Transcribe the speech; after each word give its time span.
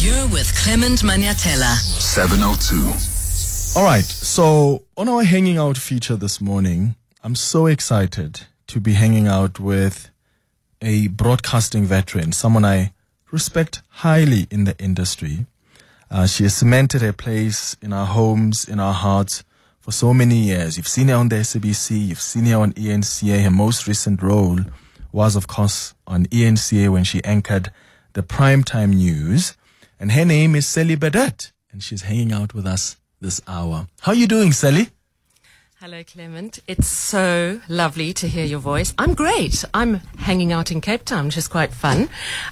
You're 0.00 0.28
with 0.28 0.54
Clement 0.62 1.02
Manyathela. 1.02 1.74
702. 1.74 3.76
All 3.76 3.84
right. 3.84 4.04
So 4.04 4.84
on 4.96 5.08
our 5.08 5.24
hanging 5.24 5.58
out 5.58 5.76
feature 5.76 6.14
this 6.14 6.40
morning, 6.40 6.94
I'm 7.24 7.34
so 7.34 7.66
excited 7.66 8.42
to 8.68 8.78
be 8.78 8.92
hanging 8.92 9.26
out 9.26 9.58
with 9.58 10.10
a 10.80 11.08
broadcasting 11.08 11.84
veteran, 11.84 12.30
someone 12.30 12.64
I 12.64 12.92
respect 13.32 13.82
highly 13.88 14.46
in 14.52 14.64
the 14.64 14.78
industry. 14.78 15.46
Uh, 16.12 16.26
she 16.26 16.44
has 16.44 16.54
cemented 16.54 17.02
her 17.02 17.12
place 17.12 17.76
in 17.82 17.92
our 17.92 18.06
homes, 18.06 18.68
in 18.68 18.78
our 18.78 18.94
hearts 18.94 19.42
for 19.80 19.90
so 19.90 20.14
many 20.14 20.36
years. 20.36 20.76
You've 20.76 20.86
seen 20.86 21.08
her 21.08 21.16
on 21.16 21.28
the 21.28 21.36
SABC, 21.36 22.06
you've 22.06 22.20
seen 22.20 22.44
her 22.44 22.58
on 22.58 22.72
ENCA. 22.74 23.42
Her 23.42 23.50
most 23.50 23.88
recent 23.88 24.22
role 24.22 24.60
was, 25.10 25.34
of 25.34 25.48
course, 25.48 25.94
on 26.06 26.26
ENCA 26.26 26.88
when 26.88 27.02
she 27.02 27.22
anchored 27.24 27.72
the 28.12 28.22
primetime 28.22 28.94
news. 28.94 29.56
And 30.00 30.12
her 30.12 30.24
name 30.24 30.54
is 30.54 30.66
Sally 30.66 30.94
Burdett, 30.94 31.52
and 31.72 31.82
she's 31.82 32.02
hanging 32.02 32.32
out 32.32 32.54
with 32.54 32.66
us 32.66 32.96
this 33.20 33.40
hour. 33.48 33.88
How 34.00 34.12
are 34.12 34.14
you 34.14 34.28
doing, 34.28 34.52
Sally? 34.52 34.90
Hello, 35.80 36.02
Clement. 36.02 36.58
It's 36.66 36.88
so 36.88 37.60
lovely 37.68 38.12
to 38.14 38.26
hear 38.26 38.44
your 38.44 38.58
voice. 38.58 38.92
I'm 38.98 39.14
great. 39.14 39.64
I'm 39.72 40.00
hanging 40.18 40.52
out 40.52 40.72
in 40.72 40.80
Cape 40.80 41.04
Town, 41.04 41.26
which 41.26 41.36
is 41.36 41.46
quite 41.46 41.72
fun. 41.72 42.08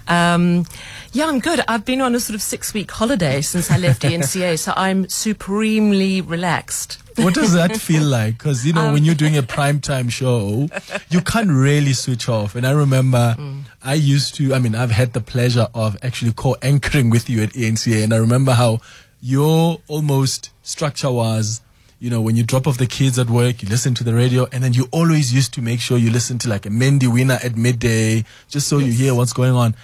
Um, 0.07 0.65
yeah, 1.11 1.27
I'm 1.27 1.41
good. 1.41 1.61
I've 1.67 1.85
been 1.85 2.01
on 2.01 2.15
a 2.15 2.21
sort 2.21 2.37
of 2.37 2.43
six 2.43 2.73
week 2.73 2.89
holiday 2.89 3.41
since 3.41 3.69
I 3.69 3.79
left 3.79 4.03
ENCA, 4.05 4.57
so 4.61 4.73
I'm 4.77 5.09
supremely 5.09 6.21
relaxed. 6.21 7.03
What 7.17 7.35
does 7.35 7.53
that 7.55 7.77
feel 7.81 8.05
like? 8.05 8.39
Because, 8.39 8.65
you 8.65 8.73
know, 8.73 8.93
when 8.93 9.05
you're 9.05 9.17
doing 9.17 9.37
a 9.37 9.43
primetime 9.43 10.09
show, 10.09 10.69
you 11.11 11.21
can't 11.21 11.51
really 11.51 11.95
switch 11.95 12.29
off. 12.29 12.55
And 12.55 12.65
I 12.65 12.71
remember 12.71 13.35
I 13.83 13.95
used 13.95 14.37
to, 14.37 14.55
I 14.55 14.61
mean, 14.61 14.77
I've 14.77 14.93
had 14.93 15.15
the 15.15 15.21
pleasure 15.21 15.67
of 15.75 15.97
actually 16.01 16.33
co 16.33 16.55
anchoring 16.63 17.11
with 17.11 17.29
you 17.29 17.43
at 17.43 17.55
ENCA. 17.55 18.05
And 18.05 18.15
I 18.15 18.19
remember 18.19 18.53
how 18.53 18.79
your 19.21 19.81
almost 19.89 20.51
structure 20.63 21.11
was 21.11 21.61
you 21.99 22.11
know, 22.11 22.21
when 22.21 22.37
you 22.37 22.43
drop 22.43 22.67
off 22.67 22.79
the 22.79 22.87
kids 22.87 23.19
at 23.19 23.31
work, 23.31 23.63
you 23.63 23.69
listen 23.69 23.95
to 23.95 24.05
the 24.05 24.15
radio, 24.15 24.47
and 24.53 24.63
then 24.63 24.75
you 24.75 24.89
always 24.93 25.33
used 25.33 25.55
to 25.55 25.63
make 25.63 25.81
sure 25.81 25.97
you 25.97 26.11
listen 26.11 26.39
to 26.39 26.49
like 26.49 26.67
a 26.67 26.71
Mandy 26.71 27.07
Wiener 27.07 27.39
at 27.43 27.57
midday, 27.57 28.25
just 28.49 28.69
so 28.69 28.79
you 28.79 28.93
hear 28.93 29.15
what's 29.15 29.33
going 29.33 29.53
on. 29.53 29.75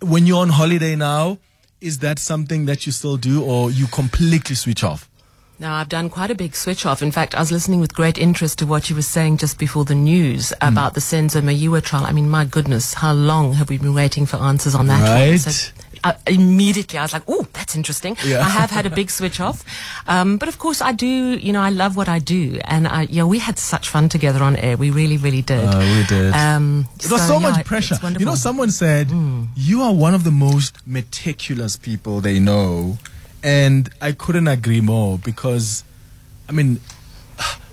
When 0.00 0.26
you're 0.26 0.40
on 0.40 0.50
holiday 0.50 0.94
now, 0.94 1.38
is 1.80 1.98
that 1.98 2.18
something 2.18 2.66
that 2.66 2.86
you 2.86 2.92
still 2.92 3.16
do, 3.16 3.42
or 3.42 3.70
you 3.70 3.86
completely 3.88 4.54
switch 4.54 4.84
off? 4.84 5.08
Now, 5.58 5.76
I've 5.76 5.88
done 5.88 6.10
quite 6.10 6.30
a 6.30 6.34
big 6.34 6.54
switch 6.54 6.84
off. 6.84 7.02
In 7.02 7.10
fact, 7.10 7.34
I 7.34 7.40
was 7.40 7.50
listening 7.50 7.80
with 7.80 7.94
great 7.94 8.18
interest 8.18 8.58
to 8.58 8.66
what 8.66 8.90
you 8.90 8.96
were 8.96 9.02
saying 9.02 9.38
just 9.38 9.58
before 9.58 9.86
the 9.86 9.94
news 9.94 10.52
hmm. 10.60 10.68
about 10.68 10.94
the 10.94 11.00
Senzo 11.00 11.40
Meyiwa 11.40 11.82
trial. 11.82 12.04
I 12.04 12.12
mean, 12.12 12.28
my 12.28 12.44
goodness, 12.44 12.94
how 12.94 13.12
long 13.12 13.54
have 13.54 13.70
we 13.70 13.78
been 13.78 13.94
waiting 13.94 14.26
for 14.26 14.36
answers 14.36 14.74
on 14.74 14.86
that? 14.88 15.00
one? 15.00 15.10
Right. 15.10 15.40
So, 15.40 15.72
uh, 16.06 16.12
immediately, 16.26 16.98
I 16.98 17.02
was 17.02 17.12
like, 17.12 17.26
"Oh, 17.34 17.44
that's 17.56 17.74
interesting." 17.80 18.16
Yeah. 18.24 18.40
I 18.48 18.50
have 18.60 18.70
had 18.70 18.86
a 18.86 18.90
big 19.00 19.10
switch 19.10 19.38
off, 19.40 19.58
um, 20.14 20.36
but 20.38 20.48
of 20.48 20.56
course, 20.58 20.80
I 20.90 20.92
do. 20.92 21.12
You 21.46 21.52
know, 21.52 21.62
I 21.62 21.70
love 21.82 21.96
what 22.00 22.08
I 22.08 22.18
do, 22.20 22.42
and 22.64 22.86
I, 22.86 23.02
yeah, 23.16 23.24
we 23.24 23.38
had 23.38 23.58
such 23.58 23.88
fun 23.88 24.08
together 24.08 24.42
on 24.48 24.56
air. 24.56 24.76
We 24.76 24.90
really, 24.90 25.18
really 25.26 25.42
did. 25.42 25.64
Uh, 25.64 25.78
we 25.96 26.02
did. 26.14 26.32
Um, 26.34 26.88
It 27.04 27.10
was 27.10 27.26
so, 27.26 27.34
yeah, 27.34 27.50
much 27.50 27.64
pressure. 27.64 27.98
You 28.18 28.26
know. 28.26 28.34
Someone 28.34 28.70
said 28.70 29.10
you 29.68 29.82
are 29.82 29.94
one 30.06 30.14
of 30.14 30.22
the 30.24 30.30
most 30.30 30.72
meticulous 30.86 31.76
people 31.76 32.20
they 32.20 32.38
know, 32.38 32.98
and 33.42 33.90
I 34.00 34.12
couldn't 34.12 34.48
agree 34.48 34.80
more 34.80 35.18
because, 35.18 35.84
I 36.48 36.52
mean, 36.52 36.80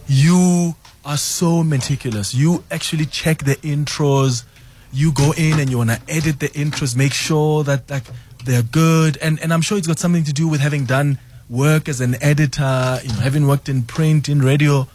you 0.07 0.75
are 1.05 1.17
so 1.17 1.63
meticulous. 1.63 2.33
You 2.33 2.63
actually 2.71 3.05
check 3.05 3.43
the 3.43 3.55
intros. 3.57 4.43
You 4.95 5.11
go 5.11 5.33
in 5.35 5.59
and 5.59 5.69
you 5.71 5.77
wanna 5.77 5.99
edit 6.07 6.39
the 6.39 6.49
intros, 6.49 6.95
make 6.95 7.13
sure 7.13 7.63
that 7.63 7.89
like 7.89 8.05
they're 8.45 8.63
good, 8.63 9.17
and 9.17 9.39
and 9.39 9.53
I'm 9.53 9.61
sure 9.61 9.77
it's 9.77 9.87
got 9.87 9.99
something 9.99 10.23
to 10.23 10.33
do 10.33 10.47
with 10.47 10.61
having 10.61 10.85
done 10.85 11.19
work 11.49 11.87
as 11.87 12.01
an 12.01 12.15
editor, 12.21 12.99
you 13.03 13.09
know, 13.09 13.19
having 13.19 13.47
worked 13.47 13.69
in 13.69 13.83
print, 13.83 14.29
in 14.29 14.41
radio. 14.41 14.87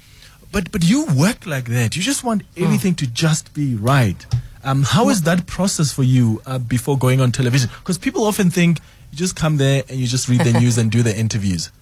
But 0.52 0.72
but 0.72 0.84
you 0.84 1.06
work 1.06 1.46
like 1.46 1.66
that. 1.66 1.96
You 1.96 2.02
just 2.02 2.24
want 2.24 2.42
everything 2.56 2.94
to 2.96 3.06
just 3.06 3.54
be 3.54 3.74
right. 3.74 4.24
Um, 4.64 4.82
how 4.82 5.08
is 5.08 5.22
that 5.22 5.46
process 5.46 5.92
for 5.92 6.02
you 6.02 6.42
uh, 6.44 6.58
before 6.58 6.98
going 6.98 7.20
on 7.20 7.32
television? 7.32 7.70
Because 7.78 7.96
people 7.96 8.24
often 8.24 8.50
think 8.50 8.80
you 9.12 9.18
just 9.18 9.36
come 9.36 9.56
there 9.56 9.82
and 9.88 9.98
you 9.98 10.06
just 10.06 10.28
read 10.28 10.40
the 10.40 10.52
news 10.52 10.76
and 10.78 10.90
do 10.90 11.02
the 11.02 11.16
interviews. 11.16 11.70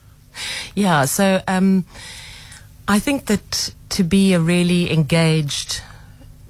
Yeah, 0.75 1.07
so 1.07 1.41
um, 1.49 1.87
I 2.87 2.99
think 2.99 3.25
that 3.25 3.73
to 3.89 4.05
be 4.05 4.35
a 4.35 4.39
really 4.39 4.93
engaged 4.93 5.81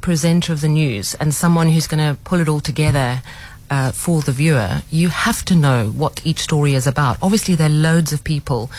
presenter 0.01 0.53
of 0.53 0.61
the 0.61 0.69
news 0.69 1.15
and 1.15 1.33
someone 1.33 1.69
who's 1.69 1.87
going 1.87 2.01
to 2.01 2.21
pull 2.25 2.41
it 2.41 2.49
all 2.49 2.59
together 2.59 3.23
uh, 3.71 3.93
for 3.93 4.23
the 4.23 4.33
viewer, 4.33 4.83
you 4.91 5.09
have 5.09 5.45
to 5.47 5.55
know 5.55 5.89
what 5.89 6.21
each 6.25 6.41
story 6.41 6.75
is 6.75 6.87
about. 6.87 7.17
Obviously, 7.23 7.55
there 7.55 7.67
are 7.67 7.73
loads 7.93 8.13
of 8.13 8.23
people 8.25 8.71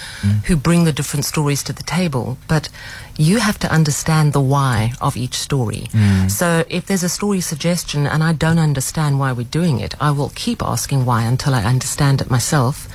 who 0.48 0.56
bring 0.56 0.86
the 0.86 0.94
different 0.94 1.26
stories 1.26 1.62
to 1.64 1.74
the 1.74 1.84
table, 1.84 2.38
but 2.48 2.70
you 3.18 3.40
have 3.40 3.58
to 3.60 3.72
understand 3.72 4.34
the 4.34 4.42
why 4.42 4.94
of 5.02 5.18
each 5.18 5.36
story. 5.36 5.88
So, 6.30 6.64
if 6.70 6.86
there's 6.86 7.04
a 7.04 7.10
story 7.10 7.42
suggestion 7.42 8.08
and 8.08 8.24
I 8.24 8.34
don't 8.34 8.60
understand 8.60 9.20
why 9.20 9.32
we're 9.34 9.48
doing 9.52 9.80
it, 9.80 9.96
I 10.00 10.12
will 10.12 10.32
keep 10.36 10.62
asking 10.62 11.06
why 11.06 11.24
until 11.24 11.54
I 11.54 11.64
understand 11.64 12.22
it 12.22 12.30
myself. 12.30 12.88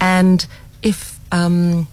And 0.00 0.46
if 0.82 1.18
um, 1.32 1.86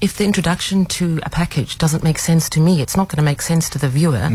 if 0.00 0.16
the 0.18 0.24
introduction 0.24 0.84
to 0.84 1.20
a 1.22 1.30
package 1.30 1.78
doesn't 1.78 2.02
make 2.02 2.18
sense 2.18 2.48
to 2.50 2.60
me, 2.60 2.82
it's 2.82 2.96
not 2.96 3.08
going 3.08 3.18
to 3.18 3.22
make 3.22 3.40
sense 3.40 3.70
to 3.70 3.78
the 3.78 3.88
viewer. 3.88 4.28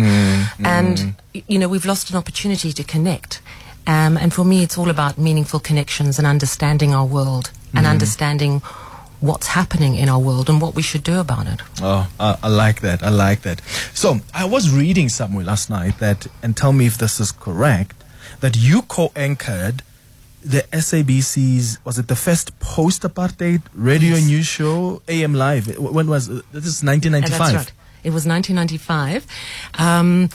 And, 0.63 1.15
y- 1.35 1.43
you 1.47 1.59
know, 1.59 1.67
we've 1.67 1.85
lost 1.85 2.09
an 2.09 2.15
opportunity 2.15 2.71
to 2.71 2.83
connect. 2.85 3.41
Um, 3.87 4.17
and 4.17 4.33
for 4.33 4.43
me, 4.43 4.63
it's 4.63 4.77
all 4.77 4.89
about 4.89 5.17
meaningful 5.17 5.59
connections 5.59 6.17
and 6.19 6.27
understanding 6.27 6.93
our 6.93 7.05
world 7.05 7.51
and 7.73 7.85
understanding 7.85 8.61
what's 9.19 9.47
happening 9.47 9.95
in 9.95 10.09
our 10.09 10.19
world 10.19 10.49
and 10.49 10.59
what 10.61 10.75
we 10.75 10.81
should 10.81 11.03
do 11.03 11.19
about 11.19 11.47
it. 11.47 11.61
Oh, 11.81 12.07
I, 12.19 12.37
I 12.43 12.47
like 12.49 12.81
that. 12.81 13.01
I 13.01 13.09
like 13.09 13.41
that. 13.41 13.61
So 13.93 14.17
I 14.33 14.45
was 14.45 14.69
reading 14.69 15.09
somewhere 15.09 15.45
last 15.45 15.69
night 15.69 15.99
that, 15.99 16.27
and 16.43 16.55
tell 16.57 16.73
me 16.73 16.85
if 16.85 16.97
this 16.97 17.19
is 17.19 17.31
correct, 17.31 17.95
that 18.41 18.55
you 18.57 18.81
co-anchored 18.83 19.83
the 20.43 20.61
SABC's 20.71 21.79
was 21.83 21.97
it 21.97 22.07
the 22.07 22.15
first 22.15 22.57
post-apartheid 22.59 23.63
radio 23.73 24.15
Yes. 24.15 24.27
news 24.27 24.45
show 24.45 25.01
AM 25.07 25.33
Live? 25.33 25.77
When 25.77 26.07
was 26.07 26.27
this? 26.27 26.65
Is 26.65 26.83
1995. 26.83 27.71
It 28.07 28.13
was 28.13 28.25
1995. 28.25 29.27
Um, 29.77 30.29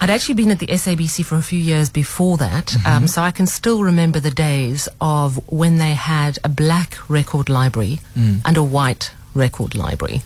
I'd 0.00 0.10
actually 0.10 0.36
been 0.36 0.52
at 0.52 0.60
the 0.60 0.68
SABC 0.68 1.24
for 1.24 1.34
a 1.34 1.42
few 1.42 1.58
years 1.58 1.90
before 1.90 2.36
that, 2.36 2.76
um, 2.86 3.08
so 3.08 3.20
I 3.20 3.32
can 3.32 3.46
still 3.48 3.82
remember 3.82 4.20
the 4.20 4.30
days 4.30 4.88
of 5.00 5.40
when 5.50 5.78
they 5.78 5.94
had 5.94 6.38
a 6.44 6.48
black 6.48 6.96
record 7.10 7.48
library 7.48 7.98
and 8.46 8.56
a 8.56 8.62
white 8.62 9.10
record 9.34 9.74
library. 9.74 10.22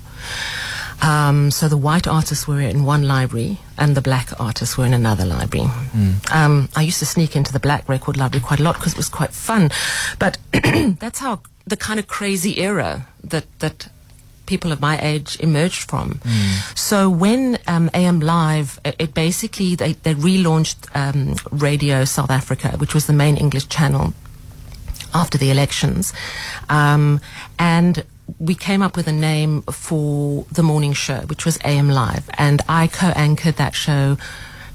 Um, 1.00 1.50
so 1.50 1.68
the 1.68 1.78
white 1.78 2.06
artists 2.06 2.46
were 2.46 2.60
in 2.60 2.84
one 2.84 3.08
library 3.08 3.56
and 3.78 3.96
the 3.96 4.02
black 4.02 4.38
artists 4.38 4.76
were 4.76 4.84
in 4.84 4.92
another 4.92 5.24
library. 5.24 5.68
Um, 6.30 6.68
I 6.76 6.82
used 6.82 6.98
to 6.98 7.06
sneak 7.06 7.34
into 7.34 7.50
the 7.50 7.60
black 7.60 7.88
record 7.88 8.18
library 8.18 8.44
quite 8.44 8.60
a 8.60 8.62
lot 8.62 8.74
because 8.74 8.92
it 8.92 8.98
was 8.98 9.08
quite 9.08 9.32
fun. 9.32 9.70
But 10.18 10.36
that's 11.00 11.20
how 11.20 11.40
the 11.66 11.78
kind 11.78 11.98
of 11.98 12.06
crazy 12.08 12.58
era 12.60 13.06
that, 13.24 13.46
that 13.60 13.88
people 14.52 14.72
of 14.72 14.80
my 14.80 14.96
age 15.12 15.30
emerged 15.48 15.82
from. 15.90 16.20
So 16.74 16.98
when 17.08 17.42
um, 17.68 17.88
AM 17.94 18.18
Live, 18.20 18.80
it, 18.84 18.96
it 18.98 19.14
basically, 19.14 19.76
they, 19.76 19.92
they 20.04 20.14
relaunched 20.14 20.80
um, 21.02 21.36
Radio 21.66 22.04
South 22.04 22.32
Africa, 22.40 22.68
which 22.82 22.92
was 22.92 23.04
the 23.06 23.12
main 23.24 23.36
English 23.36 23.68
channel 23.68 24.12
after 25.14 25.38
the 25.38 25.50
elections. 25.50 26.12
Um, 26.68 27.20
and 27.58 28.04
we 28.38 28.54
came 28.54 28.82
up 28.82 28.96
with 28.96 29.06
a 29.06 29.12
name 29.12 29.62
for 29.62 30.44
the 30.50 30.62
morning 30.62 30.94
show, 30.94 31.20
which 31.30 31.44
was 31.44 31.58
AM 31.64 31.88
Live. 31.88 32.28
And 32.34 32.60
I 32.68 32.88
co 32.88 33.08
anchored 33.26 33.56
that 33.56 33.74
show 33.74 34.16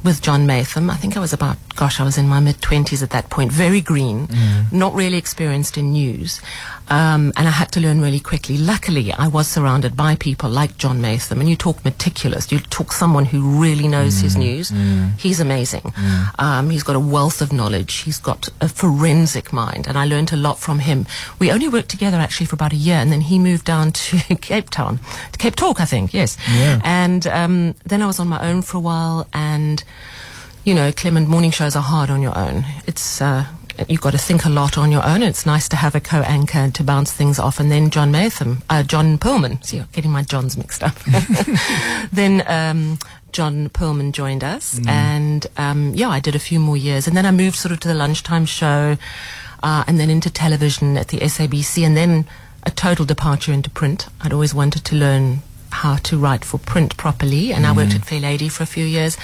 with 0.03 0.21
John 0.21 0.45
Maytham. 0.45 0.89
I 0.89 0.95
think 0.95 1.17
I 1.17 1.19
was 1.19 1.33
about, 1.33 1.57
gosh, 1.75 1.99
I 1.99 2.03
was 2.03 2.17
in 2.17 2.27
my 2.27 2.39
mid 2.39 2.57
20s 2.57 3.03
at 3.03 3.09
that 3.11 3.29
point, 3.29 3.51
very 3.51 3.81
green, 3.81 4.27
not 4.71 4.93
really 4.93 5.17
experienced 5.17 5.77
in 5.77 5.91
news. 5.91 6.41
Um, 6.87 7.33
and 7.35 7.47
I 7.47 7.51
had 7.51 7.71
to 7.73 7.79
learn 7.79 7.99
really 7.99 8.19
quickly. 8.19 8.57
Luckily, 8.57 9.11
I 9.11 9.27
was 9.27 9.47
surrounded 9.47 9.97
by 9.97 10.15
people 10.15 10.49
like 10.49 10.77
John 10.77 11.01
Maytham, 11.01 11.39
and 11.39 11.49
you 11.49 11.55
talk 11.55 11.83
meticulous. 11.83 12.51
You 12.51 12.59
talk 12.59 12.91
someone 12.91 13.25
who 13.25 13.59
really 13.59 13.87
knows 13.87 14.19
his 14.19 14.35
news. 14.37 14.71
He's 15.17 15.39
amazing. 15.39 15.93
Um, 16.37 16.69
he's 16.69 16.83
got 16.83 16.95
a 16.95 16.99
wealth 16.99 17.41
of 17.41 17.51
knowledge. 17.51 17.95
He's 17.95 18.19
got 18.19 18.49
a 18.61 18.69
forensic 18.69 19.51
mind, 19.51 19.87
and 19.87 19.97
I 19.97 20.05
learned 20.05 20.31
a 20.31 20.37
lot 20.37 20.59
from 20.59 20.79
him. 20.79 21.07
We 21.39 21.51
only 21.51 21.67
worked 21.67 21.89
together 21.89 22.17
actually 22.17 22.45
for 22.45 22.55
about 22.55 22.73
a 22.73 22.77
year, 22.77 22.97
and 22.97 23.11
then 23.11 23.21
he 23.21 23.39
moved 23.39 23.65
down 23.65 23.91
to 24.05 24.17
Cape 24.35 24.69
Town, 24.69 24.99
to 25.31 25.37
Cape 25.39 25.55
Talk, 25.55 25.81
I 25.81 25.85
think. 25.85 26.13
Yes. 26.13 26.37
Yeah. 26.53 26.79
And 26.83 27.25
um, 27.27 27.75
then 27.85 28.01
I 28.03 28.05
was 28.05 28.19
on 28.19 28.27
my 28.27 28.39
own 28.47 28.61
for 28.61 28.77
a 28.77 28.81
while, 28.81 29.27
and 29.33 29.83
you 30.65 30.73
know, 30.73 30.91
Clement, 30.91 31.29
morning 31.29 31.51
shows 31.51 31.75
are 31.75 31.83
hard 31.83 32.09
on 32.09 32.21
your 32.21 32.37
own. 32.37 32.65
It's 32.87 33.21
uh, 33.21 33.45
you've 33.87 34.01
got 34.01 34.11
to 34.11 34.17
think 34.17 34.45
a 34.45 34.49
lot 34.49 34.77
on 34.77 34.91
your 34.91 35.05
own. 35.05 35.21
It's 35.23 35.45
nice 35.45 35.69
to 35.69 35.75
have 35.75 35.95
a 35.95 35.99
co-anchor 35.99 36.71
to 36.71 36.83
bounce 36.83 37.11
things 37.13 37.39
off, 37.39 37.59
and 37.59 37.71
then 37.71 37.89
John 37.89 38.11
Maytham, 38.11 38.63
uh, 38.69 38.83
John 38.83 39.17
Perlman. 39.17 39.63
See, 39.63 39.79
I'm 39.79 39.87
getting 39.93 40.11
my 40.11 40.23
Johns 40.23 40.57
mixed 40.57 40.83
up. 40.83 40.95
then 42.11 42.43
um, 42.47 42.97
John 43.31 43.69
Perlman 43.69 44.11
joined 44.11 44.43
us, 44.43 44.79
and 44.87 45.45
um, 45.57 45.93
yeah, 45.93 46.09
I 46.09 46.19
did 46.19 46.35
a 46.35 46.39
few 46.39 46.59
more 46.59 46.77
years, 46.77 47.07
and 47.07 47.15
then 47.15 47.25
I 47.25 47.31
moved 47.31 47.55
sort 47.57 47.71
of 47.71 47.79
to 47.81 47.87
the 47.87 47.93
lunchtime 47.95 48.45
show. 48.45 48.97
uh, 49.63 49.83
and 49.87 49.99
then 49.99 50.09
into 50.11 50.29
television 50.29 50.95
at 50.97 51.07
the 51.07 51.17
SABC, 51.17 51.83
and 51.85 51.97
then 51.97 52.25
a 52.63 52.71
total 52.71 53.03
departure 53.05 53.51
into 53.51 53.69
print. 53.69 54.07
I'd 54.21 54.33
always 54.33 54.53
wanted 54.53 54.85
to 54.85 54.95
learn 54.95 55.41
how 55.71 55.95
to 55.97 56.17
write 56.17 56.45
for 56.45 56.57
print 56.59 56.95
properly, 56.97 57.51
and 57.51 57.65
I 57.65 57.71
worked 57.71 57.95
at 57.95 58.05
Fair 58.05 58.19
Lady 58.19 58.47
for 58.47 58.63
a 58.63 58.67
few 58.67 58.85
years. 58.85 59.17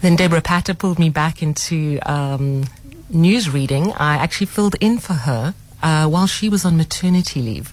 Then 0.00 0.16
Debora 0.16 0.42
Patta 0.42 0.74
pulled 0.74 0.98
me 0.98 1.10
back 1.10 1.42
into 1.42 1.98
um, 2.06 2.64
news 3.10 3.50
reading. 3.50 3.92
I 3.92 4.16
actually 4.16 4.46
filled 4.46 4.76
in 4.80 4.98
for 4.98 5.14
her 5.14 5.54
uh, 5.82 6.06
while 6.06 6.26
she 6.26 6.48
was 6.48 6.64
on 6.64 6.76
maternity 6.76 7.42
leave. 7.42 7.72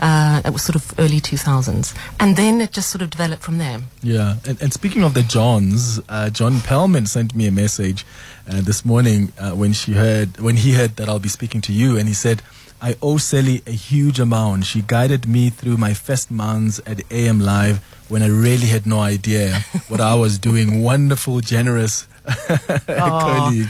Uh, 0.00 0.42
it 0.44 0.52
was 0.52 0.62
sort 0.62 0.74
of 0.74 0.92
early 0.98 1.20
2000s. 1.20 1.94
And 2.18 2.34
then 2.34 2.60
it 2.60 2.72
just 2.72 2.90
sort 2.90 3.02
of 3.02 3.10
developed 3.10 3.42
from 3.42 3.58
there. 3.58 3.80
Yeah, 4.02 4.36
and, 4.44 4.60
and 4.60 4.72
speaking 4.72 5.04
of 5.04 5.14
the 5.14 5.22
Johns, 5.22 6.00
uh, 6.08 6.30
John 6.30 6.54
Perlman 6.54 7.06
sent 7.06 7.36
me 7.36 7.46
a 7.46 7.52
message 7.52 8.04
uh, 8.50 8.60
this 8.62 8.84
morning 8.84 9.32
uh, 9.38 9.52
when 9.52 9.72
she 9.72 9.92
heard 9.92 10.40
when 10.40 10.56
he 10.56 10.72
heard 10.72 10.96
that 10.96 11.08
I'll 11.08 11.20
be 11.20 11.28
speaking 11.28 11.60
to 11.62 11.72
you, 11.72 11.96
and 11.96 12.08
he 12.08 12.14
said, 12.14 12.42
"I 12.82 12.96
owe 13.00 13.18
Sally 13.18 13.62
a 13.66 13.70
huge 13.70 14.18
amount. 14.20 14.64
She 14.66 14.82
guided 14.82 15.26
me 15.26 15.50
through 15.50 15.76
my 15.76 15.94
first 15.94 16.30
months 16.30 16.80
at 16.84 17.00
AM 17.10 17.38
Live 17.40 17.78
when 18.08 18.22
I 18.22 18.28
really 18.28 18.66
had 18.66 18.84
no 18.86 19.00
idea 19.00 19.64
what 19.88 20.00
I 20.00 20.14
was 20.14 20.38
doing. 20.38 20.82
Wonderful, 20.90 21.40
generous 21.40 22.06
colleague." 22.86 23.68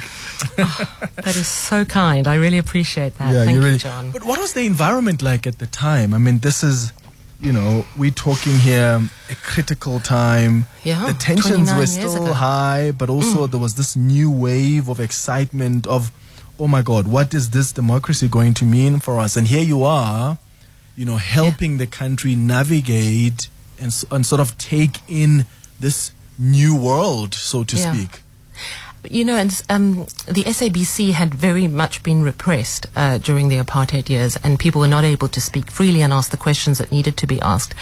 That 0.56 1.36
is 1.36 1.46
so 1.46 1.84
kind. 1.84 2.26
I 2.26 2.34
really 2.34 2.58
appreciate 2.58 3.16
that. 3.18 3.32
Thank 3.32 3.62
you, 3.62 3.78
John. 3.78 4.10
But 4.10 4.24
what 4.24 4.38
was 4.40 4.52
the 4.54 4.66
environment 4.66 5.22
like 5.22 5.46
at 5.46 5.58
the 5.58 5.66
time? 5.66 6.12
I 6.14 6.18
mean, 6.18 6.38
this 6.40 6.64
is, 6.64 6.92
you 7.40 7.52
know, 7.52 7.84
we're 7.96 8.10
talking 8.10 8.58
here 8.58 9.00
a 9.30 9.34
critical 9.36 10.00
time. 10.00 10.66
Yeah, 10.82 11.06
the 11.06 11.14
tensions 11.14 11.72
were 11.74 11.86
still. 11.86 12.26
Mm. 12.26 12.32
high, 12.32 12.90
but 12.90 13.08
also 13.08 13.46
there 13.46 13.60
was 13.60 13.74
this 13.74 13.94
new 13.94 14.30
wave 14.30 14.88
of 14.88 14.98
excitement 15.00 15.86
of, 15.86 16.10
oh 16.62 16.68
my 16.68 16.80
God, 16.80 17.08
what 17.08 17.34
is 17.34 17.50
this 17.50 17.72
democracy 17.72 18.28
going 18.28 18.54
to 18.54 18.64
mean 18.64 19.00
for 19.00 19.18
us? 19.18 19.36
And 19.36 19.48
here 19.48 19.64
you 19.64 19.82
are, 19.82 20.38
you 20.94 21.04
know, 21.04 21.16
helping 21.16 21.78
the 21.78 21.88
country 21.88 22.36
navigate 22.36 23.48
and, 23.80 23.92
and 24.12 24.24
sort 24.24 24.40
of 24.40 24.56
take 24.58 25.00
in 25.08 25.46
this 25.80 26.12
new 26.38 26.76
world, 26.76 27.34
so 27.34 27.64
to 27.64 27.76
Yeah. 27.76 27.92
speak. 27.92 28.22
You 29.10 29.24
know, 29.24 29.34
and 29.34 29.62
um, 29.68 29.94
the 30.26 30.44
SABC 30.44 31.10
had 31.10 31.34
very 31.34 31.66
much 31.66 32.04
been 32.04 32.22
repressed 32.22 32.86
uh, 32.94 33.18
during 33.18 33.48
the 33.48 33.58
apartheid 33.58 34.08
years, 34.08 34.36
and 34.44 34.60
people 34.60 34.80
were 34.80 34.86
not 34.86 35.02
able 35.02 35.26
to 35.26 35.40
speak 35.40 35.72
freely 35.72 36.02
and 36.02 36.12
ask 36.12 36.30
the 36.30 36.36
questions 36.36 36.78
that 36.78 36.92
needed 36.92 37.16
to 37.16 37.26
be 37.26 37.40
asked. 37.40 37.74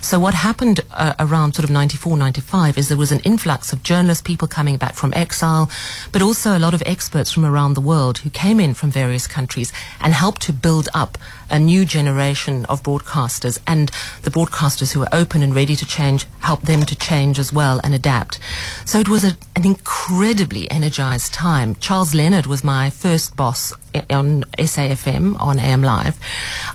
So, 0.00 0.18
what 0.18 0.32
happened 0.32 0.80
uh, 0.92 1.12
around 1.18 1.54
sort 1.54 1.64
of 1.64 1.70
94, 1.70 2.16
95 2.16 2.78
is 2.78 2.88
there 2.88 2.96
was 2.96 3.12
an 3.12 3.20
influx 3.20 3.74
of 3.74 3.82
journalists, 3.82 4.22
people 4.22 4.48
coming 4.48 4.78
back 4.78 4.94
from 4.94 5.12
exile, 5.12 5.70
but 6.10 6.22
also 6.22 6.56
a 6.56 6.58
lot 6.58 6.72
of 6.72 6.82
experts 6.86 7.30
from 7.30 7.44
around 7.44 7.74
the 7.74 7.82
world 7.82 8.18
who 8.18 8.30
came 8.30 8.58
in 8.58 8.72
from 8.72 8.90
various 8.90 9.26
countries 9.26 9.74
and 10.00 10.14
helped 10.14 10.40
to 10.42 10.54
build 10.54 10.88
up 10.94 11.18
a 11.50 11.58
new 11.58 11.84
generation 11.84 12.64
of 12.64 12.82
broadcasters. 12.82 13.58
And 13.66 13.90
the 14.22 14.30
broadcasters 14.30 14.92
who 14.92 15.00
were 15.00 15.08
open 15.12 15.42
and 15.42 15.54
ready 15.54 15.76
to 15.76 15.84
change 15.84 16.24
helped 16.40 16.64
them 16.64 16.84
to 16.84 16.96
change 16.96 17.38
as 17.38 17.52
well 17.52 17.78
and 17.84 17.94
adapt. 17.94 18.40
So 18.86 18.98
it 18.98 19.08
was 19.08 19.22
a, 19.22 19.36
an 19.54 19.66
incredibly 19.66 20.61
energized 20.70 21.32
time. 21.32 21.74
Charles 21.76 22.14
Leonard 22.14 22.46
was 22.46 22.62
my 22.62 22.90
first 22.90 23.36
boss 23.36 23.72
on 24.10 24.44
SAFM 24.58 25.40
on 25.40 25.58
AM 25.58 25.82
Live. 25.82 26.18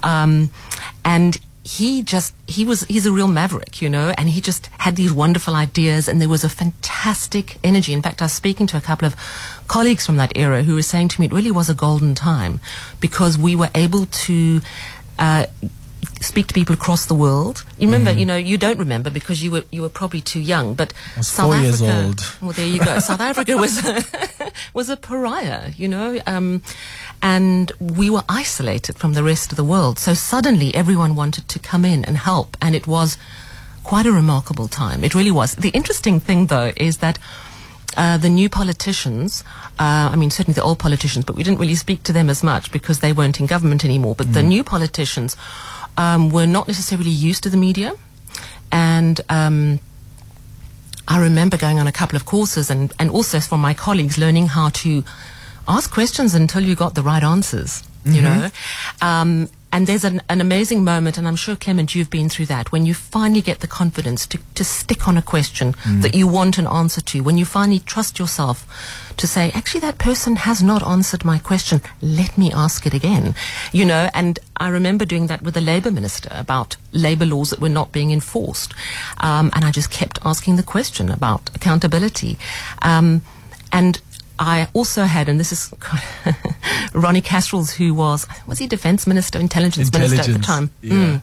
Um, 0.03 0.49
and 1.03 1.39
he 1.67 2.01
just 2.01 2.33
he 2.47 2.63
was 2.63 2.83
he's 2.83 3.05
a 3.05 3.11
real 3.11 3.27
maverick 3.27 3.81
you 3.81 3.89
know 3.89 4.13
and 4.17 4.29
he 4.29 4.39
just 4.39 4.67
had 4.77 4.95
these 4.95 5.11
wonderful 5.11 5.53
ideas 5.53 6.07
and 6.07 6.21
there 6.21 6.29
was 6.29 6.45
a 6.45 6.49
fantastic 6.49 7.57
energy 7.61 7.91
in 7.91 8.01
fact 8.01 8.21
i 8.21 8.25
was 8.25 8.31
speaking 8.31 8.65
to 8.65 8.77
a 8.77 8.81
couple 8.81 9.05
of 9.05 9.13
colleagues 9.67 10.05
from 10.05 10.15
that 10.15 10.31
era 10.37 10.63
who 10.63 10.75
were 10.75 10.81
saying 10.81 11.09
to 11.09 11.19
me 11.19 11.27
it 11.27 11.33
really 11.33 11.51
was 11.51 11.69
a 11.69 11.73
golden 11.73 12.15
time 12.15 12.61
because 13.01 13.37
we 13.37 13.53
were 13.53 13.69
able 13.75 14.05
to 14.05 14.61
uh, 15.19 15.45
speak 16.21 16.47
to 16.47 16.53
people 16.53 16.73
across 16.73 17.05
the 17.05 17.13
world. 17.13 17.63
You 17.77 17.87
remember, 17.87 18.11
you 18.11 18.25
know, 18.25 18.37
you 18.37 18.57
don't 18.57 18.79
remember 18.79 19.09
because 19.09 19.43
you 19.43 19.51
were 19.51 19.63
you 19.71 19.81
were 19.81 19.89
probably 19.89 20.21
too 20.21 20.39
young. 20.39 20.73
But 20.73 20.93
South 21.21 21.47
four 21.47 21.55
Africa, 21.55 21.67
years 21.67 21.81
old. 21.81 22.33
well, 22.41 22.51
there 22.51 22.67
you 22.67 22.79
go. 22.79 22.99
South 22.99 23.21
Africa 23.31 23.57
was 23.57 23.81
was 24.73 24.89
a 24.89 24.97
pariah, 24.97 25.71
you 25.75 25.87
know, 25.87 26.19
um, 26.25 26.61
and 27.21 27.71
we 27.79 28.09
were 28.09 28.23
isolated 28.29 28.97
from 28.97 29.13
the 29.13 29.23
rest 29.23 29.51
of 29.51 29.57
the 29.57 29.63
world. 29.63 29.99
So 29.99 30.13
suddenly, 30.13 30.73
everyone 30.75 31.15
wanted 31.15 31.47
to 31.49 31.59
come 31.59 31.85
in 31.85 32.05
and 32.05 32.17
help, 32.17 32.57
and 32.61 32.75
it 32.75 32.87
was 32.87 33.17
quite 33.83 34.05
a 34.05 34.11
remarkable 34.11 34.67
time. 34.67 35.03
It 35.03 35.15
really 35.15 35.31
was. 35.31 35.55
The 35.55 35.69
interesting 35.69 36.19
thing, 36.19 36.47
though, 36.47 36.71
is 36.75 36.97
that. 36.97 37.19
Uh, 37.95 38.15
the 38.15 38.29
new 38.29 38.47
politicians, 38.47 39.43
uh, 39.79 40.11
I 40.13 40.15
mean, 40.15 40.29
certainly 40.29 40.53
the 40.53 40.61
old 40.61 40.77
politicians, 40.77 41.25
but 41.25 41.35
we 41.35 41.41
didn't 41.41 41.59
really 41.59 41.73
speak 41.73 42.03
to 42.03 42.13
them 42.13 42.29
as 42.29 42.43
much 42.43 42.71
because 42.71 42.99
they 42.99 43.11
weren't 43.11 43.39
in 43.39 43.47
government 43.47 43.83
anymore. 43.83 44.13
But 44.13 44.33
the 44.33 44.43
new 44.43 44.63
politicians 44.63 45.35
um, 45.97 46.29
were 46.29 46.47
not 46.47 46.67
necessarily 46.67 47.09
used 47.09 47.44
to 47.44 47.49
the 47.49 47.57
media. 47.57 47.94
And 48.71 49.19
um, 49.29 49.79
I 51.07 51.19
remember 51.19 51.57
going 51.57 51.79
on 51.79 51.88
a 51.88 51.91
couple 51.91 52.15
of 52.15 52.25
courses 52.25 52.69
and, 52.69 52.94
and 52.99 53.09
also 53.09 53.39
from 53.39 53.61
my 53.61 53.73
colleagues 53.73 54.17
learning 54.17 54.47
how 54.47 54.69
to 54.69 55.03
ask 55.67 55.91
questions 55.91 56.33
until 56.33 56.61
you 56.63 56.75
got 56.75 56.95
the 56.95 57.01
right 57.01 57.23
answers, 57.23 57.83
you 58.05 58.21
know. 58.21 58.49
Um, 59.01 59.49
and 59.71 59.85
there's 59.85 60.03
an, 60.03 60.21
an 60.29 60.41
amazing 60.41 60.83
moment, 60.83 61.17
and 61.17 61.27
I'm 61.27 61.35
sure, 61.35 61.55
Clement, 61.55 61.93
you've 61.93 62.09
been 62.09 62.29
through 62.29 62.45
that, 62.47 62.71
when 62.71 62.85
you 62.85 62.93
finally 62.93 63.41
get 63.41 63.59
the 63.59 63.67
confidence 63.67 64.25
to, 64.27 64.39
to 64.55 64.63
stick 64.63 65.07
on 65.07 65.17
a 65.17 65.21
question 65.21 65.75
that 65.85 66.15
you 66.15 66.27
want 66.27 66.57
an 66.57 66.67
answer 66.67 67.01
to, 67.01 67.21
when 67.21 67.37
you 67.37 67.45
finally 67.45 67.79
trust 67.79 68.17
yourself 68.17 68.65
to 69.17 69.27
say, 69.27 69.51
actually, 69.53 69.81
that 69.81 69.97
person 69.97 70.37
has 70.37 70.63
not 70.63 70.85
answered 70.85 71.25
my 71.25 71.37
question. 71.37 71.81
Let 72.01 72.37
me 72.37 72.51
ask 72.51 72.85
it 72.85 72.93
again. 72.93 73.35
You 73.73 73.85
know, 73.85 74.09
and 74.13 74.39
I 74.57 74.69
remember 74.69 75.05
doing 75.05 75.27
that 75.27 75.41
with 75.41 75.53
the 75.53 75.61
Labour 75.61 75.91
Minister 75.91 76.29
about 76.31 76.77
labour 76.91 77.25
laws 77.25 77.49
that 77.49 77.59
were 77.59 77.69
not 77.69 77.91
being 77.91 78.11
enforced. 78.11 78.73
Um, 79.19 79.51
and 79.53 79.65
I 79.65 79.71
just 79.71 79.91
kept 79.91 80.19
asking 80.23 80.55
the 80.55 80.63
question 80.63 81.09
about 81.09 81.49
accountability. 81.55 82.37
Um, 82.81 83.21
and 83.71 84.01
I 84.39 84.67
also 84.73 85.03
had, 85.03 85.29
and 85.29 85.39
this 85.39 85.51
is 85.51 85.73
Ronnie 86.93 87.21
Kasrils, 87.21 87.71
who 87.71 87.93
was, 87.93 88.27
was 88.45 88.59
he 88.59 88.67
Defence 88.67 89.07
Minister, 89.07 89.39
Intelligence, 89.39 89.91
Minister 89.91 90.31
at 90.31 90.37
the 90.37 90.39
time? 90.39 90.71
yeah. 90.81 90.93
Mm. 90.93 91.21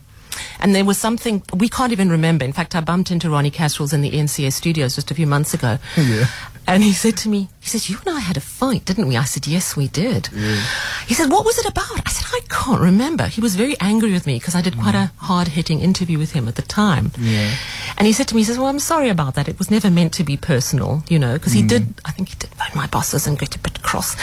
And 0.58 0.74
there 0.74 0.84
was 0.84 0.98
something 0.98 1.42
we 1.54 1.68
can't 1.68 1.92
even 1.92 2.10
remember. 2.10 2.44
In 2.44 2.52
fact, 2.52 2.74
I 2.74 2.80
bumped 2.80 3.12
into 3.12 3.30
Ronnie 3.30 3.52
Kasrils 3.52 3.92
in 3.92 4.00
the 4.00 4.10
NCA 4.10 4.52
studios 4.52 4.96
just 4.96 5.12
a 5.12 5.14
few 5.14 5.28
months 5.28 5.54
ago. 5.54 5.78
Yeah. 5.96 6.26
And 6.66 6.82
he 6.82 6.92
said 6.92 7.16
to 7.18 7.28
me, 7.28 7.48
he 7.60 7.68
says, 7.68 7.90
you 7.90 7.98
and 8.06 8.16
I 8.16 8.20
had 8.20 8.36
a 8.36 8.40
fight, 8.40 8.84
didn't 8.84 9.06
we? 9.08 9.16
I 9.16 9.24
said, 9.24 9.46
yes, 9.46 9.76
we 9.76 9.88
did. 9.88 10.28
He 11.06 11.14
said, 11.14 11.30
what 11.30 11.44
was 11.44 11.58
it 11.58 11.66
about? 11.66 11.90
I 12.06 12.10
said, 12.10 12.26
I 12.32 12.40
can't 12.48 12.80
remember. 12.80 13.26
He 13.26 13.40
was 13.40 13.54
very 13.56 13.76
angry 13.80 14.12
with 14.12 14.26
me 14.26 14.38
because 14.38 14.54
I 14.54 14.62
did 14.62 14.78
quite 14.78 14.94
a 14.94 15.12
hard 15.18 15.48
hitting 15.48 15.80
interview 15.80 16.18
with 16.18 16.32
him 16.32 16.48
at 16.48 16.54
the 16.56 16.62
time. 16.62 17.12
Yeah. 17.18 17.54
And 17.98 18.06
he 18.06 18.12
said 18.12 18.28
to 18.28 18.34
me, 18.34 18.40
he 18.40 18.44
says, 18.44 18.58
well, 18.58 18.68
I'm 18.68 18.78
sorry 18.78 19.08
about 19.08 19.34
that. 19.34 19.46
It 19.48 19.58
was 19.58 19.70
never 19.70 19.90
meant 19.90 20.14
to 20.14 20.24
be 20.24 20.36
personal, 20.36 21.04
you 21.08 21.18
know, 21.18 21.34
because 21.34 21.52
he 21.52 21.62
did, 21.62 21.94
I 22.04 22.10
think 22.12 22.30
he 22.30 22.36
did 22.36 22.50
phone 22.54 22.70
my 22.74 22.86
bosses 22.86 23.26
and 23.26 23.38
get 23.38 23.54
a 23.54 23.58
bit 23.58 23.82
cross. 23.82 24.16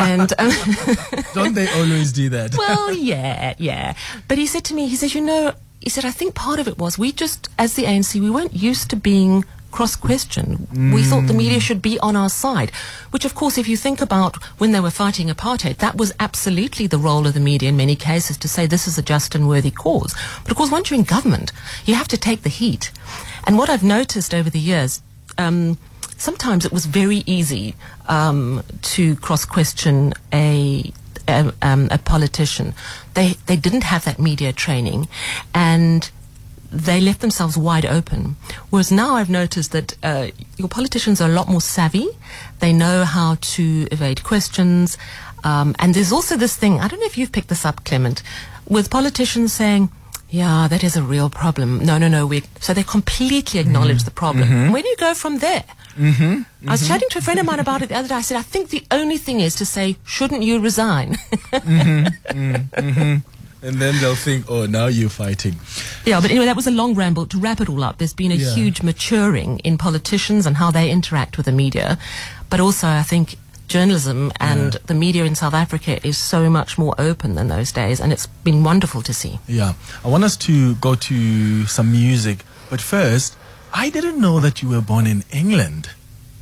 and, 0.00 0.32
um, 0.38 0.52
Don't 1.34 1.54
they 1.54 1.68
always 1.72 2.12
do 2.12 2.28
that? 2.30 2.56
well, 2.56 2.92
yeah, 2.92 3.54
yeah. 3.58 3.94
But 4.28 4.38
he 4.38 4.46
said 4.46 4.64
to 4.66 4.74
me, 4.74 4.86
he 4.88 4.96
says, 4.96 5.14
you 5.14 5.20
know, 5.20 5.52
he 5.80 5.90
said, 5.90 6.04
I 6.04 6.10
think 6.10 6.34
part 6.34 6.58
of 6.58 6.68
it 6.68 6.78
was 6.78 6.98
we 6.98 7.12
just, 7.12 7.48
as 7.58 7.74
the 7.74 7.84
ANC, 7.84 8.20
we 8.20 8.30
weren't 8.30 8.54
used 8.54 8.90
to 8.90 8.96
being 8.96 9.44
cross 9.70 9.96
questioned. 9.96 10.66
We 10.92 11.02
thought 11.02 11.26
the 11.26 11.34
media 11.34 11.60
should 11.60 11.82
be 11.82 11.98
on 12.00 12.16
our 12.16 12.28
side, 12.28 12.70
which, 13.10 13.24
of 13.24 13.34
course, 13.34 13.58
if 13.58 13.68
you 13.68 13.76
think 13.76 14.00
about 14.00 14.36
when 14.58 14.72
they 14.72 14.80
were 14.80 14.90
fighting 14.90 15.28
apartheid, 15.28 15.78
that 15.78 15.96
was 15.96 16.12
absolutely 16.18 16.86
the 16.86 16.98
role 16.98 17.26
of 17.26 17.34
the 17.34 17.40
media 17.40 17.68
in 17.68 17.76
many 17.76 17.96
cases 17.96 18.36
to 18.38 18.48
say 18.48 18.66
this 18.66 18.86
is 18.88 18.98
a 18.98 19.02
just 19.02 19.34
and 19.34 19.48
worthy 19.48 19.70
cause. 19.70 20.14
But 20.42 20.50
of 20.50 20.56
course, 20.56 20.70
once 20.70 20.90
you're 20.90 20.98
in 20.98 21.04
government, 21.04 21.52
you 21.84 21.94
have 21.94 22.08
to 22.08 22.16
take 22.16 22.42
the 22.42 22.48
heat. 22.48 22.90
And 23.46 23.56
what 23.58 23.70
I've 23.70 23.84
noticed 23.84 24.34
over 24.34 24.50
the 24.50 24.58
years, 24.58 25.02
um, 25.36 25.78
sometimes 26.16 26.64
it 26.64 26.72
was 26.72 26.86
very 26.86 27.22
easy 27.26 27.74
um, 28.08 28.62
to 28.82 29.16
cross 29.16 29.44
question 29.44 30.14
a 30.32 30.92
a, 31.28 31.52
um, 31.60 31.88
a 31.90 31.98
politician. 31.98 32.74
They 33.14 33.36
they 33.46 33.56
didn't 33.56 33.84
have 33.84 34.04
that 34.04 34.18
media 34.18 34.52
training, 34.52 35.08
and 35.54 36.10
they 36.70 37.00
left 37.00 37.20
themselves 37.20 37.56
wide 37.56 37.86
open. 37.86 38.36
Whereas 38.70 38.92
now 38.92 39.16
I've 39.16 39.30
noticed 39.30 39.72
that 39.72 39.96
uh, 40.02 40.28
your 40.56 40.68
politicians 40.68 41.20
are 41.20 41.30
a 41.30 41.32
lot 41.32 41.48
more 41.48 41.60
savvy. 41.60 42.08
They 42.60 42.72
know 42.72 43.04
how 43.04 43.36
to 43.40 43.88
evade 43.90 44.22
questions, 44.24 44.98
um, 45.44 45.74
and 45.78 45.94
there's 45.94 46.12
also 46.12 46.36
this 46.36 46.56
thing. 46.56 46.80
I 46.80 46.88
don't 46.88 47.00
know 47.00 47.06
if 47.06 47.16
you've 47.16 47.32
picked 47.32 47.48
this 47.48 47.64
up, 47.64 47.84
Clement, 47.84 48.22
with 48.68 48.90
politicians 48.90 49.52
saying. 49.52 49.90
Yeah, 50.30 50.68
that 50.68 50.84
is 50.84 50.94
a 50.94 51.02
real 51.02 51.30
problem. 51.30 51.78
No, 51.78 51.96
no, 51.96 52.06
no. 52.06 52.26
We 52.26 52.42
so 52.60 52.74
they 52.74 52.82
completely 52.82 53.40
mm-hmm. 53.40 53.60
acknowledge 53.60 54.04
the 54.04 54.10
problem. 54.10 54.46
Mm-hmm. 54.46 54.72
Where 54.72 54.82
do 54.82 54.88
you 54.88 54.96
go 54.96 55.14
from 55.14 55.38
there? 55.38 55.64
Mm-hmm. 55.96 56.68
I 56.68 56.72
was 56.72 56.86
chatting 56.86 57.08
to 57.10 57.18
a 57.18 57.22
friend 57.22 57.40
of 57.40 57.46
mine 57.46 57.60
about 57.60 57.80
it 57.80 57.88
the 57.88 57.96
other 57.96 58.08
day. 58.08 58.14
I 58.14 58.20
said, 58.20 58.36
I 58.36 58.42
think 58.42 58.68
the 58.68 58.84
only 58.90 59.16
thing 59.16 59.40
is 59.40 59.54
to 59.56 59.64
say, 59.64 59.96
shouldn't 60.04 60.42
you 60.42 60.60
resign? 60.60 61.16
And 63.62 63.76
then 63.76 63.94
they'll 64.00 64.14
think, 64.14 64.46
oh, 64.48 64.66
now 64.66 64.86
you're 64.86 65.08
fighting. 65.08 65.56
yeah, 66.04 66.20
but 66.20 66.30
anyway, 66.30 66.46
that 66.46 66.56
was 66.56 66.66
a 66.66 66.70
long 66.70 66.94
ramble. 66.94 67.26
To 67.26 67.38
wrap 67.38 67.60
it 67.60 67.68
all 67.68 67.82
up, 67.82 67.98
there's 67.98 68.14
been 68.14 68.30
a 68.30 68.36
Yeah. 68.36 68.54
huge 68.54 68.82
maturing 68.82 69.58
in 69.60 69.78
politicians 69.78 70.46
and 70.46 70.56
how 70.56 70.70
they 70.70 70.90
interact 70.90 71.36
with 71.36 71.46
the 71.46 71.52
media. 71.52 71.98
But 72.50 72.60
also, 72.60 72.86
I 72.88 73.02
think 73.02 73.36
journalism 73.66 74.32
and 74.40 74.78
the 74.86 74.94
media 74.94 75.24
in 75.24 75.34
South 75.34 75.54
Africa 75.54 75.98
is 76.06 76.16
so 76.16 76.48
much 76.48 76.78
more 76.78 76.94
open 76.98 77.34
than 77.34 77.48
those 77.48 77.72
days, 77.72 78.00
and 78.00 78.12
it's 78.12 78.26
been 78.44 78.64
wonderful 78.64 79.02
to 79.02 79.12
see. 79.12 79.38
Yeah. 79.46 79.74
I 80.04 80.08
want 80.08 80.24
us 80.24 80.36
to 80.38 80.74
go 80.76 80.94
to 80.94 81.66
some 81.66 81.90
music, 81.92 82.44
but 82.70 82.80
first, 82.80 83.36
I 83.74 83.90
didn't 83.90 84.20
know 84.20 84.40
that 84.40 84.62
you 84.62 84.68
were 84.70 84.80
born 84.80 85.06
in 85.06 85.24
England. 85.30 85.90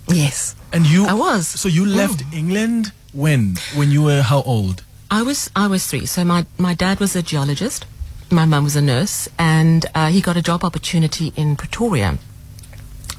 Yes. 0.08 0.54
And 0.72 0.86
you 0.86 1.06
I 1.06 1.14
was. 1.14 1.48
So 1.48 1.68
you 1.68 1.84
left 1.84 2.20
mm. 2.20 2.32
England 2.34 2.92
when? 3.12 3.56
When 3.74 3.90
you 3.90 4.02
were 4.02 4.22
how 4.22 4.42
old? 4.42 4.82
I 5.16 5.22
was 5.22 5.50
I 5.56 5.66
was 5.66 5.86
three. 5.86 6.04
So 6.04 6.24
my 6.24 6.44
my 6.58 6.74
dad 6.74 7.00
was 7.00 7.16
a 7.16 7.22
geologist, 7.22 7.86
my 8.30 8.44
mum 8.44 8.64
was 8.64 8.76
a 8.76 8.82
nurse, 8.82 9.28
and 9.38 9.86
uh, 9.94 10.08
he 10.08 10.20
got 10.20 10.36
a 10.36 10.42
job 10.42 10.62
opportunity 10.62 11.32
in 11.36 11.56
Pretoria. 11.56 12.18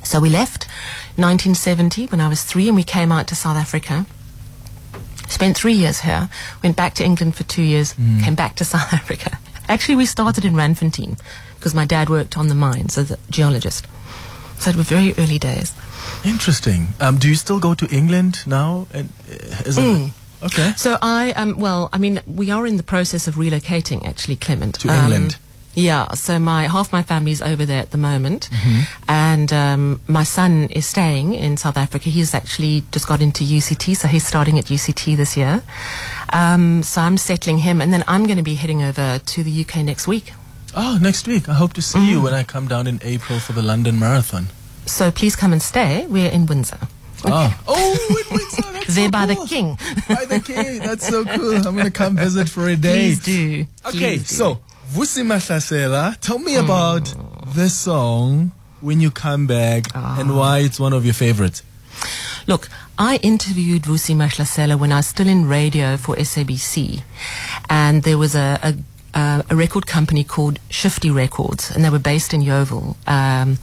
So 0.03 0.19
we 0.19 0.29
left 0.29 0.67
1970 1.15 2.05
when 2.11 2.21
I 2.21 2.29
was 2.29 2.43
three, 2.43 2.67
and 2.67 2.75
we 2.75 2.83
came 2.83 3.11
out 3.11 3.25
to 3.29 3.35
South 3.35 3.57
Africa. 3.57 4.05
Spent 5.27 5.57
three 5.57 5.73
years 5.73 6.01
here. 6.01 6.29
Went 6.63 6.75
back 6.77 6.93
to 6.95 7.03
England 7.03 7.35
for 7.35 7.43
two 7.45 7.63
years. 7.63 7.93
Came 8.23 8.35
back 8.35 8.55
to 8.57 8.63
South 8.75 8.93
Africa. 8.93 9.39
Actually, 9.67 9.95
we 9.95 10.05
started 10.05 10.45
in 10.45 10.53
Randfontein 10.53 11.19
because 11.55 11.73
my 11.73 11.85
dad 11.85 12.09
worked 12.09 12.37
on 12.37 12.47
the 12.47 12.55
mines 12.55 12.97
as 12.99 13.09
a 13.11 13.17
geologist. 13.31 13.87
So 14.59 14.69
it 14.69 14.75
was 14.75 14.87
very 14.87 15.13
early 15.17 15.39
days. 15.39 15.73
Interesting. 16.23 16.87
Um, 16.99 17.17
do 17.17 17.27
you 17.27 17.35
still 17.35 17.59
go 17.59 17.73
to 17.73 17.85
England 17.87 18.45
now? 18.45 18.85
And 18.93 19.09
uh, 19.29 19.69
is 19.69 19.77
it 19.77 19.81
Mm. 19.81 20.11
Okay? 20.43 20.73
So 20.77 20.97
I 21.01 21.31
um 21.33 21.57
well, 21.59 21.89
I 21.93 21.97
mean, 21.97 22.21
we 22.25 22.51
are 22.51 22.65
in 22.67 22.77
the 22.77 22.83
process 22.83 23.27
of 23.27 23.35
relocating 23.35 24.05
actually, 24.07 24.35
Clement. 24.37 24.75
To 24.81 24.89
Um, 24.89 24.99
England? 25.05 25.37
Yeah, 25.73 26.13
so 26.15 26.39
my 26.39 26.65
half 26.67 26.91
my 26.91 27.03
family's 27.03 27.39
over 27.39 27.63
there 27.63 27.79
at 27.81 27.91
the 27.91 27.99
moment, 27.99 28.49
Mm-hmm. 28.51 28.81
and 29.07 29.53
um, 29.53 30.01
my 30.07 30.23
son 30.23 30.69
is 30.71 30.87
staying 30.87 31.35
in 31.35 31.55
South 31.55 31.77
Africa. 31.77 32.09
He's 32.09 32.33
actually 32.33 32.83
just 32.91 33.07
got 33.07 33.21
into 33.21 33.43
UCT, 33.43 33.95
so 33.95 34.07
he's 34.07 34.25
starting 34.25 34.57
at 34.57 34.65
UCT 34.65 35.15
this 35.15 35.37
year. 35.37 35.61
Um, 36.33 36.81
so 36.81 37.01
I'm 37.01 37.17
settling 37.17 37.59
him, 37.59 37.79
and 37.81 37.93
then 37.93 38.03
I'm 38.07 38.25
going 38.25 38.37
to 38.37 38.43
be 38.43 38.55
heading 38.55 38.81
over 38.81 39.19
to 39.19 39.43
the 39.43 39.61
UK 39.61 39.83
next 39.85 40.07
week. 40.07 40.33
Oh, 40.75 40.97
next 40.99 41.27
week. 41.27 41.47
I 41.47 41.53
hope 41.53 41.73
to 41.73 41.81
see 41.81 41.99
Mm. 41.99 42.09
you 42.09 42.21
when 42.21 42.33
I 42.33 42.43
come 42.43 42.67
down 42.67 42.87
in 42.87 42.99
April 43.03 43.39
for 43.39 43.53
the 43.53 43.61
London 43.61 43.99
Marathon. 43.99 44.47
So 44.87 45.11
please 45.11 45.35
come 45.35 45.53
and 45.53 45.61
stay. 45.61 46.07
We're 46.09 46.31
in 46.31 46.47
Windsor. 46.47 46.79
Oh, 47.25 47.61
oh, 47.67 48.07
wait, 48.09 48.31
wait, 48.31 48.49
so 48.51 48.61
that's 48.71 48.95
There 48.95 49.05
so 49.05 49.11
by 49.19 49.25
the 49.25 49.35
king. 49.47 49.77
By 50.07 50.25
the 50.25 50.39
king. 50.39 50.79
That's 50.79 51.07
so 51.07 51.25
cool. 51.25 51.55
I'm 51.55 51.75
going 51.75 51.85
to 51.85 51.91
come 51.91 52.15
visit 52.27 52.47
for 52.49 52.67
a 52.67 52.75
day. 52.75 53.15
Please 53.15 53.19
do. 53.19 53.65
Okay, 53.85 53.97
Please 54.17 54.29
do. 54.29 54.35
so 54.35 54.59
Vusi 54.91 55.23
Mahlasela, 55.25 56.15
tell 56.21 56.39
me 56.39 56.55
about 56.55 57.13
this 57.47 57.77
song 57.77 58.51
when 58.81 59.01
you 59.01 59.11
come 59.11 59.47
back 59.47 59.85
Ah. 59.95 60.19
and 60.19 60.35
why 60.37 60.59
it's 60.59 60.79
one 60.79 60.93
of 60.93 61.03
your 61.03 61.13
favorites. 61.15 61.63
Look, 62.45 62.69
I 62.97 63.17
interviewed 63.17 63.83
Vusi 63.83 64.15
Mahlasela 64.15 64.79
when 64.79 64.91
I 64.91 64.97
was 64.97 65.07
still 65.07 65.27
in 65.27 65.47
radio 65.49 65.97
for 65.97 66.15
SABC, 66.15 67.01
and 67.69 68.03
there 68.03 68.17
was 68.17 68.35
a, 68.35 68.57
a, 68.63 69.19
a, 69.19 69.43
a 69.49 69.55
record 69.55 69.85
company 69.87 70.23
called 70.23 70.59
Shifty 70.69 71.09
Records, 71.11 71.69
and 71.71 71.83
they 71.83 71.89
were 71.89 71.99
based 71.99 72.33
in 72.33 72.41
Yeoville. 72.41 72.95
Um, 73.07 73.57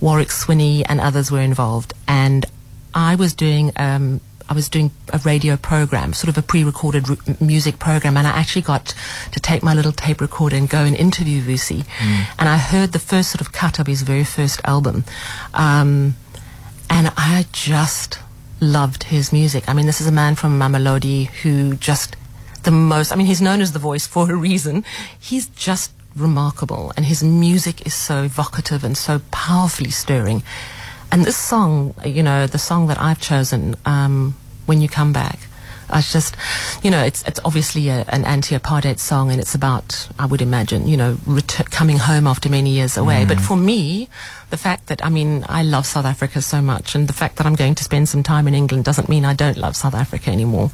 Warrick 0.00 0.28
Sony 0.28 0.84
and 0.88 1.00
others 1.00 1.30
were 1.32 1.40
involved, 1.40 1.92
and 2.06 2.46
I 2.94 3.14
was 3.14 3.34
doing. 3.34 3.72
Um, 3.76 4.20
I 4.50 4.54
was 4.54 4.70
doing 4.70 4.92
a 5.12 5.18
radio 5.18 5.58
program, 5.58 6.14
sort 6.14 6.30
of 6.30 6.38
a 6.38 6.42
pre-recorded 6.42 7.10
r- 7.10 7.16
music 7.38 7.78
program, 7.78 8.16
and 8.16 8.26
I 8.26 8.30
actually 8.30 8.62
got 8.62 8.94
to 9.32 9.40
take 9.40 9.62
my 9.62 9.74
little 9.74 9.92
tape 9.92 10.22
recorder 10.22 10.56
and 10.56 10.66
go 10.70 10.78
and 10.78 10.96
interview 10.96 11.42
Vusi. 11.42 11.84
And 12.38 12.48
I 12.48 12.56
heard 12.56 12.92
the 12.92 12.98
first 12.98 13.30
sort 13.30 13.42
of 13.42 13.52
cut 13.52 13.78
of 13.78 13.86
his 13.86 14.00
very 14.00 14.24
first 14.24 14.62
album. 14.64 15.04
Um, 15.52 16.16
and 16.88 17.12
I 17.18 17.44
just 17.52 18.20
loved 18.58 19.02
his 19.04 19.34
music. 19.34 19.68
I 19.68 19.74
mean, 19.74 19.84
this 19.84 20.00
is 20.00 20.06
a 20.06 20.12
man 20.12 20.34
from 20.34 20.58
Mamelodi 20.58 21.26
who 21.26 21.74
just 21.76 22.16
the 22.62 22.70
most. 22.70 23.12
I 23.12 23.16
mean, 23.16 23.26
he's 23.26 23.42
known 23.42 23.60
as 23.60 23.72
the 23.72 23.78
voice 23.78 24.06
for 24.06 24.32
a 24.32 24.34
reason. 24.36 24.82
He's 25.18 25.48
just 25.48 25.92
remarkable, 26.16 26.92
and 26.96 27.04
his 27.04 27.22
music 27.22 27.86
is 27.86 27.92
so 27.92 28.22
evocative 28.22 28.82
and 28.82 28.96
so 28.96 29.20
powerfully 29.30 29.90
stirring. 29.90 30.42
And 31.10 31.24
this 31.24 31.36
song, 31.36 31.94
you 32.04 32.22
know, 32.22 32.46
the 32.46 32.58
song 32.58 32.88
that 32.88 33.00
I've 33.00 33.20
chosen, 33.20 33.76
um, 33.84 34.34
"When 34.66 34.80
You 34.80 34.88
Come 34.88 35.12
Back." 35.12 35.38
I 35.90 36.02
just, 36.02 36.36
you 36.82 36.90
know, 36.90 37.02
it's 37.02 37.22
it's 37.22 37.40
obviously 37.46 37.88
a, 37.88 38.04
an 38.08 38.26
anti-apartheid 38.26 38.98
song, 38.98 39.30
and 39.30 39.40
it's 39.40 39.54
about, 39.54 40.08
I 40.18 40.26
would 40.26 40.42
imagine, 40.42 40.86
you 40.86 40.98
know, 40.98 41.16
ret- 41.26 41.70
coming 41.70 41.96
home 41.96 42.26
after 42.26 42.50
many 42.50 42.70
years 42.70 42.98
away. 42.98 43.24
But 43.24 43.40
for 43.40 43.56
me, 43.56 44.08
the 44.50 44.58
fact 44.58 44.88
that 44.88 45.02
I 45.02 45.08
mean, 45.08 45.46
I 45.48 45.62
love 45.62 45.86
South 45.86 46.04
Africa 46.04 46.42
so 46.42 46.60
much, 46.60 46.94
and 46.94 47.08
the 47.08 47.14
fact 47.14 47.36
that 47.36 47.46
I'm 47.46 47.54
going 47.54 47.74
to 47.74 47.84
spend 47.84 48.06
some 48.08 48.22
time 48.22 48.46
in 48.46 48.54
England 48.54 48.84
doesn't 48.84 49.08
mean 49.08 49.24
I 49.24 49.32
don't 49.32 49.56
love 49.56 49.76
South 49.76 49.94
Africa 49.94 50.30
anymore. 50.30 50.70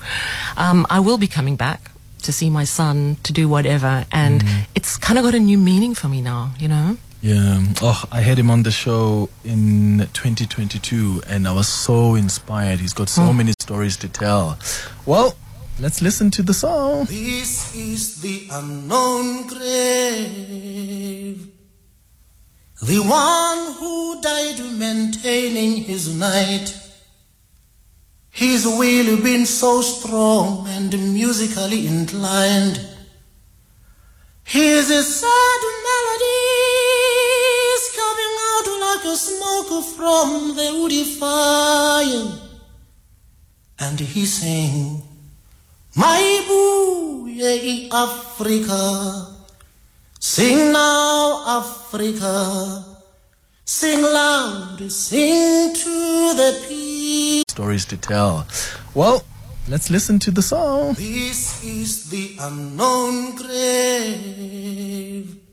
Um, 0.57 0.85
I 0.91 0.99
will 0.99 1.19
be 1.19 1.29
coming 1.29 1.55
back 1.55 1.93
to 2.23 2.33
see 2.33 2.51
my 2.51 2.65
son, 2.65 3.17
to 3.23 3.33
do 3.33 3.49
whatever, 3.49 4.07
and 4.11 4.43
it's 4.75 4.97
kind 4.97 5.17
of 5.19 5.25
got 5.25 5.35
a 5.35 5.39
new 5.39 5.59
meaning 5.59 5.95
for 5.95 6.09
me 6.09 6.23
now, 6.23 6.51
you 6.59 6.67
know. 6.67 6.97
Yeah. 7.25 7.65
Oh, 7.81 8.05
I 8.13 8.21
had 8.21 8.39
him 8.39 8.51
on 8.51 8.65
the 8.65 8.71
show 8.71 9.31
in 9.45 10.01
2022 10.13 11.23
and 11.27 11.49
I 11.49 11.53
was 11.53 11.69
so 11.69 12.17
inspired. 12.17 12.81
He's 12.81 12.93
got 12.93 13.09
so 13.09 13.23
hmm. 13.23 13.39
many 13.39 13.53
stories 13.59 13.97
to 13.99 14.11
tell. 14.11 14.59
Well, 15.07 15.35
let's 15.81 16.03
listen 16.03 16.31
to 16.33 16.43
the 16.43 16.53
song. 16.53 17.07
This 17.07 17.75
is 17.75 18.21
the 18.21 18.47
unknown 18.53 19.47
grave. 19.47 21.49
The 22.83 22.99
one 22.99 23.73
who 23.79 24.21
died 24.21 24.61
maintaining 24.79 25.85
his 25.85 26.15
night. 26.15 26.77
His 28.29 28.67
will 28.67 29.23
been 29.23 29.47
so 29.47 29.81
strong 29.81 30.69
and 30.69 30.93
musically 31.15 31.87
inclined. 31.87 32.87
His 34.45 34.89
sad 34.89 35.61
melodies 35.89 36.15
coming 36.19 36.34
a 39.15 39.17
smoke 39.17 39.85
from 39.97 40.57
the 40.57 40.69
woody 40.77 41.05
fire. 41.05 42.33
And 43.79 44.01
he 44.01 44.27
sang. 44.27 45.03
My 45.95 46.45
boo, 46.49 47.29
ye 47.29 47.89
Africa, 47.93 49.29
sing 50.19 50.73
now, 50.73 51.45
Africa, 51.61 52.85
sing 53.65 54.03
loud, 54.03 54.91
sing 54.91 55.73
to 55.75 56.35
the 56.41 56.51
people. 56.67 57.45
Stories 57.49 57.85
to 57.87 57.97
tell. 57.97 58.49
Well, 58.95 59.23
let's 59.69 59.91
listen 59.91 60.19
to 60.27 60.33
the 60.33 60.43
song. 60.43 60.95
This 60.95 61.63
is 61.63 62.11
the 62.11 62.35
unknown 62.41 63.37
grave. 63.37 65.44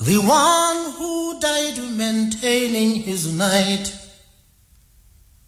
The 0.00 0.18
one 0.18 0.92
who 0.94 1.38
died 1.38 1.78
maintaining 1.96 3.02
his 3.02 3.32
night. 3.32 3.96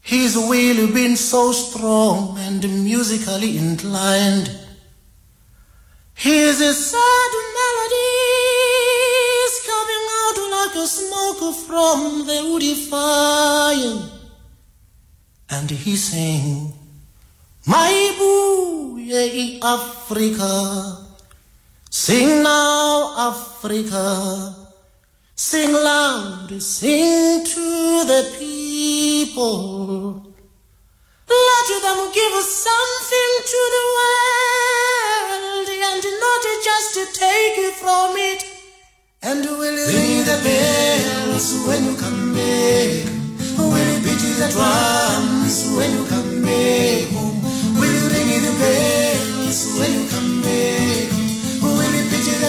His 0.00 0.37
will 0.37 0.93
been 0.95 1.17
so 1.17 1.50
strong 1.50 2.38
and 2.38 2.62
musically 2.85 3.59
inclined. 3.59 4.49
His 6.15 6.59
sad 6.59 7.33
melodies 7.59 8.35
coming 9.67 10.07
out 10.23 10.38
like 10.53 10.76
a 10.76 10.87
smoke 10.87 11.55
from 11.67 12.25
the 12.26 12.49
woody 12.49 12.75
fire. 12.87 14.11
And 15.50 15.71
he 15.71 15.97
sang, 15.97 16.73
My 17.67 18.15
boo, 18.17 18.97
ye 18.97 19.61
Africa, 19.61 21.06
sing 21.97 22.43
now, 22.43 23.15
Africa, 23.17 24.55
sing 25.35 25.73
loud, 25.73 26.50
sing 26.61 27.43
to 27.43 28.05
the 28.05 28.23
people. 28.38 30.23
Let 31.26 31.69
them 31.87 32.00
give 32.12 32.33
us 32.43 32.50
something 32.69 33.33
to 33.53 33.61
the 33.76 33.85
world 33.97 35.69
and 35.91 36.05
not 36.25 36.45
just 36.69 36.88
to 36.97 37.05
take 37.19 37.57
it 37.67 37.75
from 37.83 38.11
it. 38.31 38.45
And 39.23 39.41
we'll 39.59 39.81
ring 39.95 40.25
the 40.31 40.38
bells 40.45 41.47
when 41.67 41.81
you 41.87 41.97
come 41.97 42.35
back. 42.35 43.09
We'll 43.57 44.00
beat 44.05 44.23
the 44.41 44.49
drums 44.53 45.16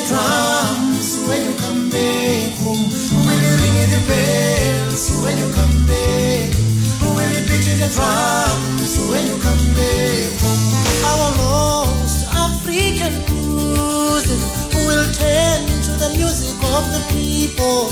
drums 0.07 1.19
when 1.27 1.43
you 1.43 1.53
come 1.59 1.89
back 1.89 2.55
home. 2.63 2.87
We'll 3.27 3.55
ring 3.59 3.77
the 3.91 4.01
bells 4.07 5.03
when 5.19 5.35
you 5.35 5.47
come 5.51 5.77
back. 5.83 6.47
We'll 7.03 7.43
beat 7.43 7.67
the 7.75 7.91
drums 7.91 8.93
when 9.11 9.23
you 9.27 9.35
come 9.43 9.65
back 9.75 10.31
home. 10.39 10.63
Our 11.11 11.29
lost 11.43 12.23
African 12.31 13.19
music 13.27 14.39
will 14.87 15.07
turn 15.11 15.67
to 15.67 15.91
the 15.99 16.09
music 16.15 16.55
of 16.71 16.83
the 16.95 17.03
people. 17.11 17.91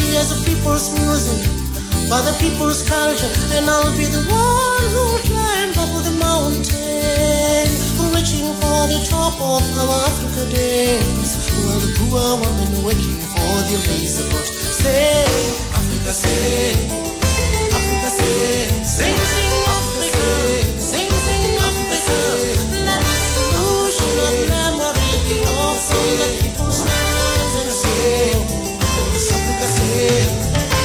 Here's 0.00 0.32
the 0.32 0.40
people's 0.48 0.88
music 0.96 1.40
by 2.08 2.20
the 2.24 2.32
people's 2.40 2.80
culture, 2.88 3.32
and 3.56 3.68
I'll 3.68 3.92
be 3.96 4.08
the 4.08 4.24
one 4.24 4.84
who 4.94 5.04
climbs 5.28 5.76
up 5.76 5.92
the 6.00 6.16
mountain, 6.16 7.68
reaching 8.16 8.48
for 8.56 8.88
the 8.88 9.04
top 9.04 9.36
of 9.36 9.62
our 9.78 10.08
Africa 10.08 10.48
days. 10.48 11.41
While 11.64 11.80
the 11.80 11.90
poor 11.98 12.36
woman 12.42 12.72
waiting 12.84 13.18
for 13.32 13.54
the 13.70 13.76
razor 13.88 14.26
but 14.32 14.46
say, 14.46 15.24
Africa 15.78 16.12
say, 16.12 16.74
Africa 17.78 18.10
sing, 18.18 18.70
sing, 18.84 19.16
Africa, 19.76 20.28
sing, 20.80 21.10
sing, 21.26 21.56
Africa. 21.68 22.18
Let 22.86 23.02
the 23.34 23.44
of 24.26 24.36
memory 24.50 25.12
Africa 25.46 26.26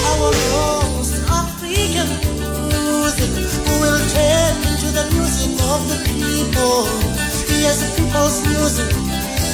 our 0.10 0.32
African 1.42 2.10
music 2.70 3.32
will 3.82 4.00
turn 4.14 4.56
into 4.70 4.88
the 4.94 5.06
music 5.14 5.52
of 5.74 5.82
the 5.90 5.98
people. 6.06 6.86
Yes, 7.60 7.78
the 7.82 7.90
people's 7.98 8.38
music, 8.48 8.90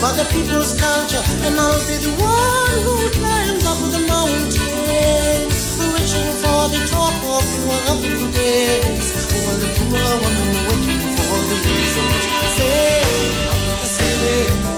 but 0.04 0.18
the 0.18 0.26
people's 0.36 0.74
culture. 0.78 1.24
And 1.48 1.56
I'll 1.58 1.80
be 1.88 1.96
the 1.96 2.12
one 2.20 2.78
who 2.86 2.96
climbs 3.18 3.66
up 3.72 3.80
the 3.96 4.04
mountain, 4.14 5.48
reaching 5.96 6.32
for 6.44 6.62
the 6.76 6.82
top 6.92 7.16
of 7.32 7.98
the 8.04 8.16
days. 8.36 9.08
While 9.44 9.60
the 9.64 9.70
poor 9.80 10.12
woman 10.22 10.50
waiting 10.68 11.04
for 11.16 11.40
the 11.50 11.58
reason. 11.68 12.08
Say, 12.58 13.04
say, 13.96 14.73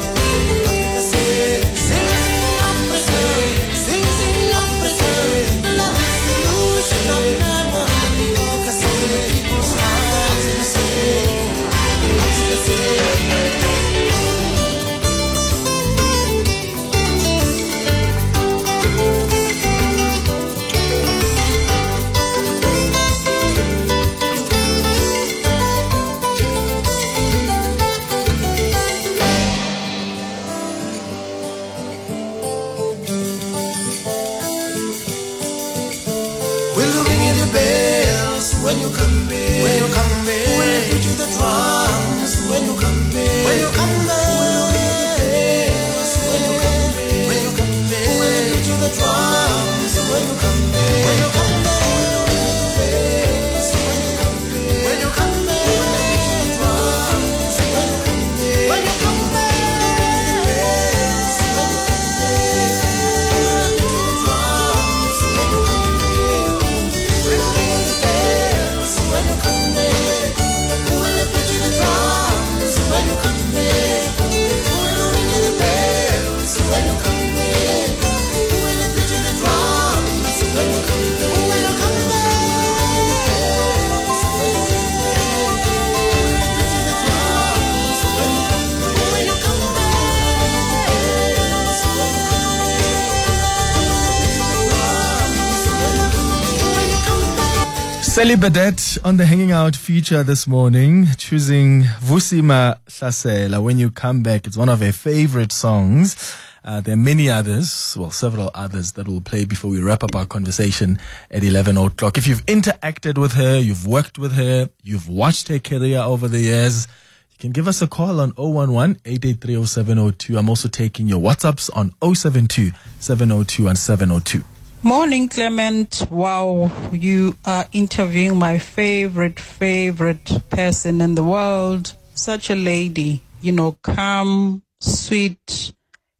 Burdett 98.39 98.98
on 99.03 99.17
the 99.17 99.25
Hanging 99.25 99.51
Out 99.51 99.75
feature 99.75 100.21
this 100.21 100.45
morning, 100.45 101.07
choosing 101.17 101.83
Vusi 101.83 102.41
Mahlasela, 102.41 103.63
When 103.63 103.77
You 103.77 103.91
Come 103.91 104.24
Back. 104.24 104.45
It's 104.45 104.57
one 104.57 104.67
of 104.67 104.81
her 104.81 104.91
favorite 104.91 105.51
songs. 105.51 106.35
Uh, 106.63 106.81
there 106.81 106.95
are 106.95 106.98
many 106.98 107.29
others, 107.29 107.95
well, 107.98 108.11
several 108.11 108.51
others 108.53 108.93
that 108.93 109.07
will 109.07 109.21
play 109.21 109.45
before 109.45 109.69
we 109.69 109.81
wrap 109.81 110.03
up 110.03 110.15
our 110.15 110.25
conversation 110.25 111.00
at 111.31 111.43
11 111.43 111.77
o'clock. 111.77 112.17
If 112.17 112.27
you've 112.27 112.45
interacted 112.48 113.17
with 113.17 113.33
her, 113.33 113.57
you've 113.57 113.87
worked 113.87 114.17
with 114.17 114.33
her, 114.33 114.69
you've 114.83 115.07
watched 115.07 115.48
her 115.48 115.59
career 115.59 116.00
over 116.00 116.27
the 116.27 116.39
years, 116.39 116.87
you 117.31 117.37
can 117.39 117.51
give 117.51 117.67
us 117.67 117.81
a 117.81 117.87
call 117.87 118.19
on 118.19 118.33
011 118.37 119.00
883 119.05 119.65
0702. 119.65 120.37
I'm 120.37 120.50
also 120.50 120.67
taking 120.67 121.07
your 121.07 121.21
WhatsApps 121.21 121.69
on 121.75 121.93
072 122.01 122.71
702 123.00 123.67
and 123.67 123.77
702. 123.77 124.43
Morning, 124.83 125.27
Clement. 125.29 126.07
Wow, 126.11 126.72
you 126.92 127.35
are 127.46 127.66
interviewing 127.72 128.38
my 128.38 128.59
favorite, 128.59 129.40
favorite 129.40 130.31
person 130.50 131.01
in 131.01 131.16
the 131.16 131.24
world. 131.24 131.94
Such 132.14 132.50
a 132.50 132.55
lady, 132.55 133.24
you 133.42 133.51
know, 133.51 133.77
calm, 133.81 134.61
sweet, 134.79 135.74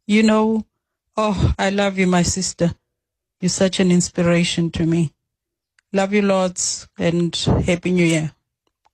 you 0.06 0.22
know. 0.22 0.66
Oh, 1.16 1.54
I 1.58 1.70
love 1.70 1.98
you, 1.98 2.06
my 2.06 2.22
sister. 2.22 2.74
You're 3.40 3.48
such 3.50 3.80
an 3.80 3.90
inspiration 3.90 4.70
to 4.72 4.84
me. 4.84 5.12
Love 5.92 6.12
you 6.12 6.22
lots 6.22 6.88
and 6.98 7.34
Happy 7.64 7.92
New 7.92 8.04
Year. 8.04 8.32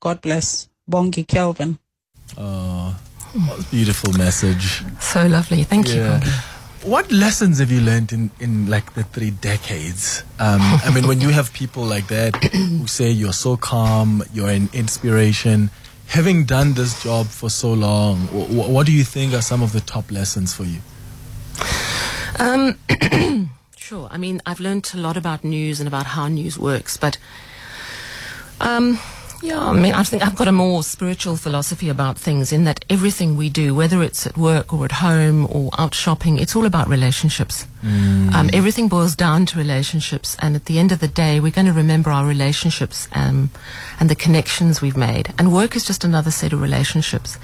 God 0.01 0.21
bless. 0.21 0.69
Bongi 0.91 1.27
Kelvin. 1.27 1.79
Oh, 2.37 2.95
what 3.47 3.61
a 3.61 3.71
beautiful 3.71 4.13
message. 4.13 4.83
So 5.01 5.27
lovely. 5.27 5.65
Thank 5.65 5.89
you. 5.89 6.03
Bongi. 6.03 6.52
What 6.83 7.13
lessons 7.13 7.61
have 7.61 7.71
you 7.71 7.81
learned 7.81 8.13
in, 8.13 8.31
in 8.41 8.69
like 8.69 8.95
the 8.95 9.05
three 9.05 9.31
decades? 9.31 10.25
Um, 10.41 10.59
I 10.61 10.91
mean, 10.93 11.07
when 11.07 11.21
you 11.21 11.29
have 11.29 11.53
people 11.53 11.85
like 11.85 12.09
that 12.09 12.35
who 12.53 12.89
say 12.89 13.09
you're 13.09 13.33
so 13.33 13.57
calm, 13.57 14.25
you're 14.35 14.49
an 14.51 14.69
inspiration, 14.73 15.71
having 16.09 16.45
done 16.45 16.75
this 16.75 17.01
job 17.01 17.27
for 17.27 17.49
so 17.51 17.73
long, 17.73 18.27
wh- 18.27 18.69
what 18.69 18.87
do 18.87 18.93
you 18.93 19.05
think 19.05 19.33
are 19.33 19.43
some 19.43 19.63
of 19.63 19.73
the 19.73 19.81
top 19.81 20.11
lessons 20.11 20.55
for 20.55 20.65
you? 20.65 20.81
Um, 22.41 22.77
sure. 23.77 24.09
I 24.11 24.19
mean, 24.19 24.43
I've 24.45 24.59
learned 24.59 24.91
a 24.93 24.99
lot 24.99 25.17
about 25.17 25.45
news 25.45 25.79
and 25.79 25.87
about 25.87 26.07
how 26.07 26.27
news 26.27 26.59
works, 26.59 26.97
but 26.97 27.17
um, 28.61 28.99
yeah, 29.43 29.59
I 29.59 29.73
mean, 29.73 29.93
I 29.93 30.05
think 30.05 30.25
I've 30.25 30.37
got 30.37 30.47
a 30.47 30.53
more 30.53 30.85
spiritual 30.85 31.37
philosophy 31.37 31.89
about 31.89 32.17
things 32.17 32.53
in 32.53 32.63
that 32.65 32.85
everything 32.89 33.37
we 33.37 33.51
do, 33.51 33.75
whether 33.75 34.01
it's 34.01 34.25
at 34.25 34.39
work 34.39 34.73
or 34.73 34.85
at 34.85 34.93
home 34.93 35.49
or 35.51 35.71
out 35.79 35.97
shopping, 35.97 36.39
it's 36.39 36.55
all 36.55 36.65
about 36.65 36.89
relationships. 36.89 37.67
Um, 37.85 38.49
everything 38.53 38.87
boils 38.87 39.17
down 39.17 39.45
to 39.47 39.59
relationships, 39.59 40.37
and 40.39 40.55
at 40.55 40.67
the 40.67 40.79
end 40.79 40.93
of 40.93 41.01
the 41.01 41.09
day, 41.09 41.41
we're 41.41 41.51
going 41.51 41.67
to 41.67 41.73
remember 41.73 42.11
our 42.11 42.25
relationships 42.25 43.09
um, 43.13 43.51
and 43.99 44.09
the 44.09 44.15
connections 44.15 44.81
we've 44.81 44.97
made. 44.97 45.35
And 45.37 45.53
work 45.53 45.75
is 45.75 45.85
just 45.85 46.05
another 46.05 46.31
set 46.31 46.53
of 46.53 46.61
relationships. 46.61 47.37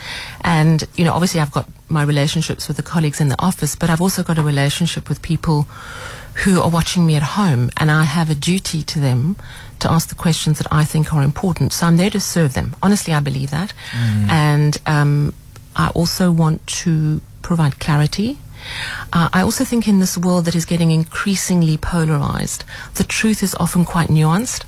And 0.42 0.86
you 0.94 1.04
know, 1.04 1.12
obviously, 1.12 1.40
I've 1.40 1.50
got 1.50 1.68
my 1.88 2.04
relationships 2.04 2.68
with 2.68 2.76
the 2.76 2.84
colleagues 2.84 3.20
in 3.20 3.28
the 3.28 3.42
office, 3.42 3.74
but 3.74 3.90
I've 3.90 4.00
also 4.00 4.22
got 4.22 4.38
a 4.38 4.42
relationship 4.42 5.08
with 5.08 5.20
people 5.20 5.66
who 6.44 6.60
are 6.60 6.70
watching 6.70 7.04
me 7.06 7.16
at 7.16 7.22
home, 7.22 7.70
and 7.76 7.90
I 7.90 8.04
have 8.04 8.30
a 8.30 8.34
duty 8.34 8.82
to 8.84 9.00
them 9.00 9.36
to 9.80 9.90
ask 9.90 10.08
the 10.08 10.14
questions 10.14 10.58
that 10.58 10.66
I 10.72 10.84
think 10.84 11.12
are 11.12 11.22
important. 11.22 11.72
So 11.72 11.86
I'm 11.86 11.96
there 11.96 12.10
to 12.10 12.20
serve 12.20 12.54
them. 12.54 12.76
Honestly, 12.82 13.12
I 13.12 13.20
believe 13.20 13.50
that. 13.50 13.72
And 14.30 14.76
um, 14.86 15.34
I 15.76 15.88
also 15.90 16.30
want 16.32 16.66
to 16.82 17.20
provide 17.42 17.78
clarity. 17.80 18.38
Uh, 19.12 19.28
I 19.32 19.42
also 19.42 19.64
think 19.64 19.86
in 19.88 20.00
this 20.00 20.18
world 20.18 20.44
that 20.46 20.54
is 20.54 20.64
getting 20.64 20.90
increasingly 20.90 21.76
polarized, 21.76 22.64
the 22.94 23.04
truth 23.04 23.42
is 23.42 23.54
often 23.54 23.84
quite 23.84 24.08
nuanced. 24.08 24.64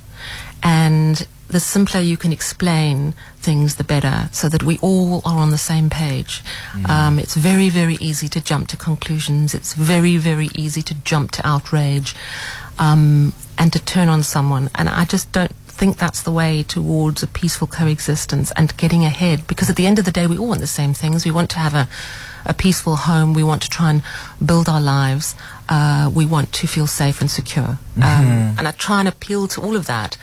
And 0.63 1.27
the 1.51 1.59
simpler 1.59 1.99
you 1.99 2.17
can 2.17 2.31
explain 2.31 3.13
things, 3.37 3.75
the 3.75 3.83
better, 3.83 4.29
so 4.31 4.47
that 4.49 4.63
we 4.63 4.77
all 4.79 5.21
are 5.25 5.37
on 5.37 5.51
the 5.51 5.57
same 5.57 5.89
page. 5.89 6.41
Um, 6.85 7.19
it's 7.19 7.35
very, 7.35 7.69
very 7.69 7.95
easy 7.99 8.27
to 8.29 8.41
jump 8.41 8.69
to 8.69 8.77
conclusions. 8.77 9.53
It's 9.53 9.73
very, 9.73 10.17
very 10.17 10.49
easy 10.55 10.81
to 10.83 10.93
jump 10.93 11.31
to 11.31 11.47
outrage 11.47 12.15
um, 12.79 13.33
and 13.57 13.73
to 13.73 13.79
turn 13.79 14.07
on 14.09 14.23
someone. 14.23 14.69
And 14.75 14.87
I 14.87 15.03
just 15.05 15.31
don't 15.31 15.51
think 15.67 15.97
that's 15.97 16.21
the 16.21 16.31
way 16.31 16.63
towards 16.63 17.23
a 17.23 17.27
peaceful 17.27 17.67
coexistence 17.67 18.51
and 18.55 18.75
getting 18.77 19.03
ahead. 19.03 19.45
Because 19.47 19.69
at 19.69 19.75
the 19.75 19.87
end 19.87 19.99
of 19.99 20.05
the 20.05 20.11
day, 20.11 20.27
we 20.27 20.37
all 20.37 20.47
want 20.47 20.61
the 20.61 20.67
same 20.67 20.93
things. 20.93 21.25
We 21.25 21.31
want 21.31 21.49
to 21.51 21.59
have 21.59 21.73
a, 21.73 21.89
a 22.45 22.53
peaceful 22.53 22.95
home. 22.95 23.33
We 23.33 23.43
want 23.43 23.61
to 23.63 23.69
try 23.69 23.89
and 23.89 24.03
build 24.45 24.69
our 24.69 24.81
lives. 24.81 25.35
Uh, 25.67 26.09
we 26.13 26.25
want 26.25 26.53
to 26.53 26.67
feel 26.67 26.87
safe 26.87 27.19
and 27.19 27.29
secure. 27.29 27.77
Um, 27.97 28.55
and 28.57 28.67
I 28.67 28.71
try 28.71 28.99
and 28.99 29.07
appeal 29.07 29.47
to 29.49 29.61
all 29.61 29.75
of 29.75 29.87
that 29.87 30.17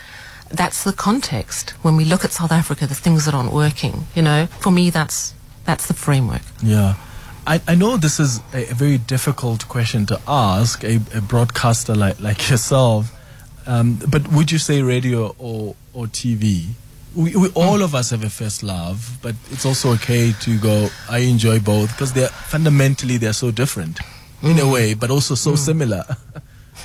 that's 0.51 0.85
the 0.85 0.93
context. 0.93 1.71
When 1.83 1.97
we 1.97 2.05
look 2.05 2.25
at 2.25 2.33
South 2.33 2.53
Africa, 2.53 2.87
the 2.87 2.95
things 2.95 3.25
that 3.25 3.35
aren't 3.35 3.53
working, 3.53 4.07
you 4.15 4.23
know, 4.23 4.47
for 4.61 4.71
me, 4.71 4.91
that's, 4.91 5.35
that's 5.65 5.87
the 5.87 5.95
framework. 5.95 6.43
Yeah. 6.63 6.95
I, 7.47 7.61
I 7.67 7.75
know 7.75 7.97
this 7.97 8.21
is 8.21 8.41
a, 8.53 8.71
a 8.71 8.75
very 8.75 8.99
difficult 8.99 9.69
question 9.69 10.07
to 10.07 10.21
ask 10.27 10.85
a, 10.85 11.01
a 11.15 11.21
broadcaster 11.21 11.95
like, 11.95 12.21
like 12.21 12.51
yourself, 12.51 13.15
um, 13.67 13.99
but 14.09 14.29
would 14.33 14.51
you 14.51 14.59
say 14.59 14.83
radio 14.83 15.35
or, 15.39 15.77
or 15.93 16.07
TV? 16.07 16.69
We, 17.15 17.35
we, 17.37 17.49
all 17.55 17.83
of 17.83 17.95
us 17.95 18.11
have 18.11 18.23
a 18.23 18.31
first 18.31 18.63
love, 18.63 19.19
but 19.23 19.35
it's 19.51 19.67
also 19.67 19.93
okay 19.95 20.33
to 20.41 20.59
go, 20.59 20.89
I 21.09 21.19
enjoy 21.19 21.59
both 21.61 21.91
because 21.93 22.13
they're 22.13 22.29
fundamentally 22.29 23.17
they're 23.17 23.33
so 23.33 23.51
different 23.51 23.99
in 24.43 24.59
a 24.59 24.71
way, 24.71 24.95
but 24.95 25.11
also 25.11 25.35
so 25.35 25.55
similar. 25.57 26.05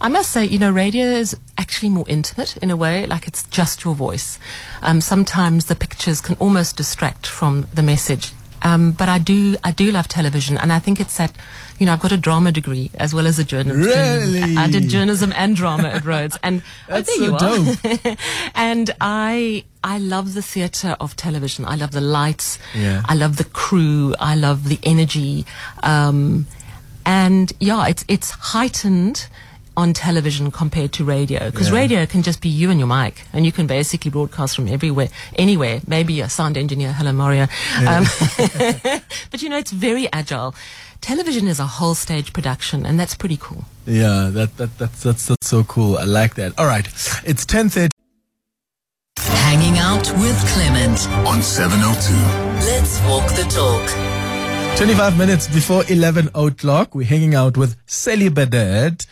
I 0.00 0.08
must 0.08 0.30
say, 0.30 0.44
you 0.44 0.58
know, 0.58 0.70
radio 0.70 1.06
is 1.06 1.36
actually 1.56 1.88
more 1.88 2.04
intimate 2.08 2.56
in 2.58 2.70
a 2.70 2.76
way, 2.76 3.06
like 3.06 3.26
it's 3.26 3.42
just 3.44 3.84
your 3.84 3.94
voice. 3.94 4.38
Um, 4.82 5.00
sometimes 5.00 5.66
the 5.66 5.74
pictures 5.74 6.20
can 6.20 6.36
almost 6.36 6.76
distract 6.76 7.26
from 7.26 7.66
the 7.74 7.82
message. 7.82 8.32
Um, 8.62 8.92
but 8.92 9.08
I 9.08 9.18
do, 9.18 9.56
I 9.62 9.70
do 9.70 9.90
love 9.92 10.08
television, 10.08 10.58
and 10.58 10.72
I 10.72 10.78
think 10.78 11.00
it's 11.00 11.16
that, 11.18 11.32
you 11.78 11.86
know, 11.86 11.92
I've 11.92 12.00
got 12.00 12.12
a 12.12 12.16
drama 12.16 12.50
degree 12.50 12.90
as 12.94 13.14
well 13.14 13.26
as 13.26 13.38
a 13.38 13.44
journalism. 13.44 13.82
Really? 13.82 14.56
I 14.56 14.68
did 14.68 14.88
journalism 14.88 15.32
and 15.36 15.54
drama 15.54 15.88
at 15.88 16.04
Rhodes, 16.04 16.36
and 16.42 16.62
oh, 16.88 17.00
there 17.00 17.04
so 17.04 17.22
you 17.22 17.36
are. 17.36 18.16
and 18.54 18.90
I, 19.00 19.64
I 19.84 19.98
love 19.98 20.34
the 20.34 20.42
theatre 20.42 20.96
of 20.98 21.14
television. 21.14 21.64
I 21.64 21.76
love 21.76 21.92
the 21.92 22.00
lights. 22.00 22.58
Yeah. 22.74 23.02
I 23.04 23.14
love 23.14 23.36
the 23.36 23.44
crew. 23.44 24.14
I 24.18 24.34
love 24.34 24.68
the 24.68 24.80
energy. 24.82 25.46
Um, 25.82 26.46
and 27.06 27.52
yeah, 27.60 27.86
it's 27.86 28.04
it's 28.06 28.30
heightened 28.30 29.28
on 29.78 29.92
television 29.92 30.50
compared 30.50 30.90
to 30.92 31.04
radio 31.04 31.50
because 31.50 31.68
Yeah. 31.68 31.76
radio 31.82 32.06
can 32.06 32.22
just 32.22 32.40
be 32.40 32.48
you 32.48 32.68
and 32.70 32.78
your 32.80 32.88
mic, 32.88 33.14
and 33.32 33.46
you 33.46 33.52
can 33.52 33.66
basically 33.68 34.10
broadcast 34.10 34.56
from 34.56 34.66
everywhere, 34.66 35.08
anywhere. 35.36 35.80
Maybe 35.86 36.20
a 36.20 36.28
sound 36.28 36.56
engineer, 36.56 36.92
hello 36.92 37.12
Mario, 37.12 37.46
um, 37.86 38.04
but 39.30 39.40
you 39.42 39.48
know 39.48 39.58
it's 39.58 39.70
very 39.70 40.06
agile. 40.12 40.54
Television 41.00 41.46
is 41.46 41.60
a 41.60 41.66
whole 41.78 41.94
stage 41.94 42.32
production, 42.32 42.84
and 42.84 42.98
that's 42.98 43.14
pretty 43.14 43.36
cool. 43.40 43.64
Yeah, 43.86 44.30
that, 44.32 44.56
that 44.56 44.76
that's, 44.78 45.02
that's 45.04 45.26
that's 45.26 45.46
so 45.46 45.62
cool. 45.62 45.96
I 45.96 46.04
like 46.04 46.34
that. 46.34 46.58
All 46.58 46.66
right, 46.66 46.86
it's 47.24 47.46
ten 47.46 47.68
thirty. 47.68 47.92
Hanging 49.48 49.78
out 49.78 50.06
with 50.18 50.38
Clement. 50.52 50.98
on 51.26 51.40
702. 51.42 52.14
Let's 52.66 53.00
walk 53.08 53.26
the 53.38 53.44
talk. 53.48 53.86
25 54.76 55.16
minutes 55.18 55.48
before 55.48 55.82
11 55.88 56.30
o'clock, 56.34 56.94
we're 56.94 57.06
hanging 57.06 57.34
out 57.34 57.56
with 57.56 57.74
Sally 57.86 58.28
Burdett 58.28 59.06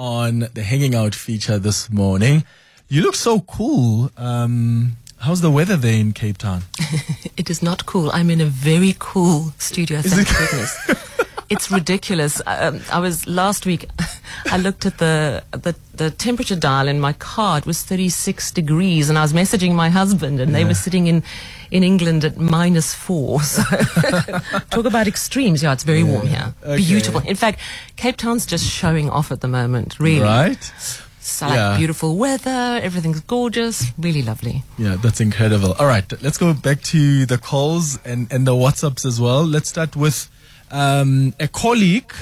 on 0.00 0.48
the 0.54 0.62
Hanging 0.62 0.94
Out 0.94 1.14
feature 1.14 1.58
this 1.58 1.90
morning. 1.90 2.44
You 2.88 3.02
look 3.02 3.14
so 3.14 3.40
cool. 3.40 4.10
Um, 4.16 4.96
how's 5.18 5.42
the 5.42 5.50
weather 5.50 5.76
there 5.76 5.92
in 6.00 6.12
Cape 6.12 6.38
Town? 6.38 6.62
It 7.36 7.48
is 7.48 7.62
not 7.62 7.86
cool. 7.86 8.10
I'm 8.12 8.28
in 8.28 8.40
a 8.42 8.46
very 8.46 8.94
cool 8.98 9.54
studio. 9.58 10.02
Thank 10.02 10.28
goodness. 10.28 11.06
It's 11.50 11.68
ridiculous. 11.68 12.40
Um, 12.46 12.80
I 12.92 13.00
was 13.00 13.26
last 13.26 13.66
week. 13.66 13.86
I 14.52 14.56
looked 14.56 14.86
at 14.86 14.98
the, 14.98 15.42
the 15.50 15.74
the 15.94 16.10
temperature 16.12 16.54
dial 16.54 16.86
in 16.86 17.00
my 17.00 17.12
car. 17.14 17.58
It 17.58 17.66
was 17.66 17.82
36 17.82 18.52
degrees, 18.52 19.08
and 19.08 19.18
I 19.18 19.22
was 19.22 19.32
messaging 19.32 19.74
my 19.74 19.88
husband, 19.88 20.38
and 20.38 20.54
they 20.54 20.64
were 20.64 20.74
sitting 20.74 21.08
in 21.08 21.24
in 21.72 21.82
England 21.82 22.24
at 22.24 22.36
minus 22.36 22.94
four. 22.94 23.40
So 23.50 23.62
talk 24.70 24.84
about 24.84 25.08
extremes. 25.08 25.60
Yeah, 25.62 25.72
it's 25.72 25.82
very 25.82 26.04
warm 26.04 26.28
here. 26.28 26.54
Okay. 26.62 26.76
Beautiful. 26.76 27.20
In 27.26 27.34
fact, 27.36 27.58
Cape 27.96 28.16
Town's 28.16 28.46
just 28.46 28.64
showing 28.64 29.10
off 29.10 29.32
at 29.32 29.40
the 29.40 29.48
moment. 29.48 29.98
Really, 29.98 30.20
Right? 30.20 30.72
So, 31.20 31.46
like, 31.46 31.56
Yeah. 31.56 31.76
beautiful 31.76 32.16
weather. 32.16 32.78
Everything's 32.82 33.20
gorgeous. 33.20 33.86
Really 33.98 34.22
lovely. 34.22 34.62
Yeah, 34.78 34.96
that's 35.02 35.20
incredible. 35.20 35.72
All 35.80 35.86
right, 35.86 36.06
let's 36.22 36.38
go 36.38 36.54
back 36.54 36.80
to 36.94 37.26
the 37.26 37.38
calls 37.38 37.98
and, 38.04 38.32
and 38.32 38.46
the 38.46 38.52
WhatsApps 38.54 39.04
as 39.04 39.20
well. 39.20 39.44
Let's 39.44 39.68
start 39.68 39.96
with 39.96 40.30
um, 40.70 41.34
a 41.40 41.48
colleague 41.48 42.12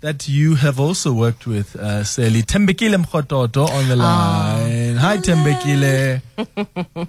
that 0.00 0.28
you 0.28 0.54
have 0.56 0.78
also 0.78 1.12
worked 1.14 1.46
with, 1.46 1.76
uh, 1.76 2.04
Sally. 2.04 2.42
Thembekile 2.42 3.02
Mrototo 3.02 3.66
on 3.66 3.88
the 3.88 3.96
line. 3.96 4.96
Hi, 4.96 5.16
Thembekile. 5.16 6.20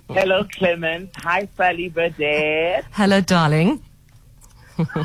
Hello, 0.10 0.46
Clement. 0.46 1.10
Hi, 1.18 1.48
Sally 1.58 1.90
Burdett. 1.90 2.86
Hello, 2.92 3.20
darling. 3.20 3.84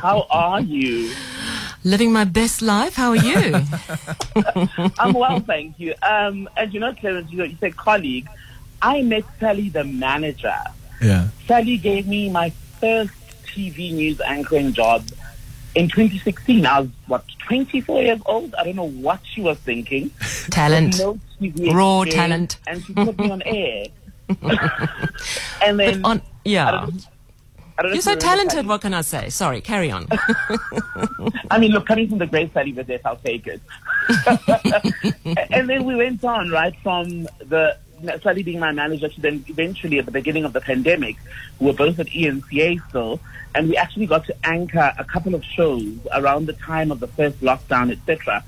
How 0.00 0.26
are 0.30 0.60
you? 0.60 1.12
Living 1.82 2.12
my 2.12 2.24
best 2.24 2.62
life. 2.62 2.94
How 2.94 3.10
are 3.10 3.16
you? 3.16 3.60
I'm 4.98 5.12
well, 5.14 5.40
thank 5.40 5.80
you. 5.80 5.94
Um, 6.02 6.48
and 6.56 6.72
you 6.72 6.78
know, 6.78 6.94
Clement, 6.94 7.30
you, 7.32 7.42
you 7.42 7.56
said 7.58 7.76
colleague. 7.76 8.28
I 8.80 9.02
met 9.02 9.24
Sally, 9.40 9.68
the 9.68 9.82
manager. 9.82 10.56
Yeah. 11.02 11.28
Sally 11.48 11.76
gave 11.76 12.06
me 12.06 12.30
my 12.30 12.50
first 12.80 13.12
TV 13.46 13.92
news 13.92 14.20
anchoring 14.20 14.72
job 14.72 15.04
in 15.74 15.88
2016. 15.88 16.66
I 16.66 16.80
was, 16.80 16.88
what, 17.06 17.24
24 17.46 18.02
years 18.02 18.20
old? 18.26 18.54
I 18.54 18.64
don't 18.64 18.76
know 18.76 18.88
what 18.88 19.20
she 19.24 19.40
was 19.40 19.58
thinking. 19.58 20.10
talent. 20.50 20.98
No 20.98 21.18
Raw 21.72 22.04
talent. 22.04 22.58
And 22.66 22.84
she 22.84 22.92
put 22.94 23.18
me 23.18 23.30
on 23.30 23.42
air. 23.42 23.86
and 25.64 25.80
then, 25.80 26.04
On, 26.04 26.18
I 26.18 26.22
yeah. 26.44 26.70
don't 26.70 27.06
I 27.80 27.82
don't 27.82 27.92
You're 27.94 28.02
so 28.02 28.14
talented. 28.14 28.66
What 28.66 28.82
can 28.82 28.92
I 28.92 29.00
say? 29.00 29.30
Sorry, 29.30 29.62
carry 29.62 29.90
on. 29.90 30.06
I 31.50 31.58
mean, 31.58 31.72
look, 31.72 31.86
coming 31.86 32.10
from 32.10 32.18
the 32.18 32.26
great 32.26 32.52
Sally 32.52 32.72
Burdett, 32.72 33.00
I'll 33.06 33.16
take 33.16 33.46
it. 33.46 33.62
and 35.50 35.66
then 35.66 35.84
we 35.84 35.96
went 35.96 36.22
on, 36.22 36.50
right, 36.50 36.76
from 36.82 37.22
the 37.38 37.78
Sally 38.22 38.42
being 38.42 38.58
my 38.60 38.72
manager 38.72 39.08
to 39.08 39.20
then 39.20 39.44
eventually 39.48 39.98
at 39.98 40.06
the 40.06 40.12
beginning 40.12 40.44
of 40.44 40.52
the 40.52 40.60
pandemic, 40.60 41.16
we 41.58 41.66
were 41.66 41.72
both 41.72 41.98
at 41.98 42.06
ENCA 42.08 42.80
still, 42.88 43.20
and 43.54 43.68
we 43.68 43.76
actually 43.76 44.06
got 44.06 44.24
to 44.26 44.34
anchor 44.44 44.92
a 44.98 45.04
couple 45.04 45.34
of 45.34 45.44
shows 45.44 45.86
around 46.14 46.46
the 46.46 46.52
time 46.54 46.90
of 46.90 47.00
the 47.00 47.08
first 47.08 47.40
lockdown, 47.40 47.90
etc. 47.90 48.44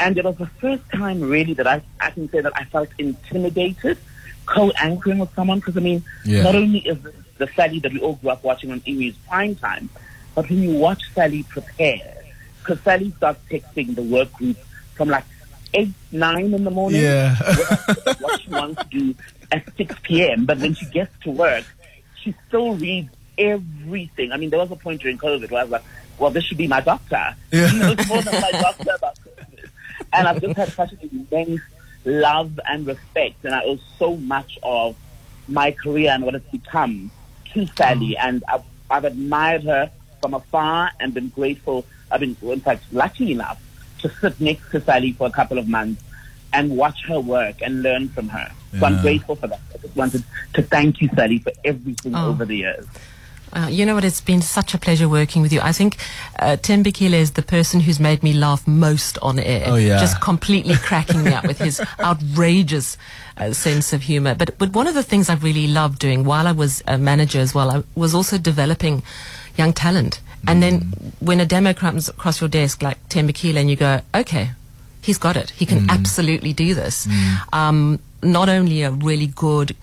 And 0.00 0.16
it 0.16 0.24
was 0.24 0.36
the 0.36 0.46
first 0.46 0.82
time 0.90 1.20
really 1.20 1.54
that 1.54 1.66
I, 1.66 1.82
I 2.00 2.10
can 2.10 2.30
say 2.30 2.40
that 2.40 2.52
I 2.56 2.64
felt 2.64 2.88
intimidated 2.98 3.98
co-anchoring 4.46 5.18
with 5.18 5.34
someone 5.34 5.58
because 5.58 5.76
I 5.76 5.80
mean, 5.80 6.02
Yeah. 6.24 6.42
not 6.42 6.54
only 6.54 6.78
is 6.78 7.00
this 7.02 7.14
the 7.38 7.46
Sally 7.54 7.78
that 7.80 7.92
we 7.92 8.00
all 8.00 8.14
grew 8.14 8.30
up 8.30 8.42
watching 8.42 8.70
on 8.72 8.82
Iwi's 8.86 9.16
prime 9.28 9.54
time, 9.54 9.88
but 10.34 10.48
when 10.48 10.62
you 10.62 10.74
watch 10.76 11.02
Sally 11.14 11.44
prepare, 11.44 12.16
because 12.60 12.80
Sally 12.82 13.12
starts 13.16 13.40
texting 13.50 13.94
the 13.94 14.02
work 14.02 14.32
group 14.32 14.56
from 14.94 15.08
like 15.08 15.24
8, 15.74 15.88
9 16.12 16.54
in 16.54 16.64
the 16.64 16.70
morning. 16.70 17.02
Yeah. 17.02 17.36
what 18.20 18.40
she 18.40 18.50
wants 18.50 18.82
to 18.82 18.88
do 18.88 19.14
at 19.52 19.76
6 19.76 19.94
p.m. 20.02 20.44
But 20.44 20.58
when 20.58 20.74
she 20.74 20.86
gets 20.86 21.12
to 21.24 21.30
work, 21.30 21.64
she 22.22 22.34
still 22.48 22.74
reads 22.74 23.10
everything. 23.36 24.32
I 24.32 24.36
mean, 24.36 24.50
there 24.50 24.58
was 24.58 24.70
a 24.70 24.76
point 24.76 25.02
during 25.02 25.18
COVID 25.18 25.50
where 25.50 25.60
I 25.60 25.64
was 25.64 25.72
like, 25.72 25.84
well, 26.18 26.30
this 26.30 26.44
should 26.44 26.58
be 26.58 26.66
my 26.66 26.80
doctor. 26.80 27.34
Yeah. 27.52 27.72
You 27.72 27.78
know, 27.78 27.92
it's 27.92 28.08
more 28.08 28.22
than 28.22 28.40
my 28.40 28.50
doctor 28.50 28.90
about 28.96 29.18
COVID. 29.18 29.68
And 30.12 30.26
I've 30.28 30.40
just 30.40 30.56
had 30.56 30.72
such 30.72 30.92
an 30.92 31.26
immense 31.30 31.60
love 32.04 32.58
and 32.66 32.86
respect, 32.86 33.44
and 33.44 33.54
I 33.54 33.62
owe 33.64 33.78
so 33.98 34.16
much 34.16 34.58
of 34.62 34.96
my 35.46 35.70
career 35.72 36.10
and 36.10 36.24
what 36.24 36.34
it's 36.34 36.50
become 36.50 37.10
to 37.52 37.66
Sally. 37.76 38.16
Mm. 38.18 38.24
And 38.24 38.44
I've, 38.48 38.64
I've 38.90 39.04
admired 39.04 39.64
her 39.64 39.90
from 40.20 40.34
afar 40.34 40.90
and 40.98 41.14
been 41.14 41.28
grateful. 41.28 41.86
I've 42.10 42.20
been, 42.20 42.36
in 42.42 42.60
fact, 42.60 42.84
lucky 42.92 43.32
enough 43.32 43.60
to 44.00 44.08
sit 44.20 44.40
next 44.40 44.70
to 44.70 44.80
Sally 44.80 45.12
for 45.12 45.26
a 45.26 45.30
couple 45.30 45.58
of 45.58 45.68
months 45.68 46.02
and 46.52 46.76
watch 46.76 47.04
her 47.06 47.20
work 47.20 47.56
and 47.62 47.82
learn 47.82 48.08
from 48.08 48.28
her. 48.30 48.50
So 48.78 48.86
I'm 48.86 49.00
grateful 49.00 49.36
for 49.36 49.46
that. 49.48 49.60
I 49.74 49.78
just 49.78 49.96
wanted 49.96 50.24
to 50.54 50.62
thank 50.62 51.00
you, 51.00 51.08
Sally, 51.14 51.38
for 51.38 51.52
everything 51.64 52.14
Oh. 52.14 52.28
over 52.30 52.44
the 52.44 52.56
years. 52.56 52.86
Uh, 53.50 53.66
you 53.70 53.86
know 53.86 53.94
what? 53.94 54.04
It's 54.04 54.20
been 54.20 54.42
such 54.42 54.74
a 54.74 54.78
pleasure 54.78 55.08
working 55.08 55.40
with 55.40 55.54
you. 55.54 55.60
I 55.62 55.72
think 55.72 55.96
uh, 56.38 56.58
Thembekile 56.60 57.14
is 57.14 57.30
the 57.32 57.40
person 57.42 57.80
who's 57.80 57.98
made 57.98 58.22
me 58.22 58.34
laugh 58.34 58.66
most 58.68 59.16
on 59.20 59.38
air. 59.38 59.64
Oh, 59.66 59.76
yeah. 59.76 59.98
Just 59.98 60.20
completely 60.20 60.74
cracking 60.76 61.24
me 61.24 61.32
up 61.32 61.46
with 61.46 61.58
his 61.58 61.80
outrageous 62.00 62.98
uh, 63.38 63.52
sense 63.54 63.94
of 63.94 64.02
humor. 64.02 64.34
But 64.34 64.58
but 64.58 64.74
one 64.74 64.86
of 64.86 64.94
the 64.94 65.02
things 65.02 65.30
I 65.30 65.34
really 65.36 65.66
loved 65.66 65.98
doing 65.98 66.24
while 66.24 66.46
I 66.46 66.52
was 66.52 66.82
a 66.86 66.98
manager 66.98 67.40
as 67.40 67.54
well, 67.54 67.70
I 67.70 67.82
was 67.94 68.14
also 68.14 68.36
developing 68.36 69.02
young 69.56 69.72
talent. 69.72 70.20
And 70.46 70.62
then 70.62 70.92
when 71.20 71.40
a 71.40 71.46
demo 71.46 71.74
comes 71.74 72.08
across 72.08 72.40
your 72.40 72.48
desk 72.48 72.82
like 72.82 72.98
Thembekile 73.08 73.56
and 73.56 73.68
you 73.68 73.76
go, 73.76 74.00
okay, 74.14 74.50
he's 75.02 75.18
got 75.18 75.36
it. 75.36 75.50
He 75.50 75.66
can 75.66 75.90
absolutely 75.90 76.52
do 76.52 76.74
this. 76.74 77.08
Um, 77.52 77.98
not 78.22 78.48
only 78.48 78.82
a 78.82 78.90
really 78.90 79.26
good 79.26 79.76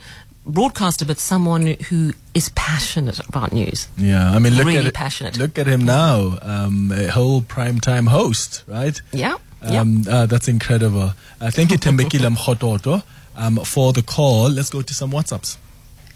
broadcaster, 0.45 1.05
but 1.05 1.17
someone 1.17 1.65
who 1.89 2.13
is 2.33 2.49
passionate 2.49 3.19
about 3.27 3.51
news. 3.51 3.87
Yeah, 3.97 4.31
I 4.31 4.39
mean, 4.39 4.53
look 4.55 4.67
Really 4.67 4.87
at 4.87 4.93
passionate. 4.93 5.37
Look 5.37 5.57
at 5.57 5.67
him 5.67 5.85
now, 5.85 6.37
um, 6.41 6.91
a 6.91 7.07
whole 7.07 7.41
primetime 7.41 8.07
host, 8.07 8.63
right? 8.67 9.01
Yeah. 9.11 9.37
yeah. 9.67 9.81
Um, 9.81 10.03
uh, 10.09 10.25
that's 10.27 10.47
incredible. 10.47 11.13
Uh, 11.41 11.51
thank 11.51 11.71
you, 11.71 11.77
Thembekile 11.77 12.35
Mrototo, 12.35 13.03
um, 13.35 13.57
for 13.57 13.93
the 13.93 14.03
call. 14.03 14.49
Let's 14.49 14.69
go 14.69 14.81
to 14.81 14.93
some 14.93 15.11
WhatsApps. 15.11 15.57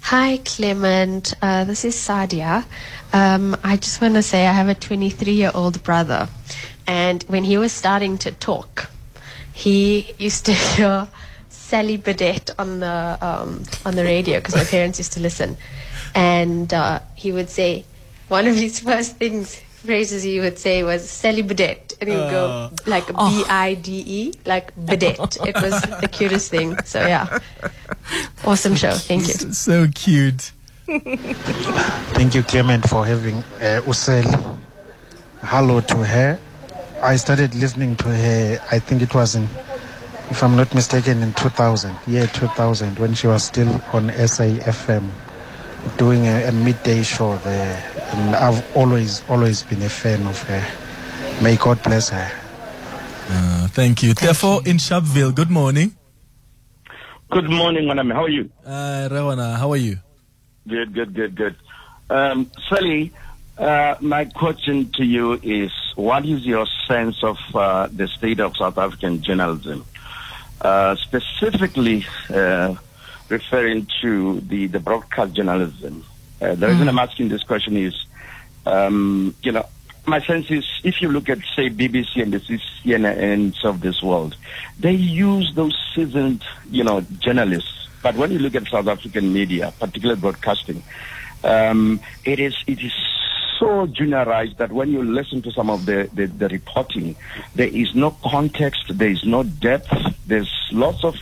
Hi, 0.02 0.38
Clement. 0.44 1.36
Uh, 1.42 1.66
this 1.66 1.86
is 1.86 1.96
Sadia. 1.96 2.66
Um, 3.14 3.56
I 3.64 3.78
just 3.78 4.02
want 4.02 4.16
to 4.16 4.24
say 4.24 4.48
I 4.48 4.54
have 4.54 4.68
a 4.68 4.74
23 4.74 5.34
year 5.34 5.52
old 5.54 5.84
brother. 5.84 6.28
And 6.88 7.24
when 7.24 7.44
he 7.44 7.58
was 7.58 7.72
starting 7.72 8.18
to 8.20 8.32
talk, 8.32 8.90
he 9.54 10.14
used 10.18 10.46
to 10.48 10.54
hear 10.76 11.08
Sally 11.50 11.98
Bidet 11.98 12.50
on 12.58 12.80
the 12.80 13.18
um, 13.22 13.64
on 13.86 13.96
the 13.96 14.04
radio 14.04 14.40
because 14.40 14.56
my 14.56 14.64
parents 14.64 14.98
used 14.98 15.14
to 15.14 15.20
listen, 15.20 15.58
and 16.16 16.74
uh, 16.74 17.00
he 17.14 17.32
would 17.32 17.50
say 17.52 17.86
one 18.28 18.48
of 18.48 18.56
his 18.56 18.80
first 18.80 19.18
things 19.18 19.56
phrases 19.86 20.24
he 20.24 20.40
would 20.40 20.58
say 20.58 20.82
was 20.84 21.08
Sally 21.08 21.44
Bidet, 21.44 21.89
and 22.02 22.10
he 22.10 22.16
would 22.16 22.32
go 22.32 22.72
like 22.86 23.08
B 23.08 23.44
I 23.50 23.74
D 23.76 24.04
E, 24.08 24.34
like 24.46 24.74
bidet. 24.86 25.38
It 25.46 25.56
was 25.62 25.82
the 26.02 26.10
cutest 26.12 26.50
thing. 26.52 26.78
So 26.84 27.06
yeah, 27.06 27.40
awesome 28.46 28.76
show. 28.76 28.94
Thank 28.94 29.28
you. 29.28 29.34
So 29.54 29.88
cute. 29.94 30.52
Thank 30.88 32.34
you, 32.34 32.44
Clement, 32.44 32.88
for 32.90 33.06
having 33.06 33.38
uh, 33.62 33.82
Usel. 33.86 34.58
Hello 35.42 35.82
to 35.82 35.98
her. 35.98 36.40
I 37.02 37.16
started 37.16 37.56
listening 37.56 37.96
to 37.98 38.10
her, 38.10 38.60
I 38.72 38.80
think 38.80 39.02
it 39.02 39.14
was 39.14 39.36
in, 39.36 39.44
if 40.30 40.44
I'm 40.44 40.58
not 40.58 40.74
mistaken, 40.76 41.22
in 41.22 41.34
2000, 41.34 41.96
year 42.08 42.28
2000, 42.28 43.00
when 43.00 43.14
she 43.14 43.28
was 43.28 43.44
still 43.44 43.70
on 43.94 44.10
SAFM 44.10 45.10
doing 45.98 46.26
a, 46.28 46.48
a 46.48 46.52
midday 46.52 47.04
show 47.04 47.38
there. 47.38 47.82
And 48.14 48.36
I've 48.36 48.76
always, 48.76 49.24
always 49.30 49.64
been 49.64 49.82
a 49.84 49.90
fan 49.90 50.26
of 50.28 50.42
her. 50.44 50.66
May 51.42 51.56
God 51.56 51.82
bless 51.84 52.10
her. 52.10 52.32
Uh, 53.30 53.68
thank 53.70 54.04
you. 54.04 54.14
Therefore, 54.14 54.62
in 54.66 54.76
Sharpeville, 54.78 55.34
good 55.34 55.50
morning. 55.50 55.96
Good 57.32 57.50
morning, 57.50 57.86
Maname. 57.86 58.14
How 58.14 58.24
are 58.24 58.30
you? 58.30 58.50
Uh, 58.66 59.08
Rawana, 59.10 59.56
how 59.56 59.72
are 59.72 59.78
you? 59.78 60.00
Good, 60.68 60.94
good, 60.94 61.14
good, 61.14 61.36
good. 61.36 61.56
Um, 62.10 62.52
Sally, 62.68 63.14
uh, 63.58 63.96
my 64.02 64.26
question 64.26 64.92
to 64.96 65.06
you 65.06 65.40
is 65.42 65.72
what 65.96 66.26
is 66.26 66.46
your 66.46 66.66
sense 66.88 67.24
of 67.24 67.38
uh, 67.54 67.88
the 67.88 68.10
state 68.10 68.42
of 68.42 68.58
South 68.58 68.78
African 68.78 69.22
journalism? 69.22 69.86
Uh, 70.60 70.98
specifically, 70.98 72.06
uh, 72.34 72.76
referring 73.30 73.88
to 74.02 74.42
the, 74.42 74.68
the 74.68 74.80
broadcast 74.80 75.34
journalism. 75.34 76.04
Uh, 76.42 76.56
the 76.56 76.68
reason 76.68 76.90
I'm 76.90 77.00
asking 77.00 77.30
this 77.30 77.44
question 77.44 77.78
is, 77.78 77.94
um, 78.66 79.36
you 79.42 79.54
know, 79.54 79.66
my 80.10 80.22
sense 80.22 80.50
is 80.50 80.66
if 80.84 81.02
you 81.02 81.10
look 81.10 81.30
at, 81.30 81.40
say, 81.56 81.70
BBC 81.70 82.22
and 82.22 82.34
the 82.34 82.40
CNNs 82.40 83.64
of 83.64 83.82
this 83.82 84.02
world, 84.02 84.36
they 84.80 84.92
use 84.92 85.54
those 85.56 85.78
seasoned, 85.96 86.44
you 86.70 86.84
know, 86.84 87.02
journalists. 87.20 87.88
But 88.02 88.16
when 88.16 88.32
you 88.32 88.40
look 88.40 88.56
at 88.56 88.68
South 88.68 88.88
African 88.88 89.34
media, 89.34 89.74
particularly 89.80 90.20
broadcasting, 90.20 90.84
um, 91.44 92.00
it 92.26 92.40
is 92.40 92.56
it 92.68 92.82
is 92.82 92.94
so 93.60 93.88
juniorized 93.88 94.58
that 94.58 94.72
when 94.72 94.90
you 94.90 95.04
listen 95.04 95.42
to 95.42 95.52
some 95.52 95.70
of 95.70 95.86
the, 95.86 96.10
the, 96.14 96.28
the 96.28 96.48
reporting, 96.48 97.16
there 97.56 97.68
is 97.68 97.94
no 97.94 98.16
context, 98.24 98.98
there 98.98 99.10
is 99.10 99.26
no 99.26 99.44
depth, 99.44 99.94
there's 100.28 100.50
lots 100.72 101.04
of 101.04 101.16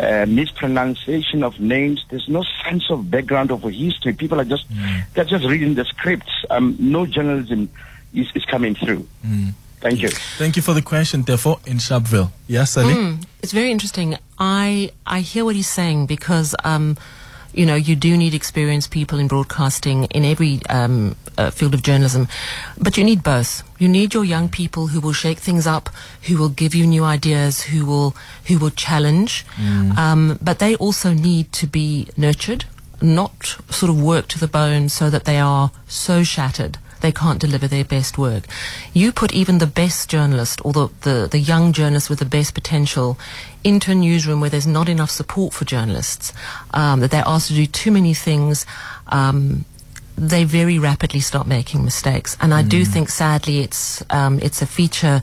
uh, 0.00 0.24
mispronunciation 0.26 1.42
of 1.42 1.60
names, 1.60 2.04
there's 2.08 2.28
no 2.28 2.42
sense 2.64 2.90
of 2.90 3.10
background 3.10 3.50
of 3.50 3.62
history. 3.62 4.14
People 4.14 4.40
are 4.40 4.44
just 4.44 4.64
they're 5.14 5.24
just 5.24 5.44
reading 5.44 5.74
the 5.74 5.84
scripts. 5.84 6.32
Um, 6.48 6.76
no 6.80 7.04
journalism 7.04 7.68
is, 8.14 8.30
is 8.34 8.44
coming 8.44 8.74
through. 8.74 9.06
Thank 9.82 10.00
you. 10.00 10.10
Thank 10.38 10.54
you 10.54 10.62
for 10.62 10.74
the 10.74 10.82
question, 10.82 11.22
therefore, 11.22 11.58
in 11.66 11.78
Sharpeville. 11.78 12.30
Yes, 12.46 12.70
Sally? 12.72 12.94
Mm, 12.94 13.26
it's 13.42 13.52
very 13.52 13.72
interesting. 13.72 14.16
I 14.38 14.92
I 15.04 15.20
hear 15.20 15.44
what 15.44 15.56
he's 15.56 15.68
saying 15.68 16.06
because 16.06 16.54
um, 16.62 16.96
you 17.52 17.66
know 17.66 17.74
you 17.74 17.96
do 17.96 18.16
need 18.16 18.32
experienced 18.32 18.92
people 18.92 19.18
in 19.18 19.26
broadcasting 19.26 20.04
in 20.04 20.24
every 20.24 20.60
um, 20.68 21.16
uh, 21.36 21.50
field 21.50 21.74
of 21.74 21.82
journalism, 21.82 22.28
but 22.78 22.96
you 22.96 23.02
need 23.02 23.24
both. 23.24 23.64
You 23.80 23.88
need 23.88 24.14
your 24.14 24.24
young 24.24 24.48
people 24.48 24.86
who 24.86 25.00
will 25.00 25.12
shake 25.12 25.40
things 25.40 25.66
up, 25.66 25.88
who 26.28 26.38
will 26.38 26.48
give 26.48 26.76
you 26.76 26.86
new 26.86 27.02
ideas, 27.02 27.62
who 27.62 27.84
will 27.84 28.14
who 28.46 28.60
will 28.60 28.70
challenge, 28.70 29.44
um, 29.98 30.38
but 30.40 30.60
they 30.60 30.76
also 30.76 31.12
need 31.12 31.50
to 31.54 31.66
be 31.66 32.06
nurtured, 32.16 32.66
not 33.00 33.58
sort 33.68 33.90
of 33.90 34.00
worked 34.00 34.30
to 34.30 34.38
the 34.38 34.46
bone 34.46 34.88
so 34.88 35.10
that 35.10 35.24
they 35.24 35.40
are 35.40 35.72
so 35.88 36.22
shattered 36.22 36.78
they 37.02 37.12
can't 37.12 37.40
deliver 37.40 37.68
their 37.68 37.84
best 37.84 38.16
work. 38.16 38.44
You 38.94 39.12
put 39.12 39.32
even 39.32 39.58
the 39.58 39.66
best 39.66 40.08
journalist 40.08 40.64
or 40.64 40.72
the, 40.72 40.88
the, 41.02 41.28
the 41.30 41.38
young 41.38 41.72
journalist 41.72 42.08
with 42.08 42.20
the 42.20 42.24
best 42.24 42.54
potential 42.54 43.18
into 43.62 43.90
a 43.90 43.94
newsroom 43.94 44.40
where 44.40 44.50
there's 44.50 44.66
not 44.66 44.88
enough 44.88 45.10
support 45.10 45.52
for 45.52 45.64
journalists, 45.64 46.32
um, 46.72 47.00
that 47.00 47.10
they're 47.10 47.26
asked 47.26 47.48
to 47.48 47.54
do 47.54 47.66
too 47.66 47.90
many 47.90 48.14
things. 48.14 48.64
Um, 49.08 49.64
they 50.16 50.44
very 50.44 50.78
rapidly 50.78 51.20
start 51.20 51.46
making 51.46 51.84
mistakes, 51.84 52.36
and 52.40 52.52
I 52.52 52.62
do 52.62 52.84
think, 52.84 53.08
sadly, 53.08 53.60
it's 53.60 54.04
um, 54.10 54.38
it's 54.40 54.60
a 54.60 54.66
feature 54.66 55.22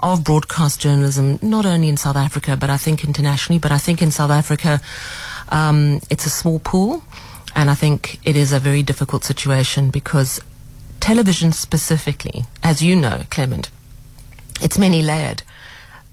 of 0.00 0.24
broadcast 0.24 0.80
journalism, 0.80 1.38
not 1.42 1.66
only 1.66 1.88
in 1.88 1.96
South 1.96 2.16
Africa, 2.16 2.56
but 2.56 2.70
I 2.70 2.78
think 2.78 3.04
internationally. 3.04 3.58
But 3.58 3.72
I 3.72 3.78
think 3.78 4.00
in 4.00 4.10
South 4.10 4.30
Africa, 4.30 4.80
um, 5.50 6.00
it's 6.10 6.26
a 6.26 6.30
small 6.30 6.58
pool, 6.58 7.04
and 7.54 7.70
I 7.70 7.74
think 7.74 8.18
it 8.24 8.34
is 8.34 8.52
a 8.52 8.58
very 8.58 8.82
difficult 8.82 9.22
situation 9.22 9.90
because 9.90 10.40
television 11.02 11.50
specifically, 11.50 12.44
as 12.62 12.80
you 12.80 12.94
know, 12.94 13.24
Clement, 13.28 13.70
it's 14.62 14.78
many 14.78 15.02
layered. 15.02 15.42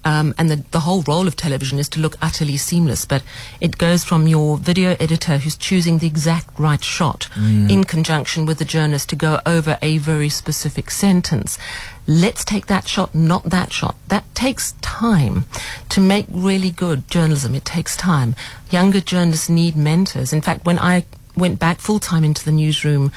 Um, 0.02 0.34
and 0.38 0.50
the, 0.50 0.56
the 0.70 0.80
whole 0.80 1.02
role 1.02 1.28
of 1.28 1.36
television 1.36 1.78
is 1.78 1.88
to 1.90 2.00
look 2.00 2.16
utterly 2.20 2.56
seamless, 2.56 3.04
but 3.04 3.22
it 3.60 3.78
goes 3.78 4.02
from 4.02 4.26
your 4.26 4.56
video 4.56 4.96
editor 4.98 5.38
who's 5.38 5.56
choosing 5.56 5.98
the 5.98 6.06
exact 6.06 6.58
right 6.58 6.82
shot 6.82 7.28
in 7.70 7.84
conjunction 7.84 8.46
with 8.46 8.58
the 8.58 8.64
journalist 8.64 9.10
to 9.10 9.16
go 9.16 9.40
over 9.44 9.78
a 9.82 9.98
very 9.98 10.30
specific 10.30 10.90
sentence. 10.90 11.58
Let's 12.06 12.44
take 12.44 12.66
that 12.66 12.88
shot, 12.88 13.14
not 13.14 13.44
that 13.44 13.72
shot. 13.72 13.94
That 14.08 14.24
takes 14.34 14.72
time 14.80 15.44
to 15.90 16.00
make 16.00 16.26
really 16.30 16.70
good 16.70 17.08
journalism. 17.08 17.54
It 17.54 17.66
takes 17.66 17.94
time. 17.94 18.34
Younger 18.70 19.00
journalists 19.00 19.50
need 19.50 19.76
mentors. 19.76 20.32
In 20.32 20.40
fact, 20.40 20.64
when 20.64 20.78
I 20.78 21.04
went 21.36 21.60
back 21.60 21.78
full 21.78 22.00
time 22.00 22.24
into 22.24 22.44
the 22.44 22.52
newsroom 22.52 23.12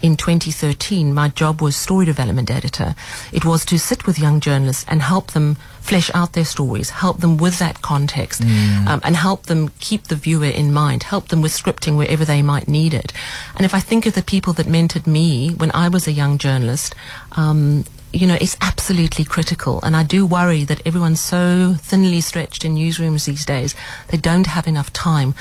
in 0.00 0.16
2013, 0.16 1.12
my 1.12 1.28
job 1.28 1.60
was 1.60 1.74
story 1.76 2.06
development 2.06 2.50
editor. 2.50 2.94
It 3.32 3.44
was 3.44 3.64
to 3.66 3.78
sit 3.78 4.06
with 4.06 4.18
young 4.18 4.40
journalists 4.40 4.84
and 4.88 5.02
help 5.02 5.32
them 5.32 5.56
flesh 5.80 6.10
out 6.14 6.34
their 6.34 6.44
stories, 6.44 6.90
help 6.90 7.18
them 7.18 7.36
with 7.36 7.58
that 7.58 7.82
context, 7.82 8.42
um, 8.42 9.00
and 9.02 9.16
help 9.16 9.44
them 9.44 9.70
keep 9.80 10.04
the 10.04 10.14
viewer 10.14 10.44
in 10.44 10.72
mind, 10.72 11.02
help 11.02 11.28
them 11.28 11.42
with 11.42 11.52
scripting 11.52 11.96
wherever 11.96 12.24
they 12.24 12.42
might 12.42 12.68
need 12.68 12.94
it. 12.94 13.12
And 13.56 13.64
if 13.64 13.74
I 13.74 13.80
think 13.80 14.06
of 14.06 14.14
the 14.14 14.22
people 14.22 14.52
that 14.54 14.66
mentored 14.66 15.06
me 15.06 15.50
when 15.50 15.72
I 15.72 15.88
was 15.88 16.06
a 16.06 16.12
young 16.12 16.38
journalist, 16.38 16.94
um, 17.32 17.84
you 18.12 18.26
know, 18.26 18.38
it's 18.40 18.56
absolutely 18.60 19.24
critical. 19.24 19.80
And 19.82 19.96
I 19.96 20.02
do 20.02 20.24
worry 20.24 20.64
that 20.64 20.86
everyone's 20.86 21.20
so 21.20 21.74
thinly 21.78 22.20
stretched 22.20 22.64
in 22.64 22.74
newsrooms 22.74 23.26
these 23.26 23.44
days, 23.44 23.74
they 24.08 24.16
don't 24.16 24.46
have 24.46 24.66
enough 24.66 24.92
time 24.92 25.34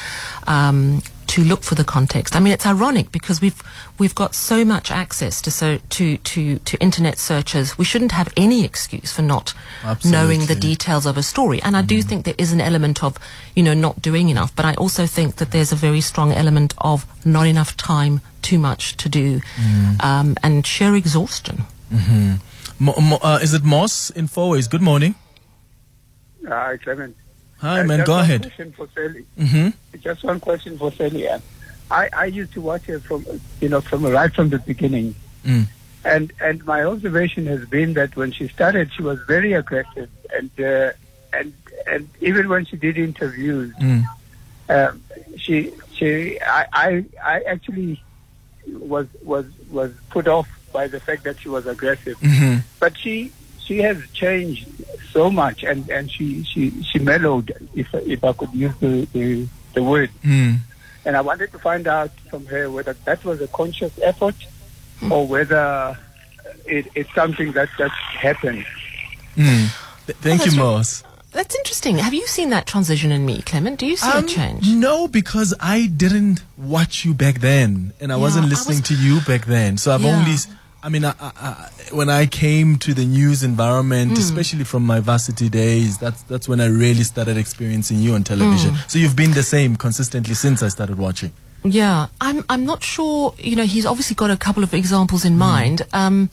um, 0.48 1.02
to 1.28 1.44
look 1.44 1.64
for 1.64 1.76
the 1.76 1.84
context. 1.84 2.36
I 2.36 2.40
mean, 2.40 2.54
it's 2.54 2.66
ironic 2.66 3.12
because 3.12 3.42
we've 3.42 3.62
we've 3.98 4.16
got 4.16 4.34
so 4.36 4.64
much 4.66 4.92
access 4.92 5.42
to 5.42 5.52
so 5.52 5.78
to 5.90 6.18
to 6.18 6.60
to 6.60 6.78
internet 6.78 7.18
searches. 7.18 7.78
We 7.78 7.86
shouldn't 7.86 8.12
have 8.14 8.34
any 8.38 8.64
excuse 8.64 9.12
for 9.12 9.22
not 9.22 9.54
knowing 10.06 10.46
the 10.46 10.56
details 10.56 11.06
of 11.06 11.18
a 11.18 11.24
story. 11.24 11.62
And 11.62 11.76
I 11.76 11.82
do 11.82 12.02
think 12.02 12.26
there 12.26 12.36
is 12.38 12.54
an 12.54 12.62
element 12.62 13.04
of 13.04 13.18
you 13.56 13.64
know 13.64 13.74
not 13.74 14.02
doing 14.02 14.30
enough, 14.30 14.56
but 14.56 14.66
I 14.66 14.74
also 14.76 15.06
think 15.06 15.36
that 15.36 15.52
there's 15.52 15.72
a 15.72 15.76
very 15.76 16.02
strong 16.02 16.32
element 16.32 16.74
of 16.78 17.06
not 17.26 17.46
enough 17.48 17.76
time, 17.78 18.22
too 18.42 18.58
much 18.60 18.98
to 18.98 19.10
do, 19.10 19.42
um, 20.00 20.36
and 20.44 20.66
sheer 20.66 20.96
exhaustion. 20.96 21.64
Mo, 22.80 22.94
Mo, 23.00 23.18
uh, 23.22 23.40
is 23.42 23.54
it 23.54 23.64
Moss 23.64 24.10
in 24.12 24.28
Fourways? 24.28 24.70
Good 24.70 24.82
morning. 24.82 25.16
Hi, 26.48 26.78
Clement. 26.78 27.16
Hi, 27.60 27.84
man. 27.84 28.06
Go 28.06 28.20
ahead. 28.20 28.42
Question 28.44 28.72
for 28.74 28.88
Sally. 28.94 29.26
hmm 29.38 29.70
Just 30.00 30.24
one 30.24 30.40
question 30.40 30.78
for 30.78 30.92
Sally. 30.92 31.28
I, 31.90 32.10
I 32.14 32.26
used 32.26 32.54
to 32.54 32.62
watch 32.62 32.84
her 32.86 33.00
from, 33.00 33.26
you 33.62 33.70
know, 33.70 33.82
from 33.82 34.06
right 34.06 34.34
from 34.34 34.50
the 34.50 34.60
beginning. 34.60 35.16
Mm. 35.46 35.68
And 36.06 36.32
and 36.42 36.66
my 36.66 36.84
observation 36.84 37.46
has 37.48 37.66
been 37.66 37.94
that 37.94 38.16
when 38.16 38.32
she 38.32 38.48
started, 38.48 38.92
she 38.94 39.02
was 39.02 39.20
very 39.22 39.54
aggressive, 39.54 40.10
and 40.34 40.50
uh, 40.60 40.92
and 41.34 41.54
and 41.88 42.08
even 42.22 42.48
when 42.50 42.66
she 42.66 42.78
did 42.78 42.98
interviews, 42.98 43.74
Mm. 43.76 44.06
um, 44.70 45.02
she 45.38 45.72
she 45.94 46.40
I, 46.42 46.66
I 46.74 47.06
I 47.24 47.40
actually 47.42 48.02
was 48.68 49.08
was 49.24 49.46
was 49.70 49.92
put 50.10 50.28
off 50.28 50.48
by 50.72 50.88
the 50.88 51.00
fact 51.00 51.24
that 51.24 51.40
she 51.40 51.50
was 51.50 51.66
aggressive. 51.66 52.18
Mhm. 52.20 52.62
But 52.80 52.98
she 52.98 53.32
she 53.68 53.78
has 53.88 53.98
changed 54.14 54.66
so 55.12 55.30
much, 55.30 55.64
and, 55.64 55.90
and 55.90 56.10
she, 56.12 56.44
she, 56.44 56.64
she 56.90 57.00
mellowed, 57.00 57.48
if 57.76 57.88
if 58.16 58.24
I 58.24 58.32
could 58.34 58.54
use 58.54 58.76
the, 58.80 59.08
the, 59.14 59.48
the 59.76 59.84
word. 59.84 60.10
Mm. 60.24 60.60
And 61.06 61.16
I 61.16 61.22
wanted 61.22 61.52
to 61.52 61.60
find 61.60 61.88
out 61.88 62.12
from 62.30 62.46
her 62.48 62.70
whether 62.70 62.94
that 63.06 63.24
was 63.24 63.42
a 63.42 63.48
conscious 63.48 63.94
effort 64.02 64.36
or 65.12 65.28
whether 65.28 65.98
it, 66.66 66.86
it's 66.96 67.14
something 67.14 67.52
that 67.54 67.70
just 67.78 67.94
happened. 68.28 68.66
Mm. 69.36 69.68
Th- 70.06 70.18
thank 70.20 70.40
you, 70.46 70.52
that's. 70.52 70.56
Moss. 70.58 71.04
That's 71.32 71.56
interesting. 71.56 71.98
Have 72.00 72.14
you 72.14 72.26
seen 72.26 72.50
that 72.50 72.66
transition 72.66 73.12
in 73.12 73.26
me, 73.26 73.42
Clement? 73.44 73.80
Do 73.80 73.86
you 73.86 73.96
see 73.98 74.10
Um, 74.10 74.24
a 74.24 74.28
change? 74.28 74.68
No, 74.68 75.08
because 75.08 75.54
I 75.60 75.86
didn't 75.88 76.42
watch 76.58 77.06
you 77.06 77.14
back 77.14 77.42
then, 77.42 77.94
and 78.00 78.12
I 78.12 78.16
wasn't 78.16 78.46
I 78.46 78.50
listening 78.50 78.80
was- 78.80 78.88
to 78.88 78.96
you 78.96 79.22
back 79.22 79.46
then. 79.46 79.78
So 79.78 79.94
I've 79.94 80.02
Yeah. 80.02 80.16
only, 80.18 80.32
s- 80.32 80.48
I 80.88 80.90
mean, 80.90 81.04
I, 81.04 81.14
I, 81.20 81.70
when 81.92 82.10
I 82.10 82.26
came 82.28 82.78
to 82.78 82.94
the 82.94 83.04
news 83.04 83.44
environment, 83.44 84.12
Mm. 84.14 84.20
especially 84.20 84.64
from 84.64 84.84
my 84.86 85.02
varsity 85.02 85.50
days, 85.50 85.98
that's 85.98 86.22
that's 86.32 86.48
when 86.48 86.62
I 86.62 86.68
really 86.68 87.04
started 87.04 87.36
experiencing 87.36 88.00
you 88.00 88.14
on 88.16 88.24
television. 88.24 88.72
Mm. 88.72 88.90
So 88.90 88.98
you've 88.98 89.16
been 89.24 89.34
the 89.34 89.44
same 89.44 89.76
consistently 89.76 90.34
since 90.34 90.64
I 90.64 90.70
started 90.70 90.98
watching. 90.98 91.32
Yeah, 91.66 92.08
I'm. 92.22 92.46
I'm 92.48 92.64
not 92.66 92.84
sure. 92.84 93.34
You 93.38 93.58
know, 93.58 93.66
he's 93.66 93.86
obviously 93.86 94.16
got 94.16 94.32
a 94.32 94.38
couple 94.38 94.64
of 94.64 94.74
examples 94.74 95.24
Hmm. 95.24 95.28
in 95.34 95.38
mind. 95.38 95.82
Um, 95.92 96.30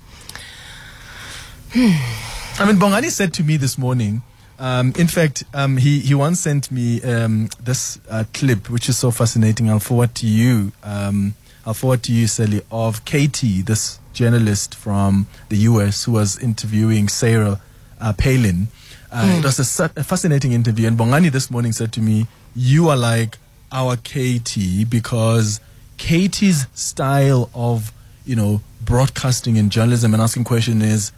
I 1.75 2.65
mean, 2.67 2.77
Bongani 2.79 3.11
said 3.11 3.33
to 3.35 3.43
me 3.43 3.57
this 3.57 3.77
morning. 3.77 4.23
Um, 4.61 4.93
in 4.97 5.09
fact, 5.09 5.43
um, 5.53 5.79
he 5.79 5.99
he 5.99 6.15
once 6.15 6.39
sent 6.39 6.71
me 6.71 7.03
um, 7.03 7.49
this 7.61 7.99
uh, 8.09 8.23
clip, 8.33 8.71
which 8.71 8.89
is 8.89 8.97
so 8.97 9.11
fascinating. 9.11 9.69
I'll 9.69 9.81
forward 9.81 10.15
to 10.17 10.27
you. 10.29 10.71
Um, 10.85 11.35
I'll 11.67 11.75
forward 11.75 12.03
to 12.05 12.13
you, 12.13 12.27
Sally, 12.27 12.63
of 12.71 13.05
Katie, 13.05 13.63
this 13.63 13.99
journalist 14.13 14.75
from 14.75 15.27
the 15.49 15.57
U.S. 15.59 16.05
who 16.05 16.13
was 16.13 16.39
interviewing 16.39 17.09
Sarah 17.09 17.61
uh, 18.01 18.13
Palin. 18.13 18.69
Uh, 19.11 19.25
Mm. 19.25 19.39
It 19.39 19.45
was 19.45 19.81
a, 19.81 19.91
a 19.97 20.05
fascinating 20.05 20.53
interview, 20.53 20.89
and 20.89 20.99
Bongani 20.99 21.31
this 21.31 21.51
morning 21.51 21.73
said 21.73 21.93
to 21.93 22.01
me, 22.01 22.27
"You 22.57 22.89
are 22.89 22.97
like 22.97 23.39
our 23.71 23.97
Katie 23.97 24.85
because 24.85 25.61
Katie's 25.99 26.67
style 26.75 27.49
of 27.55 27.93
you 28.27 28.35
know 28.35 28.61
broadcasting 28.85 29.57
and 29.57 29.71
journalism 29.71 30.15
and 30.15 30.23
asking 30.23 30.45
questions 30.45 30.83
is." 30.83 31.13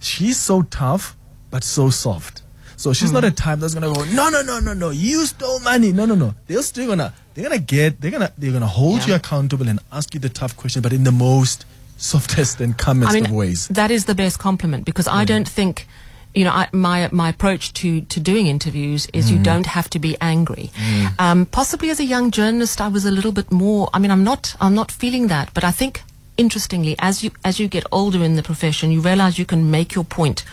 she's 0.00 0.38
so 0.38 0.62
tough 0.62 1.16
but 1.50 1.64
so 1.64 1.90
soft. 1.90 2.42
So 2.76 2.92
she's 2.92 3.10
not 3.12 3.24
a 3.24 3.30
type 3.30 3.58
that's 3.60 3.74
gonna 3.74 3.92
go, 3.92 4.04
no, 4.04 4.28
no, 4.28 4.42
no, 4.42 4.60
no, 4.60 4.74
no, 4.74 4.90
you 4.90 5.24
stole 5.26 5.60
money. 5.60 5.92
No, 5.92 6.04
no, 6.06 6.14
no. 6.14 6.34
They're 6.46 6.62
still 6.62 6.86
gonna 6.88 7.12
they're 7.34 7.44
gonna 7.48 7.58
get 7.58 8.00
they're 8.00 8.10
gonna 8.10 8.32
they're 8.38 8.52
gonna 8.52 8.66
hold 8.66 9.06
you 9.06 9.14
accountable 9.14 9.68
and 9.68 9.80
ask 9.90 10.12
you 10.14 10.20
the 10.20 10.28
tough 10.28 10.56
question, 10.56 10.82
but 10.82 10.92
in 10.92 11.04
the 11.04 11.12
most 11.12 11.64
softest 11.96 12.60
and 12.60 12.76
calmest 12.76 13.10
I 13.10 13.14
mean, 13.14 13.24
of 13.26 13.30
ways. 13.32 13.68
that 13.68 13.90
is 13.90 14.04
the 14.04 14.14
best 14.14 14.38
compliment 14.38 14.84
because 14.84 15.08
I 15.08 15.24
don't 15.24 15.48
think, 15.48 15.86
you 16.34 16.44
know, 16.44 16.50
I, 16.50 16.68
my 16.72 17.08
my 17.12 17.30
approach 17.30 17.72
to 17.80 18.02
to 18.02 18.20
doing 18.20 18.46
interviews 18.46 19.08
is 19.14 19.30
you 19.30 19.38
Mm. 19.38 19.42
don't 19.44 19.66
have 19.66 19.88
to 19.90 19.98
be 19.98 20.16
angry. 20.20 20.70
Mm. 20.76 21.18
Um, 21.18 21.46
possibly 21.46 21.88
as 21.88 21.98
a 21.98 22.04
young 22.04 22.30
journalist, 22.30 22.80
I 22.82 22.88
was 22.88 23.06
a 23.06 23.10
little 23.10 23.32
bit 23.32 23.50
more. 23.50 23.88
I 23.94 23.98
mean, 23.98 24.10
I'm 24.10 24.22
not 24.24 24.54
I'm 24.60 24.74
not 24.74 24.92
feeling 24.92 25.28
that, 25.28 25.48
but 25.54 25.64
I 25.64 25.70
think 25.70 26.02
interestingly, 26.36 26.94
as 26.98 27.22
you 27.24 27.30
as 27.42 27.58
you 27.58 27.68
get 27.68 27.84
older 27.90 28.22
in 28.22 28.36
the 28.36 28.42
profession, 28.42 28.90
you 28.90 29.00
realize 29.00 29.38
you 29.38 29.46
can 29.46 29.70
make 29.70 29.94
your 29.94 30.04
point 30.04 30.44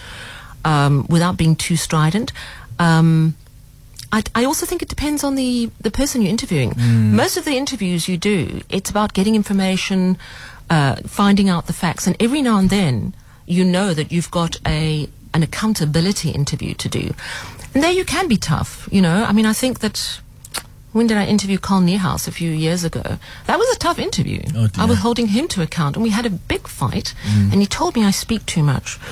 um, 0.65 1.06
without 1.10 1.38
being 1.38 1.56
too 1.56 1.76
strident. 1.76 2.32
Um, 2.80 3.36
I, 4.12 4.23
I 4.36 4.45
also 4.45 4.65
think 4.65 4.82
it 4.82 4.89
depends 4.89 5.23
on 5.23 5.36
the, 5.36 5.71
the 5.82 5.89
person 5.89 6.21
you're 6.21 6.30
interviewing. 6.30 6.71
Mm. 6.71 7.12
Most 7.12 7.36
of 7.36 7.45
the 7.45 7.58
interviews 7.58 8.08
you 8.08 8.17
do, 8.17 8.62
it's 8.69 8.89
about 8.89 9.13
getting 9.13 9.36
information, 9.36 10.17
uh, 10.69 10.97
finding 11.08 11.49
out 11.49 11.65
the 11.65 11.73
facts, 11.73 12.06
and 12.06 12.15
every 12.21 12.41
now 12.41 12.58
and 12.58 12.69
then 12.69 13.15
you 13.45 13.65
know 13.65 13.93
that 13.93 14.12
you've 14.12 14.32
got 14.32 14.58
a 14.67 15.10
an 15.34 15.41
accountability 15.41 16.30
interview 16.30 16.76
to 16.76 16.88
do. 16.88 17.13
And 17.73 17.84
there 17.84 17.91
you 17.91 18.06
can 18.06 18.28
be 18.28 18.38
tough, 18.38 18.88
you 18.91 19.02
know. 19.02 19.23
I 19.23 19.32
mean, 19.32 19.47
I 19.47 19.54
think 19.54 19.80
that 19.80 20.21
when 20.93 21.08
did 21.08 21.17
I 21.17 21.25
interview 21.25 21.58
Carl 21.58 21.82
Niehaus 21.82 22.27
a 22.27 22.32
few 22.32 22.51
years 22.51 22.84
ago? 22.84 23.17
That 23.47 23.60
was 23.60 23.75
a 23.75 23.79
tough 23.79 23.99
interview. 23.99 24.41
Oh, 24.56 24.69
I 24.77 24.86
was 24.86 24.99
holding 24.99 25.27
him 25.27 25.47
to 25.49 25.62
account, 25.62 25.95
and 25.95 26.03
we 26.03 26.10
had 26.10 26.25
a 26.25 26.29
big 26.29 26.67
fight. 26.67 27.13
Mm. 27.23 27.51
And 27.51 27.62
he 27.62 27.67
told 27.67 27.95
me 27.95 28.06
I 28.06 28.12
speak 28.12 28.45
too 28.45 28.63
much. 28.63 28.99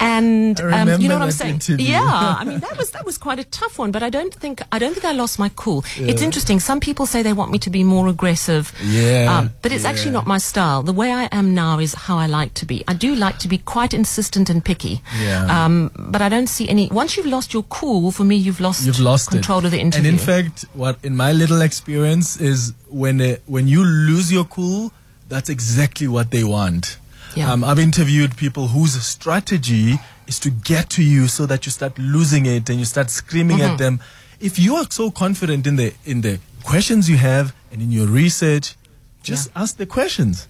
and 0.00 0.60
um, 0.60 1.00
you 1.00 1.08
know 1.08 1.18
what 1.18 1.24
I'm 1.24 1.30
saying? 1.30 1.54
interview. 1.54 1.86
Yeah, 1.86 2.36
I 2.38 2.44
mean 2.48 2.60
that 2.60 2.76
was 2.76 2.90
that 2.90 3.04
was 3.04 3.18
quite 3.18 3.38
a 3.38 3.44
tough 3.44 3.78
one. 3.78 3.90
But 3.90 4.02
I 4.02 4.10
don't 4.10 4.34
think 4.34 4.62
I 4.70 4.78
don't 4.78 4.92
think 4.92 5.04
I 5.04 5.12
lost 5.12 5.38
my 5.38 5.50
cool. 5.56 5.84
It's 5.96 6.22
interesting. 6.22 6.60
Some 6.60 6.80
people 6.80 7.06
say 7.06 7.22
they 7.22 7.32
want 7.32 7.50
me 7.50 7.58
to 7.60 7.70
be 7.70 7.84
more 7.84 8.08
aggressive. 8.08 8.72
Yeah, 8.82 9.38
um, 9.38 9.50
but 9.62 9.72
it's 9.72 9.84
actually 9.84 10.12
not 10.12 10.26
my 10.26 10.38
style. 10.38 10.82
The 10.82 10.92
way 10.92 11.12
I 11.12 11.28
am 11.32 11.54
now 11.54 11.78
is 11.78 11.94
how 11.94 12.18
I 12.18 12.26
like 12.26 12.54
to 12.54 12.66
be. 12.66 12.84
I 12.88 12.94
do 12.94 13.14
like 13.14 13.38
to 13.40 13.48
be 13.48 13.58
quite 13.58 13.94
insistent 13.94 14.50
and 14.50 14.64
picky. 14.64 15.02
Yeah. 15.18 15.64
Um, 15.64 15.90
but 15.96 16.20
I 16.20 16.28
don't 16.28 16.48
see 16.48 16.68
any. 16.68 16.88
Once 16.88 17.16
you've 17.16 17.26
lost 17.26 17.54
your 17.54 17.62
cool, 17.64 18.10
for 18.10 18.24
me, 18.24 18.36
you've 18.42 18.60
lost 18.60 18.84
You've 18.86 19.00
lost 19.00 19.30
control 19.30 19.60
it. 19.60 19.64
of 19.66 19.70
the 19.70 19.80
interview. 19.80 20.10
And 20.10 20.20
in 20.20 20.24
fact, 20.26 20.64
what 20.74 20.96
in 21.02 21.16
my 21.16 21.32
little 21.32 21.62
experience 21.62 22.28
is 22.40 22.72
when 22.88 23.20
uh, 23.20 23.36
when 23.46 23.66
you 23.68 23.82
lose 23.84 24.30
your 24.36 24.44
cool, 24.44 24.92
that's 25.28 25.48
exactly 25.48 26.06
what 26.08 26.30
they 26.30 26.44
want. 26.44 26.98
Yeah. 27.34 27.50
Um, 27.52 27.64
I've 27.64 27.78
interviewed 27.78 28.36
people 28.36 28.64
whose 28.68 28.94
strategy 29.02 29.98
is 30.26 30.38
to 30.40 30.50
get 30.50 30.90
to 30.90 31.02
you 31.02 31.28
so 31.28 31.46
that 31.46 31.64
you 31.66 31.72
start 31.72 31.98
losing 31.98 32.44
it 32.46 32.68
and 32.70 32.78
you 32.78 32.84
start 32.84 33.08
screaming 33.10 33.58
Mhm. 33.58 33.68
at 33.70 33.78
them. 33.78 34.00
If 34.40 34.58
you 34.58 34.76
are 34.76 34.86
so 34.90 35.10
confident 35.10 35.66
in 35.66 35.76
the 35.76 35.92
in 36.04 36.20
the 36.22 36.38
questions 36.64 37.08
you 37.08 37.16
have 37.16 37.54
and 37.72 37.80
in 37.80 37.90
your 37.92 38.06
research, 38.06 38.76
just 39.22 39.48
ask 39.54 39.76
the 39.76 39.86
questions. 39.86 40.46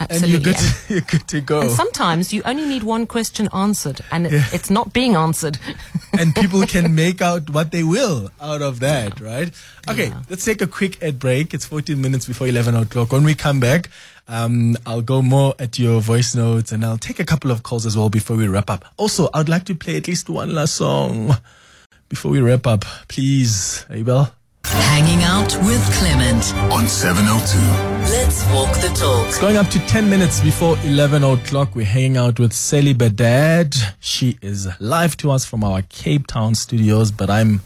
Absolutely. 0.00 0.16
And 0.16 0.30
you're 0.32 0.40
good, 0.54 0.62
And- 0.62 0.76
you're 0.88 1.00
good 1.00 1.28
to 1.28 1.40
go. 1.40 1.60
And 1.62 1.70
sometimes 1.70 2.32
you 2.32 2.42
only 2.44 2.64
need 2.66 2.82
one 2.82 3.06
question 3.06 3.48
answered, 3.52 4.00
and 4.12 4.26
it, 4.26 4.32
Yeah. 4.32 4.44
it's 4.52 4.70
not 4.70 4.92
being 4.92 5.16
answered. 5.16 5.58
and 6.18 6.34
people 6.34 6.62
can 6.66 6.94
make 7.04 7.20
out 7.22 7.50
what 7.50 7.70
they 7.72 7.82
will 7.82 8.30
out 8.40 8.62
of 8.62 8.80
that, 8.80 9.20
right? 9.20 9.50
Okay, 9.88 10.12
let's 10.30 10.44
take 10.44 10.60
a 10.62 10.66
quick 10.66 11.02
ad 11.02 11.18
break. 11.18 11.54
It's 11.54 11.64
14 11.66 12.00
minutes 12.00 12.26
before 12.26 12.46
11 12.46 12.74
o'clock. 12.76 13.12
When 13.12 13.24
we 13.24 13.34
come 13.34 13.58
back, 13.60 13.88
um, 14.28 14.76
I'll 14.84 15.00
go 15.02 15.22
more 15.22 15.54
at 15.58 15.78
your 15.78 16.00
voice 16.00 16.34
notes 16.34 16.70
and 16.72 16.84
I'll 16.84 16.98
take 16.98 17.18
a 17.18 17.24
couple 17.24 17.50
of 17.50 17.62
calls 17.62 17.86
as 17.86 17.96
well 17.96 18.10
before 18.10 18.36
we 18.36 18.46
wrap 18.46 18.68
up. 18.68 18.84
Also, 18.98 19.28
I'd 19.32 19.48
like 19.48 19.64
to 19.64 19.74
play 19.74 19.96
at 19.96 20.06
least 20.06 20.28
one 20.28 20.54
last 20.54 20.74
song 20.74 21.34
before 22.10 22.30
we 22.30 22.40
wrap 22.40 22.66
up. 22.66 22.84
Please, 23.08 23.86
Abel. 23.90 24.30
Hanging 24.70 25.22
out 25.22 25.56
with 25.64 25.82
Clement 25.94 26.54
on 26.72 26.86
702. 26.88 27.58
Let's 28.12 28.44
walk 28.52 28.74
the 28.76 28.88
talk. 28.94 29.28
It's 29.28 29.38
going 29.38 29.56
up 29.56 29.68
to 29.68 29.78
10 29.78 30.10
minutes 30.10 30.40
before 30.40 30.76
11 30.84 31.24
o'clock. 31.24 31.74
We're 31.74 31.86
hanging 31.86 32.16
out 32.16 32.38
with 32.38 32.52
Sally 32.52 32.92
Burdett. 32.92 33.74
She 34.00 34.38
is 34.42 34.68
live 34.80 35.16
to 35.18 35.30
us 35.30 35.44
from 35.44 35.64
our 35.64 35.82
Cape 35.82 36.26
Town 36.26 36.54
studios, 36.54 37.10
but 37.10 37.30
I'm, 37.30 37.60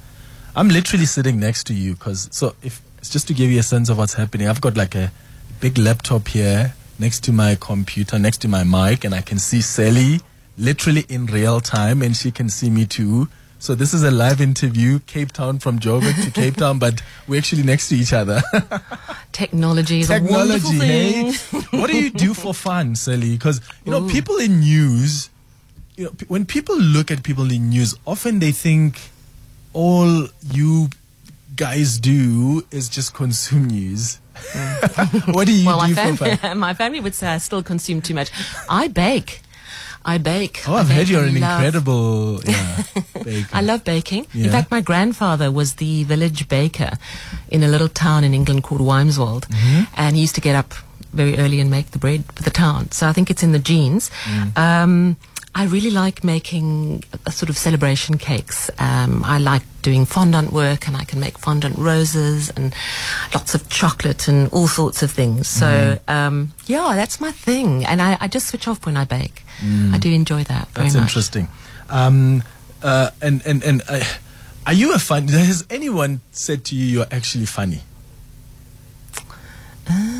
I'm 0.54 0.68
literally 0.68 1.06
sitting 1.06 1.40
next 1.40 1.64
to 1.68 1.74
you 1.74 1.94
because, 1.94 2.28
so 2.30 2.54
if 2.62 2.80
it's 2.98 3.10
just 3.10 3.26
to 3.28 3.34
give 3.34 3.50
you 3.50 3.60
a 3.60 3.64
sense 3.64 3.88
of 3.88 3.98
what's 3.98 4.14
happening, 4.14 4.48
I've 4.48 4.60
got 4.60 4.76
like 4.76 4.94
a 4.94 5.10
big 5.60 5.78
laptop 5.78 6.28
here 6.28 6.74
next 6.98 7.24
to 7.24 7.32
my 7.32 7.56
computer, 7.60 8.18
next 8.18 8.38
to 8.42 8.48
my 8.48 8.62
mic, 8.62 9.04
and 9.04 9.14
I 9.14 9.22
can 9.22 9.38
see 9.38 9.60
Sally 9.60 10.20
literally 10.56 11.04
in 11.08 11.26
real 11.26 11.60
time 11.60 12.02
and 12.02 12.16
she 12.16 12.30
can 12.30 12.48
see 12.48 12.70
me 12.70 12.86
too. 12.86 13.28
So 13.62 13.76
this 13.76 13.94
is 13.94 14.02
a 14.02 14.10
live 14.10 14.40
interview, 14.40 14.98
Cape 15.06 15.30
Town 15.30 15.60
from 15.60 15.78
Joburg 15.78 16.20
to 16.24 16.32
Cape 16.32 16.56
Town, 16.56 16.80
but 16.80 17.00
we're 17.28 17.38
actually 17.38 17.62
next 17.62 17.90
to 17.90 17.94
each 17.94 18.12
other. 18.12 18.42
Technology 19.32 20.00
is 20.00 20.10
a 20.10 20.14
wonderful 20.14 20.72
Technology, 20.72 21.30
thing. 21.30 21.60
hey? 21.60 21.78
what 21.78 21.88
do 21.88 21.96
you 21.96 22.10
do 22.10 22.34
for 22.34 22.52
fun, 22.52 22.96
Sally? 22.96 23.34
Because 23.34 23.60
you 23.84 23.92
know, 23.92 24.02
Ooh. 24.02 24.10
people 24.10 24.38
in 24.38 24.58
news, 24.58 25.30
you 25.94 26.06
know, 26.06 26.10
p- 26.10 26.26
when 26.26 26.44
people 26.44 26.76
look 26.76 27.12
at 27.12 27.22
people 27.22 27.52
in 27.52 27.70
news, 27.70 27.94
often 28.04 28.40
they 28.40 28.50
think 28.50 28.98
all 29.72 30.26
you 30.50 30.88
guys 31.54 32.00
do 32.00 32.66
is 32.72 32.88
just 32.88 33.14
consume 33.14 33.68
news. 33.68 34.18
Mm. 34.34 35.34
what 35.36 35.46
do 35.46 35.52
you 35.52 35.66
well, 35.66 35.86
do 35.86 35.94
my 35.94 36.16
for 36.16 36.36
fun? 36.36 36.58
my 36.58 36.74
family 36.74 36.98
would 36.98 37.14
say 37.14 37.28
I 37.28 37.38
still 37.38 37.62
consume 37.62 38.02
too 38.02 38.14
much. 38.14 38.32
I 38.68 38.88
bake. 38.88 39.40
I 40.04 40.18
bake. 40.18 40.62
Oh, 40.68 40.74
I've 40.74 40.88
bake 40.88 40.96
heard 40.96 41.08
you're 41.08 41.24
an 41.24 41.40
love- 41.40 41.60
incredible 41.62 42.40
yeah, 42.44 42.82
baker. 43.24 43.48
I 43.52 43.60
love 43.62 43.84
baking. 43.84 44.26
Yeah. 44.34 44.46
In 44.46 44.50
fact, 44.50 44.70
my 44.70 44.80
grandfather 44.80 45.50
was 45.50 45.74
the 45.74 46.04
village 46.04 46.48
baker 46.48 46.90
in 47.48 47.62
a 47.62 47.68
little 47.68 47.88
town 47.88 48.24
in 48.24 48.34
England 48.34 48.62
called 48.64 48.80
Wymeswold, 48.80 49.46
Mhm. 49.48 49.86
and 49.94 50.16
he 50.16 50.22
used 50.22 50.34
to 50.34 50.40
get 50.40 50.56
up 50.56 50.74
very 51.12 51.36
early 51.38 51.60
and 51.60 51.70
make 51.70 51.90
the 51.92 51.98
bread 51.98 52.24
for 52.34 52.42
the 52.42 52.50
town. 52.50 52.90
So 52.90 53.06
I 53.06 53.12
think 53.12 53.30
it's 53.30 53.42
in 53.42 53.52
the 53.52 53.58
genes. 53.58 54.10
Mm. 54.24 54.56
Um, 54.58 55.16
I 55.54 55.64
really 55.64 55.90
like 55.90 56.24
making 56.24 57.04
a, 57.26 57.30
sort 57.30 57.50
of 57.50 57.58
celebration 57.58 58.16
cakes. 58.16 58.70
Um, 58.78 59.22
I 59.24 59.36
like 59.38 59.62
doing 59.82 60.06
fondant 60.06 60.50
work, 60.52 60.88
and 60.88 60.96
I 60.96 61.04
can 61.04 61.20
make 61.20 61.36
fondant 61.38 61.76
roses 61.76 62.48
and 62.56 62.74
lots 63.34 63.54
of 63.54 63.68
chocolate 63.68 64.28
and 64.28 64.48
all 64.52 64.66
sorts 64.66 65.02
of 65.02 65.10
things. 65.10 65.48
So 65.48 65.66
Mhm. 65.66 66.10
um, 66.14 66.52
yeah, 66.66 66.92
that's 66.94 67.20
my 67.20 67.32
thing, 67.32 67.84
and 67.84 68.00
I, 68.00 68.16
I 68.20 68.28
just 68.28 68.46
switch 68.48 68.66
off 68.66 68.86
when 68.86 68.96
I 68.96 69.04
bake. 69.04 69.44
Mm. 69.60 69.94
I 69.94 69.98
do 69.98 70.10
enjoy 70.10 70.44
that 70.44 70.68
very 70.74 70.86
That's 70.86 70.94
much. 70.94 71.02
interesting. 71.02 71.48
Um, 71.90 72.42
uh, 72.82 73.10
and 73.20 73.42
and 73.44 73.62
and 73.62 73.82
uh, 73.88 74.02
are 74.66 74.72
you 74.72 74.94
a 74.94 74.98
fun? 74.98 75.28
Has 75.28 75.64
anyone 75.68 76.20
said 76.30 76.64
to 76.66 76.74
you 76.74 76.86
you're 76.86 77.12
actually 77.12 77.46
funny? 77.46 77.82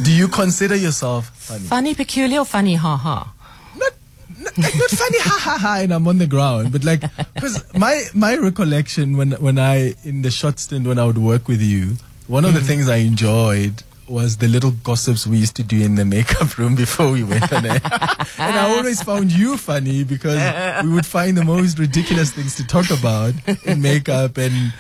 Do 0.02 0.12
you 0.12 0.28
consider 0.28 0.74
yourself 0.76 1.30
funny? 1.34 1.64
Funny, 1.64 1.94
peculiar, 1.94 2.40
or 2.40 2.44
funny, 2.44 2.74
ha 2.74 2.96
ha? 2.96 3.32
Like 4.56 4.74
not 4.76 4.90
funny, 4.90 5.18
ha 5.20 5.38
ha 5.40 5.58
ha, 5.58 5.78
and 5.80 5.92
I'm 5.92 6.06
on 6.08 6.18
the 6.18 6.26
ground. 6.26 6.72
But 6.72 6.84
like, 6.84 7.02
because 7.34 7.62
my 7.74 8.04
my 8.14 8.36
recollection 8.36 9.16
when 9.16 9.32
when 9.32 9.58
I 9.58 9.94
in 10.04 10.22
the 10.22 10.30
short 10.30 10.58
stint 10.58 10.86
when 10.86 10.98
I 10.98 11.04
would 11.04 11.18
work 11.18 11.48
with 11.48 11.60
you, 11.60 11.96
one 12.26 12.44
of 12.44 12.54
the 12.54 12.60
mm. 12.60 12.66
things 12.66 12.88
I 12.88 12.96
enjoyed 12.96 13.82
was 14.08 14.36
the 14.36 14.48
little 14.48 14.72
gossips 14.84 15.26
we 15.26 15.38
used 15.38 15.56
to 15.56 15.62
do 15.62 15.80
in 15.82 15.94
the 15.94 16.04
makeup 16.04 16.58
room 16.58 16.74
before 16.74 17.10
we 17.10 17.24
went 17.24 17.50
on 17.52 17.64
air. 17.64 17.80
and 18.38 18.56
I 18.58 18.74
always 18.76 19.02
found 19.02 19.32
you 19.32 19.56
funny 19.56 20.04
because 20.04 20.84
we 20.84 20.92
would 20.92 21.06
find 21.06 21.36
the 21.36 21.44
most 21.44 21.78
ridiculous 21.78 22.30
things 22.30 22.54
to 22.56 22.66
talk 22.66 22.90
about 22.90 23.34
in 23.64 23.80
makeup 23.80 24.36
and. 24.38 24.72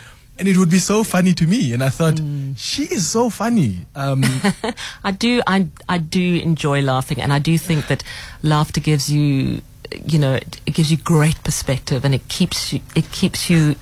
And 0.42 0.48
it 0.48 0.56
would 0.58 0.70
be 0.70 0.80
so 0.80 1.04
funny 1.04 1.32
to 1.34 1.46
me. 1.46 1.72
And 1.72 1.82
I 1.84 1.88
thought, 1.88 2.20
she 2.56 2.82
is 2.82 3.08
so 3.08 3.30
funny. 3.30 3.86
Um, 3.94 4.24
I 5.04 5.12
do, 5.12 5.40
I, 5.46 5.68
I 5.88 5.98
do 5.98 6.40
enjoy 6.42 6.82
laughing, 6.82 7.20
and 7.20 7.32
I 7.32 7.38
do 7.38 7.56
think 7.58 7.86
that 7.86 8.02
laughter 8.42 8.80
gives 8.80 9.08
you, 9.08 9.62
you 10.04 10.18
know, 10.18 10.34
it, 10.34 10.60
it 10.66 10.74
gives 10.74 10.90
you 10.90 10.96
great 10.96 11.38
perspective, 11.44 12.04
and 12.04 12.12
it 12.12 12.26
keeps 12.28 12.72
you, 12.72 12.80
it 12.96 13.12
keeps 13.12 13.48
you 13.48 13.76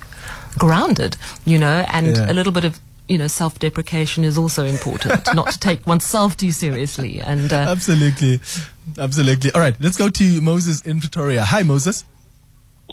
grounded, 0.59 1.17
you 1.45 1.57
know, 1.57 1.83
and 1.91 2.15
Yeah. 2.15 2.31
a 2.31 2.33
little 2.33 2.53
bit 2.53 2.63
of. 2.65 2.79
You 3.09 3.17
know, 3.17 3.27
self-deprecation 3.27 4.23
is 4.23 4.37
also 4.37 4.63
important. 4.65 5.27
not 5.35 5.51
to 5.51 5.59
take 5.59 5.85
oneself 5.85 6.37
too 6.37 6.51
seriously, 6.53 7.19
and 7.19 7.51
uh, 7.51 7.65
absolutely. 7.67 8.39
Absolutely. 8.97 9.51
All 9.51 9.59
right, 9.59 9.75
let's 9.81 9.97
go 9.97 10.07
to 10.09 10.39
Moses 10.41 10.79
in 10.83 11.01
Pretoria. 11.01 11.43
Hi, 11.43 11.63
Moses. 11.63 12.05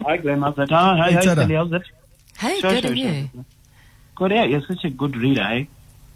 Hi, 0.03 0.17
Graham. 0.17 0.43
How's 0.43 0.59
it? 0.59 0.71
Hi, 0.71 0.97
hi, 0.97 1.11
Hey, 1.11 1.15
hi, 1.15 1.23
Tada. 1.25 1.55
How's 1.57 1.73
it? 1.73 1.83
hey, 2.39 2.59
Sure, 2.61 2.71
good 2.73 2.83
sure, 2.83 2.91
on 2.91 2.97
sure. 2.97 3.13
you. 3.13 3.45
Good, 4.19 4.33
yeah, 4.33 4.45
you're 4.45 4.63
such 4.63 4.85
a 4.85 4.91
good 4.91 5.17
reader, 5.17 5.43
eh? 5.43 5.67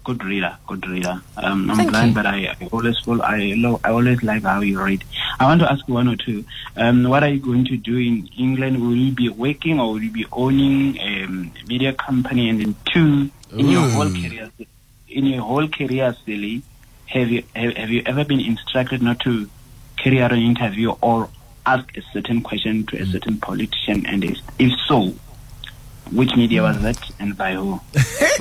Good 0.04 0.24
reader, 0.24 0.56
good 0.66 0.84
reader. 0.88 1.22
Um, 1.36 1.70
I'm 1.70 1.76
Thank 1.76 1.90
blind, 1.90 2.08
you. 2.08 2.14
but 2.16 2.26
I, 2.26 2.56
I 2.60 2.68
always 2.72 2.98
feel 2.98 3.22
I 3.22 3.52
lo- 3.56 3.80
I 3.84 3.90
always 3.90 4.20
like 4.24 4.42
how 4.42 4.60
you 4.60 4.82
read. 4.82 5.04
I 5.38 5.44
want 5.44 5.60
to 5.60 5.70
ask 5.70 5.86
one 5.86 6.08
or 6.08 6.16
two. 6.16 6.44
Um, 6.76 7.04
what 7.04 7.22
are 7.22 7.28
you 7.28 7.38
going 7.38 7.64
to 7.66 7.76
do 7.76 7.96
in 7.96 8.28
England? 8.36 8.82
Will 8.82 8.96
you 8.96 9.12
be 9.12 9.28
working 9.28 9.78
or 9.78 9.92
will 9.92 10.02
you 10.02 10.10
be 10.10 10.26
owning 10.32 10.96
a 10.98 11.22
um, 11.22 11.52
media 11.68 11.92
company? 11.92 12.48
And 12.48 12.60
then 12.60 12.74
two, 12.92 13.30
in 13.56 13.68
your 13.68 13.88
whole 13.90 14.10
career, 14.10 14.50
in 15.08 15.26
your 15.26 15.42
whole 15.42 15.68
career, 15.68 16.16
Sally, 16.26 16.62
have 17.06 17.30
you 17.30 17.44
have, 17.54 17.76
have 17.76 17.90
you 17.90 18.02
ever 18.04 18.24
been 18.24 18.40
instructed 18.40 19.00
not 19.00 19.20
to 19.20 19.48
carry 19.96 20.20
out 20.20 20.32
an 20.32 20.40
interview 20.40 20.90
or 21.00 21.28
ask 21.64 21.96
a 21.96 22.02
certain 22.12 22.42
question 22.42 22.84
to 22.86 23.00
a 23.00 23.06
certain 23.06 23.38
politician? 23.38 24.04
And 24.06 24.24
if 24.24 24.38
if 24.58 24.72
so, 24.88 25.14
which 26.12 26.34
media 26.36 26.62
was 26.62 26.80
that 26.82 26.98
and 27.18 27.36
by 27.36 27.54
who? 27.54 27.80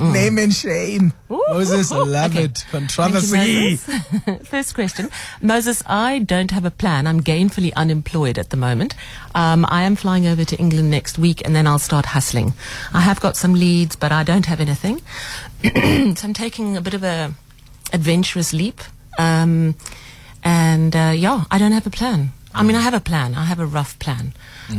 Name 0.00 0.38
and 0.38 0.52
shame. 0.52 1.12
Ooh. 1.30 1.42
Moses, 1.50 1.90
I 1.92 1.96
love 1.98 2.32
Okay. 2.32 2.44
it. 2.44 2.58
Thank 2.70 2.90
you, 2.90 2.96
Controversy. 2.96 3.76
First 4.44 4.74
question. 4.74 5.10
Moses, 5.40 5.82
I 5.86 6.18
don't 6.20 6.50
have 6.50 6.64
a 6.64 6.70
plan. 6.70 7.06
I'm 7.06 7.20
gainfully 7.22 7.72
unemployed 7.74 8.38
at 8.38 8.50
the 8.50 8.56
moment. 8.56 8.94
Um, 9.34 9.64
I 9.68 9.82
am 9.82 9.96
flying 9.96 10.26
over 10.26 10.44
to 10.44 10.56
England 10.56 10.90
next 10.90 11.18
week 11.18 11.42
and 11.44 11.54
then 11.56 11.66
I'll 11.66 11.78
start 11.78 12.06
hustling. 12.06 12.52
I 12.92 13.00
have 13.00 13.20
got 13.20 13.36
some 13.36 13.54
leads, 13.54 13.96
but 13.96 14.12
I 14.12 14.22
don't 14.22 14.46
have 14.46 14.60
anything. 14.60 15.00
so 16.16 16.26
I'm 16.26 16.34
taking 16.34 16.76
a 16.76 16.80
bit 16.80 16.94
of 16.94 17.02
a 17.02 17.32
adventurous 17.92 18.52
leap. 18.52 18.80
Um, 19.18 19.74
and 20.44 20.94
uh, 20.96 21.12
yeah, 21.14 21.44
I 21.50 21.58
don't 21.58 21.72
have 21.72 21.86
a 21.86 21.90
plan. 21.90 22.32
I 22.54 22.62
mean, 22.62 22.76
I 22.76 22.80
have 22.80 22.94
a 22.94 23.00
plan. 23.00 23.34
I 23.34 23.44
have 23.44 23.60
a 23.60 23.66
rough 23.66 23.98
plan, 23.98 24.32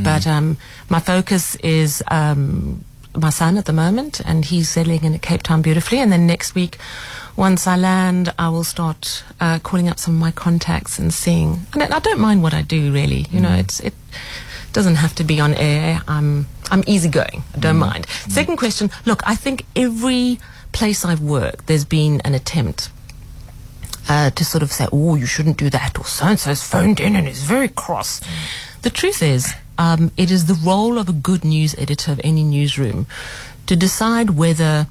but 0.04 0.26
um, 0.28 0.58
my 0.90 1.00
focus 1.00 1.56
is 1.58 2.04
um, 2.10 2.84
my 3.16 3.30
son 3.30 3.58
at 3.58 3.66
the 3.66 3.74
moment, 3.74 4.20
and 4.26 4.46
he's 4.46 4.70
settling 4.70 5.04
in 5.04 5.14
at 5.14 5.22
Cape 5.22 5.44
Town 5.44 5.62
beautifully. 5.62 6.00
And 6.00 6.12
then 6.12 6.26
next 6.28 6.56
week, 6.56 6.78
once 7.36 7.68
I 7.68 7.76
land, 7.76 8.34
I 8.38 8.50
will 8.50 8.64
start 8.64 9.24
uh, 9.40 9.60
calling 9.60 9.88
up 9.90 10.00
some 10.00 10.16
of 10.16 10.20
my 10.20 10.32
contacts 10.32 11.00
and 11.00 11.14
seeing. 11.14 11.62
And 11.74 11.84
I 11.84 12.00
don't 12.00 12.20
mind 12.20 12.44
what 12.44 12.54
I 12.54 12.62
do, 12.62 12.92
really. 12.94 13.26
You 13.32 13.40
know, 13.42 13.54
it's 13.54 13.80
it 13.80 13.94
doesn't 14.72 14.96
have 14.96 15.16
to 15.16 15.24
be 15.24 15.40
on 15.40 15.54
air. 15.54 16.02
I'm 16.08 16.48
I'm 16.72 16.84
easygoing. 16.88 17.44
I 17.56 17.60
don't 17.60 17.78
mind. 17.78 18.08
Second 18.30 18.58
question. 18.58 18.90
Look, 19.06 19.22
I 19.28 19.36
think 19.36 19.66
every 19.76 20.40
place 20.72 21.06
I've 21.06 21.22
worked, 21.22 21.68
there's 21.68 21.86
been 21.86 22.22
an 22.22 22.34
attempt 22.34 22.90
uh, 24.10 24.30
to 24.32 24.44
sort 24.46 24.64
of 24.64 24.72
say, 24.72 24.88
oh, 24.92 25.16
you 25.16 25.26
shouldn't 25.26 25.58
do 25.58 25.70
that, 25.70 25.98
or 25.98 26.06
so 26.06 26.26
and 26.26 26.40
so's 26.40 26.64
phoned 26.64 27.00
in 27.00 27.16
and 27.16 27.28
is 27.28 27.44
very 27.44 27.68
cross. 27.70 28.22
The 28.82 28.90
truth 28.90 29.24
is, 29.24 29.54
um, 29.78 30.12
it 30.18 30.30
is 30.30 30.46
the 30.46 30.56
role 30.56 30.98
of 30.98 31.10
a 31.10 31.14
good 31.14 31.44
news 31.44 31.74
editor 31.78 32.12
of 32.12 32.22
any 32.24 32.44
newsroom 32.44 33.08
to 33.66 33.76
decide 33.76 34.32
whether 34.32 34.88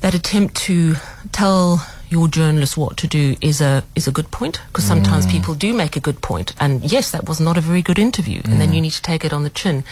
that 0.00 0.14
attempt 0.14 0.54
to 0.56 0.94
tell 1.32 1.84
your 2.08 2.28
journalist 2.28 2.76
what 2.76 2.96
to 2.96 3.08
do 3.08 3.34
is 3.40 3.60
a 3.60 3.82
is 3.96 4.06
a 4.06 4.12
good 4.12 4.30
point 4.30 4.60
because 4.68 4.84
sometimes 4.84 5.26
people 5.26 5.54
do 5.54 5.72
make 5.74 5.96
a 5.96 6.00
good 6.00 6.22
point 6.22 6.54
and 6.60 6.84
yes 6.92 7.10
that 7.10 7.28
was 7.28 7.40
not 7.40 7.58
a 7.58 7.60
very 7.60 7.82
good 7.82 7.98
interview 7.98 8.40
and 8.44 8.60
then 8.60 8.72
you 8.72 8.80
need 8.80 8.92
to 8.92 9.02
take 9.02 9.24
it 9.24 9.32
on 9.32 9.42
the 9.42 9.50
chin. 9.50 9.82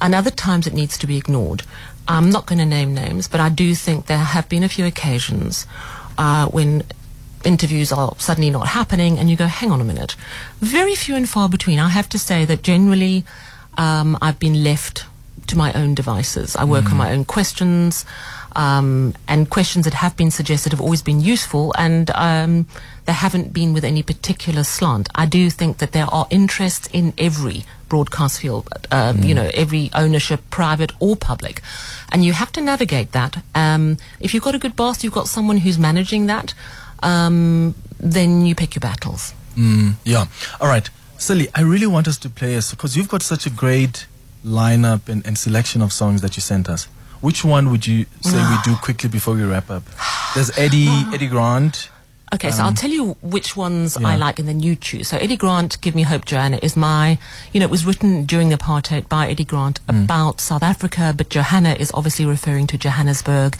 And 0.00 0.14
other 0.14 0.30
times 0.30 0.66
it 0.66 0.72
needs 0.72 0.96
to 0.96 1.06
be 1.06 1.18
ignored. 1.18 1.64
I'm 2.08 2.30
not 2.30 2.46
going 2.46 2.60
to 2.60 2.64
name 2.64 2.94
names 2.94 3.28
but 3.28 3.40
i 3.40 3.50
do 3.50 3.74
think 3.74 4.06
there 4.06 4.16
have 4.18 4.48
been 4.48 4.64
a 4.64 4.68
few 4.70 4.86
occasions 4.86 5.66
uh, 6.16 6.46
when 6.46 6.82
interviews 7.44 7.92
are 7.92 8.14
suddenly 8.18 8.50
not 8.50 8.68
happening 8.68 9.18
and 9.18 9.30
you 9.30 9.36
go 9.36 9.46
hang 9.46 9.70
on 9.70 9.80
a 9.80 9.84
minute 9.84 10.14
very 10.60 10.94
few 10.94 11.14
and 11.14 11.28
far 11.28 11.48
between 11.48 11.78
i 11.78 11.88
have 11.88 12.08
to 12.08 12.18
say 12.18 12.44
that 12.44 12.62
generally 12.62 13.24
um, 13.78 14.16
i've 14.20 14.38
been 14.38 14.62
left 14.62 15.04
to 15.50 15.58
my 15.58 15.72
own 15.72 15.94
devices. 15.94 16.56
I 16.56 16.64
work 16.64 16.90
on 16.92 16.96
my 16.96 17.12
own 17.12 17.24
questions, 17.24 18.04
um, 18.54 19.14
and 19.26 19.50
questions 19.50 19.84
that 19.84 19.94
have 19.94 20.16
been 20.16 20.30
suggested 20.30 20.72
have 20.72 20.80
always 20.80 21.02
been 21.02 21.20
useful, 21.20 21.74
and 21.76 22.10
um, 22.14 22.66
they 23.06 23.12
haven't 23.12 23.52
been 23.52 23.72
with 23.72 23.84
any 23.84 24.02
particular 24.02 24.62
slant. 24.64 25.08
I 25.14 25.26
do 25.26 25.50
think 25.50 25.78
that 25.78 25.90
there 25.92 26.06
are 26.06 26.26
interests 26.30 26.88
in 26.92 27.12
every 27.18 27.64
broadcast 27.88 28.40
field, 28.40 28.68
um, 28.92 29.24
you 29.24 29.34
know, 29.34 29.50
every 29.52 29.90
ownership, 29.92 30.40
private 30.50 30.92
or 31.00 31.16
public, 31.16 31.60
and 32.12 32.24
you 32.24 32.32
have 32.32 32.52
to 32.52 32.60
navigate 32.60 33.10
that. 33.12 33.42
Um, 33.54 33.96
if 34.20 34.32
you've 34.32 34.44
got 34.44 34.54
a 34.54 34.58
good 34.60 34.76
boss, 34.76 35.02
you've 35.02 35.12
got 35.12 35.26
someone 35.26 35.58
who's 35.58 35.78
managing 35.78 36.26
that, 36.26 36.54
um, 37.02 37.74
then 37.98 38.46
you 38.46 38.54
pick 38.54 38.74
your 38.74 38.80
battles. 38.80 39.34
Mm, 39.56 39.94
yeah. 40.04 40.26
All 40.60 40.68
right. 40.68 40.88
Sally, 41.18 41.48
I 41.54 41.60
really 41.62 41.86
want 41.86 42.08
us 42.08 42.16
to 42.18 42.30
play 42.30 42.56
us 42.56 42.70
because 42.70 42.96
you've 42.96 43.08
got 43.08 43.22
such 43.22 43.46
a 43.46 43.50
great 43.50 44.06
lineup 44.44 45.08
and, 45.08 45.26
and 45.26 45.36
selection 45.36 45.82
of 45.82 45.92
songs 45.92 46.22
that 46.22 46.36
you 46.36 46.40
sent 46.40 46.68
us. 46.68 46.84
Which 47.20 47.44
one 47.44 47.70
would 47.70 47.86
you 47.86 48.06
say 48.22 48.38
we 48.38 48.56
do 48.64 48.74
quickly 48.82 49.10
before 49.10 49.34
we 49.34 49.42
wrap 49.44 49.70
up? 49.70 49.82
There's 50.34 50.56
Eddie, 50.56 50.88
Eddie 51.12 51.28
Grant. 51.28 51.90
Okay, 52.32 52.52
so 52.52 52.62
I'll 52.62 52.72
tell 52.72 52.90
you 52.90 53.16
which 53.22 53.56
ones 53.56 53.98
yeah. 54.00 54.06
I 54.06 54.16
like 54.16 54.38
and 54.38 54.46
then 54.46 54.60
you 54.60 54.76
choose. 54.76 55.08
So 55.08 55.16
Eddie 55.16 55.36
Grant, 55.36 55.80
Give 55.80 55.96
Me 55.96 56.02
Hope, 56.02 56.24
Joanna, 56.24 56.60
is 56.62 56.76
my, 56.76 57.18
you 57.52 57.58
know, 57.58 57.66
it 57.66 57.70
was 57.72 57.84
written 57.84 58.24
during 58.24 58.50
apartheid 58.50 59.08
by 59.08 59.28
Eddie 59.28 59.44
Grant 59.44 59.80
about 59.88 60.40
South 60.40 60.62
Africa, 60.62 61.12
but 61.16 61.28
Johanna 61.28 61.72
is 61.72 61.90
obviously 61.92 62.24
referring 62.24 62.68
to 62.68 62.78
Johannesburg. 62.78 63.56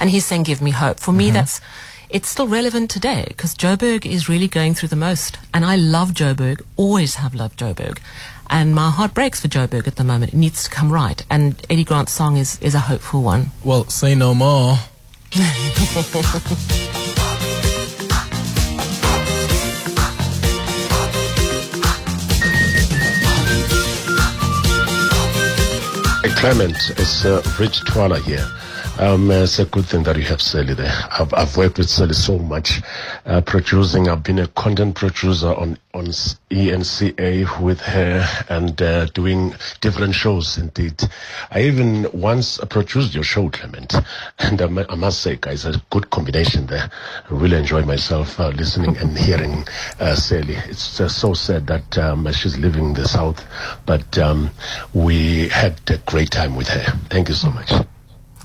And 0.00 0.08
he's 0.08 0.24
saying, 0.24 0.44
Give 0.44 0.62
Me 0.62 0.70
Hope. 0.70 1.00
For 1.00 1.12
me, 1.12 1.30
that's, 1.30 1.60
it's 2.14 2.28
still 2.28 2.46
relevant 2.46 2.88
today 2.92 3.24
because 3.26 3.56
Joburg 3.56 4.06
is 4.06 4.28
really 4.28 4.46
going 4.46 4.72
through 4.72 4.88
the 4.88 4.94
most. 4.96 5.36
And 5.52 5.64
I 5.64 5.74
love 5.74 6.12
Joburg, 6.12 6.62
always 6.76 7.16
have 7.16 7.34
loved 7.34 7.58
Joburg. 7.58 7.98
And 8.48 8.72
my 8.72 8.90
heart 8.90 9.14
breaks 9.14 9.40
for 9.40 9.48
Joburg 9.48 9.88
at 9.88 9.96
the 9.96 10.04
moment. 10.04 10.32
It 10.32 10.36
needs 10.36 10.62
to 10.62 10.70
come 10.70 10.92
right. 10.92 11.24
And 11.28 11.60
Eddie 11.68 11.82
Grant's 11.82 12.12
song 12.12 12.36
is, 12.36 12.60
is 12.60 12.76
a 12.76 12.78
hopeful 12.78 13.24
one. 13.24 13.50
Well, 13.64 13.86
say 13.88 14.14
no 14.14 14.32
more. 14.32 14.76
Clement, 26.36 26.76
it's 26.98 27.24
uh, 27.24 27.42
Rich 27.58 27.86
Twala 27.86 28.20
here. 28.20 28.46
Um, 28.98 29.28
it's 29.30 29.58
a 29.58 29.64
good 29.64 29.86
thing 29.86 30.04
that 30.04 30.16
you 30.16 30.22
have 30.22 30.40
Sally 30.40 30.72
there. 30.72 30.92
I've, 31.10 31.34
I've 31.34 31.56
worked 31.56 31.78
with 31.78 31.90
Sally 31.90 32.14
so 32.14 32.38
much, 32.38 32.80
uh, 33.26 33.40
producing. 33.40 34.08
I've 34.08 34.22
been 34.22 34.38
a 34.38 34.46
content 34.46 34.94
producer 34.94 35.48
on 35.48 35.78
on 35.94 36.06
ENCA 36.06 37.60
with 37.60 37.80
her 37.80 38.26
and 38.48 38.80
uh, 38.82 39.06
doing 39.06 39.54
different 39.80 40.14
shows. 40.14 40.58
Indeed, 40.58 41.02
I 41.50 41.62
even 41.62 42.06
once 42.12 42.58
produced 42.68 43.14
your 43.14 43.24
show, 43.24 43.48
Clement, 43.48 43.94
and 44.38 44.60
I, 44.60 44.66
must 44.66 45.20
say, 45.20 45.36
guys, 45.40 45.64
a 45.64 45.80
good 45.90 46.10
combination 46.10 46.66
there. 46.66 46.90
I 47.30 47.34
really 47.34 47.56
enjoy 47.56 47.82
myself 47.82 48.38
uh, 48.38 48.48
listening 48.48 48.96
and 48.96 49.16
hearing 49.16 49.66
uh, 50.00 50.14
Sally. 50.14 50.56
It's 50.68 50.82
so 50.82 51.34
sad 51.34 51.66
that 51.68 51.98
um, 51.98 52.30
she's 52.32 52.58
leaving 52.58 52.94
the 52.94 53.06
south, 53.06 53.44
but 53.86 54.18
um, 54.18 54.50
we 54.92 55.48
had 55.48 55.80
a 55.88 55.98
great 55.98 56.30
time 56.30 56.56
with 56.56 56.68
her. 56.68 56.84
Thank 57.08 57.28
you 57.28 57.34
so 57.34 57.50
much. 57.50 57.72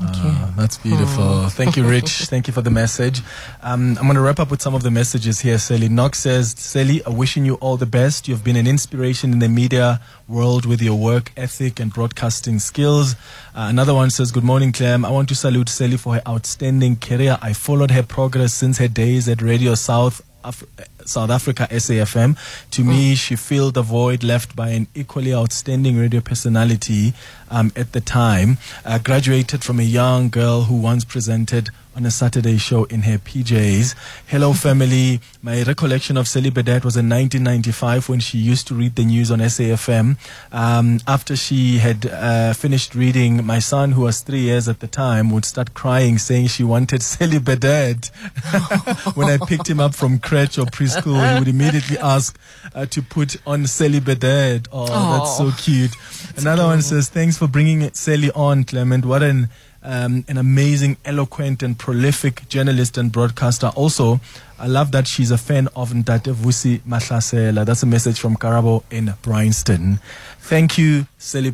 Ah, 0.01 0.53
that's 0.55 0.77
beautiful. 0.77 1.49
Thank 1.49 1.75
you, 1.75 1.83
Rich. 1.83 2.09
Thank 2.31 2.47
you 2.47 2.53
for 2.53 2.61
the 2.61 2.69
message. 2.69 3.21
Um, 3.61 3.97
I'm 3.97 4.03
going 4.05 4.15
to 4.15 4.21
wrap 4.21 4.39
up 4.39 4.49
with 4.49 4.61
some 4.61 4.73
of 4.73 4.81
the 4.83 4.91
messages 4.91 5.41
here. 5.41 5.57
Sally 5.57 5.89
Knox 5.89 6.19
says, 6.19 6.55
Sally, 6.57 7.01
I'm 7.05 7.17
wishing 7.17 7.43
you 7.45 7.55
all 7.55 7.75
the 7.77 7.85
best. 7.85 8.27
You've 8.27 8.43
been 8.43 8.55
an 8.55 8.65
inspiration 8.67 9.33
in 9.33 9.39
the 9.39 9.49
media 9.49 9.99
world 10.27 10.65
with 10.65 10.81
your 10.81 10.95
work 10.97 11.31
ethic 11.35 11.79
and 11.79 11.93
broadcasting 11.93 12.59
skills. 12.59 13.15
Uh, 13.53 13.67
another 13.69 13.93
one 13.93 14.09
says, 14.09 14.31
Good 14.31 14.43
morning, 14.45 14.71
Clem. 14.71 15.03
I 15.03 15.11
want 15.11 15.27
to 15.29 15.35
salute 15.35 15.67
Sally 15.69 15.97
for 15.97 16.13
her 16.15 16.21
outstanding 16.27 16.95
career. 16.95 17.37
I 17.41 17.53
followed 17.53 17.91
her 17.91 18.03
progress 18.03 18.53
since 18.53 18.77
her 18.77 18.87
days 18.87 19.27
at 19.27 19.41
Radio 19.41 19.75
South. 19.75 20.21
Af- 20.45 20.63
South 21.09 21.29
Africa 21.29 21.67
SAFM. 21.71 22.37
To 22.71 22.83
me, 22.83 23.15
she 23.15 23.35
filled 23.35 23.73
the 23.73 23.81
void 23.81 24.23
left 24.23 24.55
by 24.55 24.69
an 24.69 24.87
equally 24.93 25.33
outstanding 25.33 25.97
radio 25.97 26.21
personality 26.21 27.13
um, 27.49 27.71
at 27.75 27.93
the 27.93 28.01
time. 28.01 28.57
Uh, 28.85 28.99
graduated 28.99 29.63
from 29.63 29.79
a 29.79 29.83
young 29.83 30.29
girl 30.29 30.63
who 30.63 30.75
once 30.75 31.03
presented 31.03 31.71
on 31.99 32.05
a 32.05 32.11
Saturday 32.11 32.57
show 32.57 32.85
in 32.85 33.01
her 33.01 33.17
PJs. 33.17 33.93
Hello, 34.27 34.53
family. 34.53 35.19
My 35.41 35.63
recollection 35.63 36.15
of 36.15 36.29
Sally 36.29 36.49
Burdett 36.49 36.85
was 36.85 36.95
in 36.95 37.09
1995 37.09 38.07
when 38.07 38.21
she 38.21 38.37
used 38.37 38.67
to 38.67 38.73
read 38.73 38.95
the 38.95 39.03
news 39.03 39.29
on 39.31 39.39
SAFM. 39.39 40.17
Um, 40.53 40.99
after 41.05 41.35
she 41.35 41.79
had 41.79 42.05
uh, 42.05 42.53
finished 42.53 42.95
reading, 42.95 43.45
my 43.45 43.59
son, 43.59 43.91
who 43.91 44.03
was 44.03 44.21
three 44.21 44.39
years 44.39 44.69
at 44.69 44.79
the 44.79 44.87
time, 44.87 45.29
would 45.31 45.43
start 45.43 45.73
crying, 45.73 46.17
saying 46.17 46.47
she 46.47 46.63
wanted 46.63 47.03
Sally 47.11 47.37
Burdett. 47.37 48.05
when 49.15 49.27
I 49.27 49.37
picked 49.45 49.69
him 49.69 49.81
up 49.81 49.93
from 49.93 50.19
crèche 50.19 50.57
or 50.57 50.67
preschool, 50.67 51.33
he 51.33 51.39
would 51.39 51.49
immediately 51.49 51.97
ask 51.97 52.39
uh, 52.73 52.85
to 52.85 53.01
put 53.01 53.35
on 53.45 53.67
Sally 53.67 53.99
Burdett. 53.99 54.69
Oh, 54.71 54.85
that's 54.85 55.37
so 55.37 55.51
cute. 55.61 55.91
Another 56.37 56.63
one 56.63 56.81
says, 56.81 57.09
"Thanks 57.09 57.37
for 57.37 57.47
bringing 57.47 57.91
Sally 57.93 58.31
on, 58.31 58.63
Clement. 58.63 59.05
What 59.05 59.21
an 59.21 59.49
um, 59.83 60.25
an 60.27 60.37
amazing, 60.37 60.97
eloquent, 61.05 61.63
and 61.63 61.77
prolific 61.77 62.47
journalist 62.49 62.97
and 62.97 63.11
broadcaster. 63.11 63.67
Also, 63.75 64.19
I 64.57 64.67
love 64.67 64.91
that 64.91 65.07
she's 65.07 65.31
a 65.31 65.37
fan 65.37 65.67
of 65.75 65.91
Ntate 65.91 66.33
Vusi 66.33 66.79
Mahlasela. 66.81 67.65
That's 67.65 67.83
a 67.83 67.85
message 67.85 68.19
from 68.19 68.35
Karabo 68.35 68.83
in 68.91 69.13
Bryanston. 69.21 69.99
Thank 70.39 70.77
you, 70.77 71.07
Sally 71.17 71.51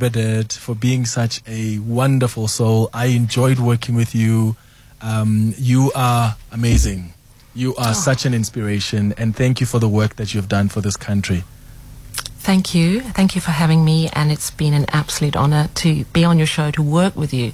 for 0.49 0.76
being 0.76 1.05
such 1.05 1.41
a 1.47 1.80
wonderful 1.80 2.47
soul. 2.47 2.89
I 2.93 3.07
enjoyed 3.07 3.59
working 3.59 3.95
with 3.95 4.15
you. 4.15 4.55
Um, 5.01 5.53
you 5.57 5.91
are 5.95 6.38
amazing. 6.51 7.13
You 7.53 7.76
are 7.76 7.93
such 7.93 8.26
an 8.26 8.34
inspiration, 8.34 9.13
and 9.17 9.36
thank 9.36 9.61
you 9.61 9.65
for 9.65 9.80
the 9.80 9.88
work 9.88 10.15
that 10.17 10.34
you've 10.34 10.49
done 10.49 10.67
for 10.67 10.82
this 10.82 10.97
country. 10.97 11.43
Thank 12.45 12.76
you. 12.76 13.01
Thank 13.01 13.34
you 13.34 13.41
for 13.41 13.51
having 13.51 13.84
me. 13.84 14.07
And 14.13 14.32
it's 14.32 14.51
been 14.51 14.73
an 14.73 14.86
absolute 14.89 15.36
honor 15.36 15.69
to 15.76 16.05
be 16.05 16.23
on 16.23 16.38
your 16.38 16.45
show, 16.45 16.69
to 16.69 16.82
work 16.84 17.15
with 17.15 17.34
you, 17.34 17.53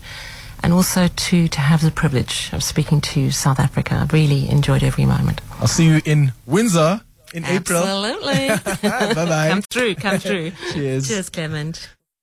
and 0.64 0.74
also 0.74 1.08
to, 1.08 1.48
to 1.48 1.60
have 1.60 1.82
the 1.82 1.92
privilege 1.92 2.50
of 2.54 2.64
speaking 2.64 3.02
to 3.02 3.32
South 3.32 3.60
Africa. 3.60 3.96
I've 3.96 4.14
really 4.14 4.50
enjoyed 4.50 4.84
every 4.84 5.06
moment. 5.06 5.42
I'll 5.60 5.68
see 5.68 5.86
you 5.86 6.02
in 6.06 6.34
Windsor 6.46 7.02
in 7.34 7.46
April. 7.46 7.84
Absolutely. 7.84 8.90
Bye 8.90 9.14
bye. 9.26 9.50
Come 9.50 9.62
through, 9.64 9.96
come 9.96 10.20
through. 10.20 10.52
Cheers. 10.74 11.08
Cheers, 11.08 11.30
Clement. 11.30 11.90